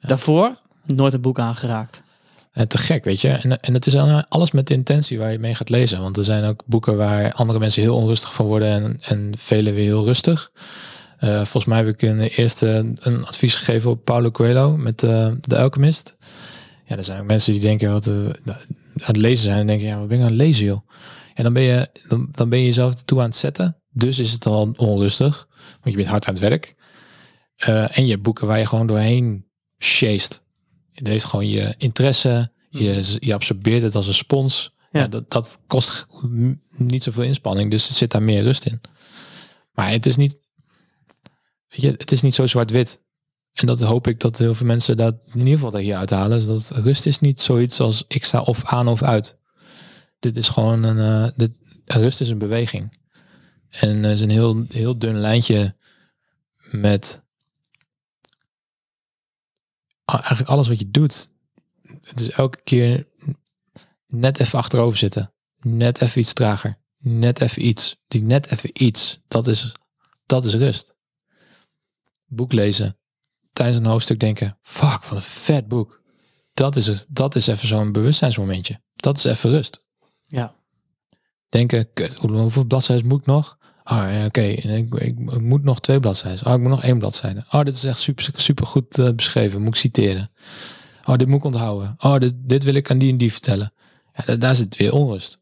Daarvoor 0.00 0.60
nooit 0.84 1.12
een 1.12 1.20
boek 1.20 1.38
aangeraakt. 1.38 2.02
En 2.52 2.68
te 2.68 2.78
gek, 2.78 3.04
weet 3.04 3.20
je. 3.20 3.28
En, 3.28 3.60
en 3.60 3.74
het 3.74 3.86
is 3.86 3.96
alles 4.28 4.50
met 4.50 4.66
de 4.66 4.74
intentie 4.74 5.18
waar 5.18 5.32
je 5.32 5.38
mee 5.38 5.54
gaat 5.54 5.68
lezen. 5.68 6.00
Want 6.00 6.16
er 6.16 6.24
zijn 6.24 6.44
ook 6.44 6.62
boeken 6.66 6.96
waar 6.96 7.32
andere 7.32 7.58
mensen 7.58 7.82
heel 7.82 7.96
onrustig 7.96 8.34
van 8.34 8.46
worden 8.46 8.68
en, 8.68 8.98
en 9.00 9.32
velen 9.38 9.74
weer 9.74 9.84
heel 9.84 10.04
rustig. 10.04 10.50
Eh, 11.18 11.34
volgens 11.34 11.64
mij 11.64 11.78
heb 11.78 11.88
ik 11.88 12.02
een 12.02 12.20
eerste 12.20 12.94
een 13.00 13.26
advies 13.26 13.54
gegeven 13.54 13.90
op 13.90 14.04
Paulo 14.04 14.30
Coelho 14.30 14.76
met 14.76 15.02
eh 15.02 15.28
The 15.40 15.58
Alchemist. 15.58 16.16
Ja, 16.84 16.96
er 16.96 17.04
zijn 17.04 17.20
ook 17.20 17.26
mensen 17.26 17.52
die 17.52 17.60
denken 17.60 17.92
wat 17.92 18.06
eh, 18.06 18.14
aan 18.14 18.56
het 18.94 19.16
lezen 19.16 19.44
zijn 19.44 19.58
en 19.58 19.66
denken, 19.66 19.86
ja, 19.86 19.98
wat 19.98 20.08
ben 20.08 20.16
ik 20.18 20.22
aan 20.22 20.30
het 20.30 20.38
lezen, 20.38 20.64
joh? 20.64 20.88
En 21.34 21.44
dan 21.44 21.52
ben 21.52 21.62
je, 21.62 21.88
dan, 22.08 22.28
dan 22.30 22.48
ben 22.48 22.58
je 22.58 22.64
jezelf 22.64 22.94
ertoe 22.94 23.20
aan 23.20 23.26
het 23.26 23.36
zetten. 23.36 23.76
Dus 23.98 24.18
is 24.18 24.32
het 24.32 24.46
al 24.46 24.72
onrustig, 24.76 25.48
want 25.70 25.84
je 25.84 25.96
bent 25.96 26.06
hard 26.06 26.26
aan 26.26 26.34
het 26.34 26.42
werk. 26.42 26.74
Eh, 27.56 27.98
en 27.98 28.04
je 28.04 28.10
hebt 28.10 28.22
boeken 28.22 28.46
waar 28.46 28.58
je 28.58 28.66
gewoon 28.66 28.86
doorheen 28.86 29.46
chased. 29.76 30.42
Je 30.90 31.08
heeft 31.08 31.24
gewoon 31.24 31.48
je 31.48 31.74
interesse, 31.78 32.52
je, 32.70 33.16
je 33.18 33.34
absorbeert 33.34 33.82
het 33.82 33.94
als 33.94 34.06
een 34.06 34.14
spons. 34.14 34.74
Ja. 34.90 35.00
Ja. 35.00 35.06
dat, 35.08 35.30
dat 35.30 35.58
kost 35.66 36.06
niet 36.70 37.02
zoveel 37.02 37.22
inspanning, 37.22 37.70
dus 37.70 37.88
er 37.88 37.94
zit 37.94 38.10
daar 38.10 38.22
meer 38.22 38.42
rust 38.42 38.66
in. 38.66 38.80
Maar 39.72 39.90
het 39.90 40.06
is 40.06 40.16
niet, 40.16 40.38
weet 41.68 41.80
je, 41.80 41.90
het 41.90 42.12
is 42.12 42.22
niet 42.22 42.34
zo 42.34 42.46
zwart-wit. 42.46 43.00
En 43.52 43.66
dat 43.66 43.80
hoop 43.80 44.06
ik 44.06 44.20
dat 44.20 44.38
heel 44.38 44.54
veel 44.54 44.66
mensen 44.66 44.96
dat 44.96 45.14
in 45.32 45.38
ieder 45.38 45.52
geval 45.52 45.76
hier 45.76 45.96
uithalen. 45.96 46.38
Is 46.38 46.46
dat 46.46 46.70
rust 46.70 47.06
is 47.06 47.20
niet 47.20 47.40
zoiets 47.40 47.80
als 47.80 48.04
ik 48.08 48.24
sta 48.24 48.40
of 48.40 48.64
aan 48.64 48.88
of 48.88 49.02
uit. 49.02 49.36
Dit 50.18 50.36
is 50.36 50.48
gewoon 50.48 50.82
een, 50.82 50.98
eh, 50.98 51.32
dit, 51.36 51.50
rust 51.84 52.20
is 52.20 52.28
een 52.28 52.38
beweging. 52.38 52.95
En 53.80 54.04
er 54.04 54.10
is 54.10 54.20
een 54.20 54.30
heel, 54.30 54.64
heel 54.68 54.98
dun 54.98 55.18
lijntje 55.20 55.76
met 56.70 57.22
eigenlijk 60.04 60.48
alles 60.48 60.68
wat 60.68 60.78
je 60.78 60.90
doet. 60.90 61.28
Het 62.00 62.20
is 62.20 62.30
elke 62.30 62.60
keer 62.64 63.08
net 64.06 64.40
even 64.40 64.58
achterover 64.58 64.98
zitten. 64.98 65.32
Net 65.58 66.00
even 66.00 66.20
iets 66.20 66.32
trager. 66.32 66.78
Net 66.98 67.40
even 67.40 67.66
iets. 67.66 67.96
Die 68.08 68.22
net 68.22 68.50
even 68.50 68.70
iets. 68.72 69.20
Dat 69.28 69.46
is, 69.46 69.72
dat 70.26 70.44
is 70.44 70.54
rust. 70.54 70.94
Boek 72.26 72.52
lezen. 72.52 72.98
Tijdens 73.52 73.78
een 73.78 73.84
hoofdstuk 73.84 74.20
denken. 74.20 74.58
Fuck, 74.62 75.04
wat 75.04 75.10
een 75.18 75.22
vet 75.22 75.68
boek. 75.68 76.02
Dat 76.54 76.76
is, 76.76 77.04
dat 77.08 77.34
is 77.34 77.46
even 77.46 77.68
zo'n 77.68 77.92
bewustzijnsmomentje. 77.92 78.80
Dat 78.94 79.16
is 79.18 79.24
even 79.24 79.50
rust. 79.50 79.84
Ja. 80.26 80.54
Denken, 81.48 81.92
kut, 81.92 82.14
hoe- 82.14 82.30
hoeveel 82.30 82.64
bladzijden 82.64 83.06
moet 83.06 83.20
ik 83.20 83.26
nog? 83.26 83.58
Ah, 83.88 84.24
oké. 84.24 84.40
Ik, 84.40 84.94
ik, 84.94 85.40
moet 85.40 85.62
nog 85.62 85.80
twee 85.80 86.00
bladzijden. 86.00 86.46
Oh, 86.46 86.52
ik 86.52 86.60
moet 86.60 86.70
nog 86.70 86.82
één 86.82 86.98
bladzijde. 86.98 87.44
Oh, 87.50 87.62
dit 87.62 87.74
is 87.74 87.84
echt 87.84 87.98
super, 87.98 88.32
super 88.36 88.66
goed 88.66 88.98
eh, 88.98 89.10
beschreven. 89.10 89.60
Moet 89.62 89.74
ik 89.74 89.80
citeren. 89.80 90.30
Oh, 91.04 91.16
dit 91.16 91.28
moet 91.28 91.38
ik 91.38 91.44
onthouden. 91.44 91.94
Oh, 91.98 92.18
dit, 92.18 92.34
dit 92.36 92.64
wil 92.64 92.74
ik 92.74 92.90
aan 92.90 92.98
die 92.98 93.10
en 93.10 93.18
die 93.18 93.32
vertellen. 93.32 93.72
Ja, 94.12 94.24
da- 94.24 94.36
daar 94.36 94.54
zit 94.54 94.76
weer 94.76 94.92
onrust. 94.92 95.38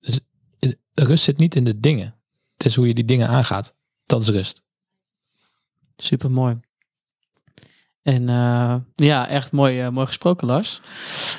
Dus 0.00 0.20
eh, 0.58 0.72
rust 0.94 1.24
zit 1.24 1.38
niet 1.38 1.56
in 1.56 1.64
de 1.64 1.80
dingen. 1.80 2.16
Het 2.56 2.66
is 2.66 2.74
hoe 2.74 2.86
je 2.86 2.94
die 2.94 3.04
dingen 3.04 3.28
aangaat. 3.28 3.74
Dat 4.06 4.22
is 4.22 4.28
rust. 4.28 4.62
Super 5.96 6.30
mooi. 6.30 6.60
En 8.02 8.26
ja, 8.94 9.28
echt 9.28 9.52
mooi, 9.52 9.90
mooi 9.90 10.06
gesproken, 10.06 10.46
Lars. 10.46 10.80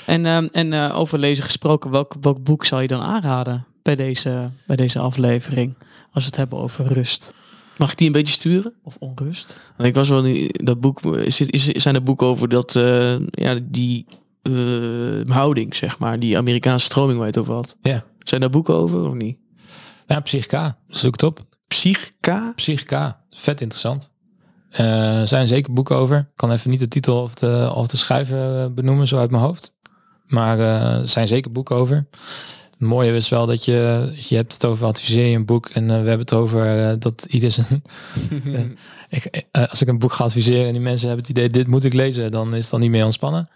En, 0.05 0.25
ehm, 0.25 0.47
en 0.51 0.91
over 0.91 1.19
lezen 1.19 1.43
gesproken, 1.43 1.91
welk, 1.91 2.15
welk 2.21 2.43
boek 2.43 2.65
zou 2.65 2.81
je 2.81 2.87
dan 2.87 3.01
aanraden 3.01 3.67
bij 3.85 3.95
deze, 3.95 4.49
bij 4.67 4.75
deze 4.75 4.99
aflevering? 4.99 5.73
Als 6.11 6.23
we 6.23 6.29
het 6.29 6.35
hebben 6.35 6.57
over 6.59 6.85
rust 6.93 7.33
Mag 7.77 7.91
ik 7.91 7.97
die 7.97 8.07
een 8.07 8.13
beetje 8.13 8.33
sturen? 8.33 8.73
of 8.83 8.95
onrust. 8.99 9.59
Want 9.77 9.89
ik 9.89 9.95
was 9.95 10.09
wel 10.09 10.21
niet, 10.21 10.65
dat 10.65 10.79
boek, 10.79 11.01
is, 11.05 11.37
dit- 11.37 11.51
is, 11.53 11.65
zijn 11.65 11.95
er 11.95 12.03
boeken 12.03 12.27
over 12.27 12.49
dat, 12.49 12.75
eh, 12.75 13.15
ja, 13.29 13.59
die 13.63 14.05
eh, 14.41 14.53
houding, 15.35 15.75
zeg 15.75 15.99
maar, 15.99 16.19
die 16.19 16.37
Amerikaanse 16.37 16.85
stroming 16.85 17.17
waar 17.17 17.27
je 17.27 17.31
het 17.31 17.41
over 17.41 17.53
had. 17.53 17.75
Ja. 17.81 18.03
Zijn 18.19 18.41
daar 18.41 18.49
boeken 18.49 18.73
over 18.73 19.07
of 19.07 19.13
niet? 19.13 19.37
Ja, 20.07 20.19
Psychica. 20.19 20.77
Zoek 20.87 21.11
het 21.13 21.23
op. 21.23 21.39
Psychica? 21.67 22.51
Psychica. 22.55 23.21
Vet 23.29 23.61
interessant. 23.61 24.11
Eh, 24.69 25.19
Er 25.21 25.27
zijn 25.27 25.47
zeker 25.47 25.73
boeken 25.73 25.95
over. 25.95 26.17
Ik 26.17 26.25
kan 26.35 26.51
even 26.51 26.69
niet 26.69 26.79
de 26.79 26.87
titel 26.87 27.21
of 27.21 27.33
de, 27.33 27.71
of 27.75 27.87
de 27.87 27.97
schrijver 27.97 28.73
benoemen, 28.73 29.07
zo 29.07 29.17
uit 29.17 29.31
mijn 29.31 29.43
hoofd. 29.43 29.73
Maar 30.25 30.57
zijn 31.07 31.27
zeker 31.27 31.51
boeken 31.51 31.75
over. 31.75 32.07
Het 32.77 32.87
mooie 32.87 33.15
is 33.15 33.29
wel 33.29 33.45
dat 33.45 33.65
je, 33.65 34.11
je 34.27 34.35
hebt 34.35 34.53
het 34.53 34.65
over 34.65 34.87
adviseer 34.87 35.27
je 35.27 35.35
een 35.35 35.45
boek. 35.45 35.69
En 35.69 35.83
eh, 35.83 35.89
we 35.89 35.93
hebben 35.93 36.19
het 36.19 36.33
over 36.33 36.89
eh, 36.89 36.95
dat 36.99 37.25
ieder 37.29 37.51
zijn... 37.51 37.83
ik, 39.09 39.45
eh, 39.51 39.69
als 39.69 39.81
ik 39.81 39.87
een 39.87 39.99
boek 39.99 40.13
ga 40.13 40.23
adviseren 40.23 40.65
en 40.65 40.73
die 40.73 40.81
mensen 40.81 41.07
hebben 41.07 41.25
het 41.25 41.37
idee, 41.37 41.49
dit 41.49 41.67
moet 41.67 41.83
ik 41.83 41.93
lezen, 41.93 42.31
dan 42.31 42.55
is 42.55 42.61
het 42.61 42.71
dan 42.71 42.79
niet 42.79 42.89
meer 42.89 43.05
ontspannen. 43.05 43.49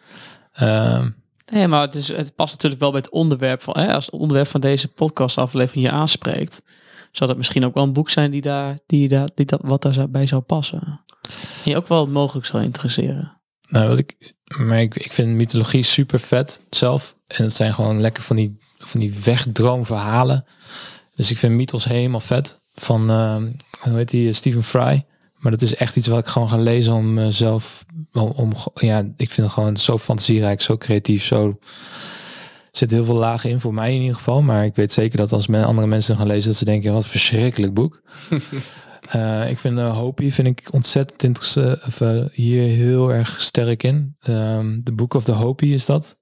Ehm, 0.53 1.09
Nee, 1.51 1.67
maar 1.67 1.81
het, 1.81 1.95
is, 1.95 2.07
het 2.07 2.35
past 2.35 2.53
natuurlijk 2.53 2.81
wel 2.81 2.91
bij 2.91 2.99
het 2.99 3.09
onderwerp 3.09 3.61
van, 3.61 3.77
hè, 3.77 3.93
als 3.93 4.05
het 4.05 4.13
onderwerp 4.13 4.47
van 4.47 4.61
deze 4.61 4.87
podcastaflevering 4.87 5.85
je 5.85 5.91
aanspreekt, 5.91 6.61
zou 7.11 7.29
dat 7.29 7.37
misschien 7.37 7.65
ook 7.65 7.73
wel 7.73 7.83
een 7.83 7.93
boek 7.93 8.09
zijn 8.09 8.31
die 8.31 8.41
daar, 8.41 8.77
die 8.85 9.07
daar, 9.07 9.29
die 9.35 9.45
dat, 9.45 9.59
wat 9.63 9.81
daarbij 9.81 10.27
zou 10.27 10.41
passen. 10.41 11.01
je 11.63 11.75
ook 11.75 11.87
wel 11.87 12.07
mogelijk 12.07 12.45
zou 12.45 12.63
interesseren. 12.63 13.37
Nou, 13.69 13.87
wat 13.87 13.97
ik, 13.97 14.33
maar 14.57 14.81
ik, 14.81 14.95
ik 14.95 15.11
vind 15.11 15.35
mythologie 15.35 15.83
super 15.83 16.19
vet 16.19 16.61
zelf. 16.69 17.15
En 17.37 17.43
het 17.43 17.53
zijn 17.55 17.73
gewoon 17.73 18.01
lekker 18.01 18.23
van 18.23 18.35
die, 18.35 18.57
van 18.77 18.99
die 18.99 19.13
wegdroomverhalen. 19.23 20.45
Dus 21.15 21.31
ik 21.31 21.37
vind 21.37 21.53
mythos 21.53 21.85
helemaal 21.85 22.19
vet. 22.19 22.59
Van, 22.73 23.09
ehm, 23.09 23.51
hoe 23.79 23.97
heet 23.97 24.09
die, 24.09 24.33
Stephen 24.33 24.63
Fry. 24.63 25.05
Maar 25.39 25.51
dat 25.51 25.61
is 25.61 25.75
echt 25.75 25.95
iets 25.95 26.07
wat 26.07 26.19
ik 26.19 26.27
gewoon 26.27 26.49
ga 26.49 26.57
lezen 26.57 26.93
om 26.93 27.13
mezelf, 27.13 27.85
om, 28.13 28.31
om 28.35 28.53
ja, 28.73 28.99
ik 28.99 29.31
vind 29.31 29.47
het 29.47 29.55
gewoon 29.55 29.77
zo 29.77 29.97
fantasierijk, 29.97 30.61
zo 30.61 30.77
creatief, 30.77 31.23
zo 31.23 31.47
er 32.71 32.77
zit 32.77 32.91
heel 32.91 33.05
veel 33.05 33.15
lagen 33.15 33.49
in 33.49 33.59
voor 33.59 33.73
mij 33.73 33.93
in 33.93 34.01
ieder 34.01 34.15
geval. 34.15 34.41
Maar 34.41 34.65
ik 34.65 34.75
weet 34.75 34.91
zeker 34.91 35.17
dat 35.17 35.31
als 35.31 35.47
men, 35.47 35.65
andere 35.65 35.87
mensen 35.87 36.15
gaan 36.15 36.27
lezen, 36.27 36.49
dat 36.49 36.57
ze 36.57 36.65
denken, 36.65 36.93
wat 36.93 37.03
een 37.03 37.09
verschrikkelijk 37.09 37.73
boek. 37.73 38.01
Eh, 39.09 39.49
ik 39.49 39.57
vind 39.57 39.77
uh, 39.77 39.97
Hopi 39.97 40.31
vind 40.31 40.47
ik 40.47 40.67
ontzettend 40.71 41.23
interessant. 41.23 41.85
Of, 41.85 41.99
uh, 41.99 42.25
hier 42.31 42.63
heel 42.63 43.13
erg 43.13 43.41
sterk 43.41 43.83
in. 43.83 44.15
Um, 44.27 44.81
de 44.83 44.91
Book 44.91 45.13
of 45.13 45.23
the 45.23 45.31
Hopi 45.31 45.73
is 45.73 45.85
dat. 45.85 46.17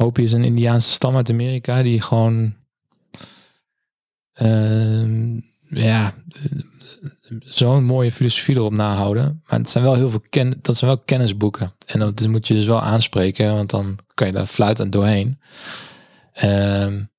Hopi 0.00 0.22
is 0.22 0.32
een 0.32 0.44
Indiaanse 0.44 0.90
stam 0.90 1.16
uit 1.16 1.30
Amerika 1.30 1.82
die 1.82 2.00
gewoon 2.00 2.54
ehm, 4.32 5.38
ja 5.68 6.14
zo'n 7.44 7.84
mooie 7.84 8.12
filosofie 8.12 8.56
erop 8.56 8.72
nahouden. 8.72 9.42
Maar 9.48 9.58
het 9.58 9.70
zijn 9.70 9.84
wel 9.84 9.94
heel 9.94 10.10
veel 10.10 10.22
ken 10.30 10.58
dat 10.62 10.76
zijn 10.76 10.90
wel 10.90 11.02
kennisboeken. 11.04 11.74
En 11.86 11.98
dat 11.98 12.26
moet 12.28 12.46
je 12.48 12.54
dus 12.54 12.66
wel 12.66 12.80
aanspreken, 12.80 13.54
want 13.54 13.70
dan 13.70 13.98
kan 14.14 14.26
je 14.26 14.32
daar 14.32 14.46
fluitend 14.46 14.92
doorheen. 14.92 15.40
Um, 16.42 17.09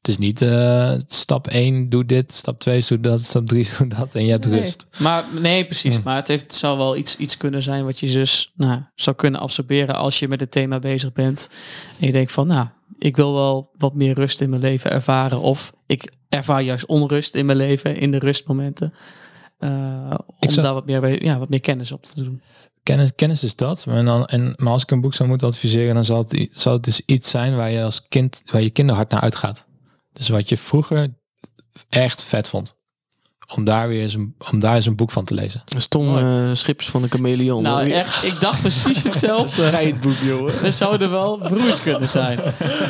het 0.00 0.08
is 0.08 0.18
niet 0.18 0.40
uh, 0.40 0.92
stap 1.06 1.46
1 1.46 1.88
doe 1.88 2.06
dit, 2.06 2.32
stap 2.32 2.60
2 2.60 2.84
doe 2.88 3.00
dat, 3.00 3.20
stap 3.20 3.46
3 3.46 3.68
doe 3.78 3.86
dat 3.86 4.14
en 4.14 4.24
je 4.24 4.30
hebt 4.30 4.46
nee. 4.46 4.60
rust. 4.60 4.86
Maar 4.98 5.24
nee, 5.40 5.66
precies. 5.66 5.96
Hm. 5.96 6.02
Maar 6.04 6.16
het, 6.16 6.28
heeft, 6.28 6.42
het 6.42 6.54
zou 6.54 6.78
wel 6.78 6.96
iets, 6.96 7.16
iets 7.16 7.36
kunnen 7.36 7.62
zijn 7.62 7.84
wat 7.84 7.98
je 7.98 8.10
dus 8.10 8.52
nou, 8.54 8.80
zou 8.94 9.16
kunnen 9.16 9.40
absorberen 9.40 9.94
als 9.94 10.18
je 10.18 10.28
met 10.28 10.40
het 10.40 10.50
thema 10.50 10.78
bezig 10.78 11.12
bent. 11.12 11.48
En 11.98 12.06
je 12.06 12.12
denkt 12.12 12.32
van, 12.32 12.46
nou, 12.46 12.66
ik 12.98 13.16
wil 13.16 13.34
wel 13.34 13.70
wat 13.78 13.94
meer 13.94 14.14
rust 14.14 14.40
in 14.40 14.50
mijn 14.50 14.62
leven 14.62 14.90
ervaren. 14.90 15.40
Of 15.40 15.72
ik 15.86 16.12
ervaar 16.28 16.62
juist 16.62 16.86
onrust 16.86 17.34
in 17.34 17.46
mijn 17.46 17.58
leven, 17.58 17.96
in 17.96 18.10
de 18.10 18.18
rustmomenten. 18.18 18.94
Uh, 19.58 20.14
om 20.38 20.50
zou- 20.50 20.66
daar 20.66 20.74
wat 20.74 20.86
meer, 20.86 21.24
ja, 21.24 21.38
wat 21.38 21.48
meer 21.48 21.60
kennis 21.60 21.92
op 21.92 22.02
te 22.02 22.22
doen. 22.22 22.42
Kennis, 22.82 23.10
kennis 23.14 23.44
is 23.44 23.56
dat. 23.56 23.86
Maar, 23.86 24.04
dan, 24.04 24.24
en, 24.24 24.52
maar 24.56 24.72
als 24.72 24.82
ik 24.82 24.90
een 24.90 25.00
boek 25.00 25.14
zou 25.14 25.28
moeten 25.28 25.48
adviseren, 25.48 25.94
dan 25.94 26.04
zal 26.04 26.18
het, 26.18 26.48
zal 26.52 26.72
het 26.72 26.84
dus 26.84 27.02
iets 27.06 27.30
zijn 27.30 27.56
waar 27.56 27.70
je 27.70 27.82
als 27.82 28.02
kind, 28.08 28.42
waar 28.50 28.62
je 28.62 28.70
kinderhart 28.70 29.10
naar 29.10 29.20
uitgaat. 29.20 29.68
Dus 30.12 30.28
wat 30.28 30.48
je 30.48 30.56
vroeger 30.56 31.08
echt 31.88 32.24
vet 32.24 32.48
vond. 32.48 32.78
Om 33.54 33.64
daar 33.64 33.88
weer 33.88 34.02
eens 34.02 34.14
een, 34.14 34.34
om 34.52 34.58
daar 34.60 34.74
eens 34.74 34.86
een 34.86 34.96
boek 34.96 35.10
van 35.10 35.24
te 35.24 35.34
lezen. 35.34 35.62
Stom 35.76 36.06
Mooi. 36.06 36.48
eh, 36.48 36.54
Schippers 36.54 36.88
van 36.88 37.02
de 37.02 37.08
Chameleon. 37.08 37.62
Nou, 37.62 37.82
hoor. 37.88 37.92
echt, 37.98 38.24
ik 38.24 38.40
dacht 38.40 38.60
precies 38.60 39.02
hetzelfde. 39.08 39.66
Scheidboek, 39.66 40.16
jongen. 40.22 40.62
We 40.62 40.70
zouden 40.70 41.10
wel 41.10 41.38
broers 41.38 41.82
kunnen 41.82 42.08
zijn. 42.08 42.38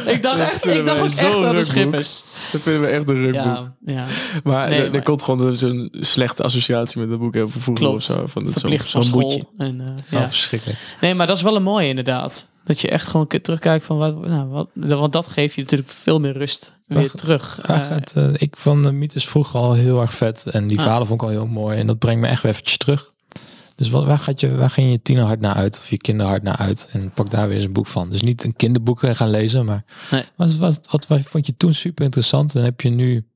Ik 0.07 0.23
dacht 0.23 0.39
Dat 0.39 0.49
echt, 0.49 0.65
ik 0.67 0.85
dacht 0.85 0.99
ook 1.01 1.05
echt 1.07 1.39
wel 1.39 1.53
de 1.53 1.65
schippers. 1.65 2.23
Dat 2.53 2.61
vinden 2.61 2.81
we 2.83 2.87
echt 2.87 3.09
een 3.09 3.15
rukboek. 3.15 3.45
Ja, 3.45 3.75
ja. 3.85 4.07
maar 4.45 4.69
Nee, 4.69 4.79
er, 4.79 4.85
er 4.85 4.91
maar- 4.93 5.03
komt 5.03 5.23
gewoon 5.23 5.57
zo'n 5.57 5.89
slechte 6.01 6.43
associatie 6.43 7.01
met 7.01 7.11
dat 7.11 7.19
boek 7.19 7.35
hebben 7.35 7.53
vroeger 7.61 7.85
Klopt. 7.87 7.97
of 8.11 8.17
zo. 8.17 8.27
Van 8.27 8.45
het 8.47 8.59
verplicht 8.61 8.87
zo'n 8.89 9.03
van 9.03 9.11
school. 9.11 9.21
boetje. 9.29 9.47
En, 9.59 9.81
eh, 9.81 9.87
Ja. 10.11 10.21
ja. 10.21 10.27
verschrikkelijk. 10.27 10.79
Nee, 11.01 11.15
maar 11.15 11.27
dat 11.27 11.37
is 11.37 11.43
wel 11.43 11.57
een 11.57 11.63
mooie 11.63 11.89
inderdaad. 11.89 12.47
Dat 12.65 12.81
je 12.81 12.89
echt 12.89 13.09
gewoon 13.09 13.27
terugkijkt 13.27 13.85
van 13.85 13.97
wat, 13.99 14.21
nou, 14.27 14.49
wat, 14.49 14.69
want 14.75 15.13
dat 15.13 15.27
geeft 15.29 15.55
je 15.55 15.63
natuurlijk 15.63 15.91
veel 15.91 16.21
meer 16.21 16.33
rust 16.33 16.75
weer 16.87 17.11
terug. 17.11 17.61
Eh, 17.61 17.87
gaat, 17.87 18.13
eh, 18.17 18.29
ik 18.37 18.57
vond 18.57 18.85
de 18.85 18.93
mythes 18.93 19.29
vroeger 19.29 19.61
al 19.61 19.73
heel 19.73 20.01
erg 20.01 20.15
vet. 20.15 20.47
En 20.47 20.67
die 20.67 20.77
Ah. 20.77 20.83
verhalen 20.83 21.07
vond 21.07 21.21
ik 21.23 21.27
al 21.29 21.33
heel 21.33 21.47
mooi. 21.47 21.79
En 21.79 21.87
dat 21.87 21.99
brengt 21.99 22.21
me 22.21 22.27
echt 22.27 22.43
weer 22.43 22.53
eventjes 22.53 22.77
terug. 22.77 23.13
Dus 23.75 23.89
wat, 23.91 24.05
waar, 24.05 24.19
gaat 24.19 24.41
je, 24.41 24.55
waar 24.57 24.71
ging 24.71 24.91
je 24.91 25.03
tienerhart 25.03 25.41
naar 25.41 25.55
uit? 25.55 25.79
Of 25.79 25.91
je 25.91 25.97
kinderhart 25.97 26.43
naar 26.43 26.57
uit? 26.57 26.89
En 26.93 27.11
pak 27.11 27.31
daar 27.31 27.47
weer 27.47 27.57
eens 27.57 27.65
een 27.65 27.73
boek 27.73 27.87
van. 27.87 28.11
Dus 28.11 28.23
niet 28.23 28.45
een 28.45 28.57
kinderboek 28.57 29.01
gaan 29.17 29.31
lezen. 29.31 29.65
Maar 29.65 29.85
Nee. 30.11 30.23
wat, 30.37 30.55
wat, 30.57 30.81
wat, 30.91 31.07
wat 31.07 31.21
vond 31.21 31.47
je 31.47 31.57
toen 31.57 31.75
super 31.75 32.05
interessant? 32.05 32.55
En 32.55 32.65
heb 32.65 32.81
je 32.81 32.89
nu 32.91 33.27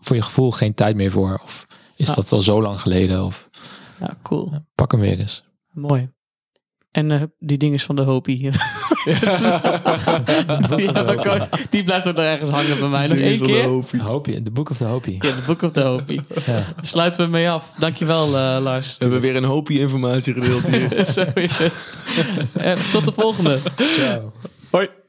voor 0.00 0.16
je 0.16 0.22
gevoel 0.22 0.50
geen 0.50 0.74
tijd 0.74 0.96
meer 0.96 1.10
voor? 1.10 1.40
Of 1.44 1.66
is 1.96 2.08
Ja. 2.08 2.14
dat 2.14 2.32
al 2.32 2.40
zo 2.40 2.62
lang 2.62 2.80
geleden? 2.80 3.24
Of 3.24 3.48
ja, 4.00 4.16
cool. 4.22 4.48
ja, 4.52 4.64
pak 4.74 4.90
hem 4.92 5.00
weer 5.00 5.18
eens. 5.18 5.44
Mooi. 5.72 6.10
En 6.90 7.10
eh, 7.10 7.22
die 7.38 7.58
ding 7.58 7.74
is 7.74 7.84
van 7.84 7.96
de 7.96 8.02
Hopi. 8.02 8.42
ja, 10.84 11.48
die 11.70 11.82
blijft 11.82 12.06
er 12.06 12.14
nog 12.14 12.24
ergens 12.24 12.50
hangen 12.50 12.78
bij 12.78 12.88
mij. 12.88 13.06
Nog 13.06 13.18
één 13.18 13.40
keer. 13.40 13.64
Hopi, 14.02 14.42
de 14.42 14.50
Book 14.50 14.70
of 14.70 14.76
the 14.76 14.84
Hopi. 14.84 15.12
Ja, 15.12 15.18
de 15.20 15.42
Book 15.46 15.62
of 15.62 15.72
the 15.72 15.80
Hopi. 15.80 16.20
Ja. 16.46 16.62
Sluiten 16.80 17.24
we 17.24 17.30
mee 17.30 17.50
af. 17.50 17.72
Dankjewel 17.78 18.26
uh, 18.26 18.58
Lars. 18.62 18.96
We 18.98 19.04
hebben 19.04 19.20
weer 19.20 19.36
een 19.36 19.44
hoopje 19.44 19.78
informatie 19.78 20.32
gedeeld 20.32 20.66
hier. 20.66 21.06
Zo 21.14 21.24
is 21.34 21.58
het. 21.58 21.94
En 22.52 22.78
tot 22.90 23.04
de 23.04 23.12
volgende. 23.12 23.58
Ciao. 23.76 24.32
Hoi. 24.70 24.99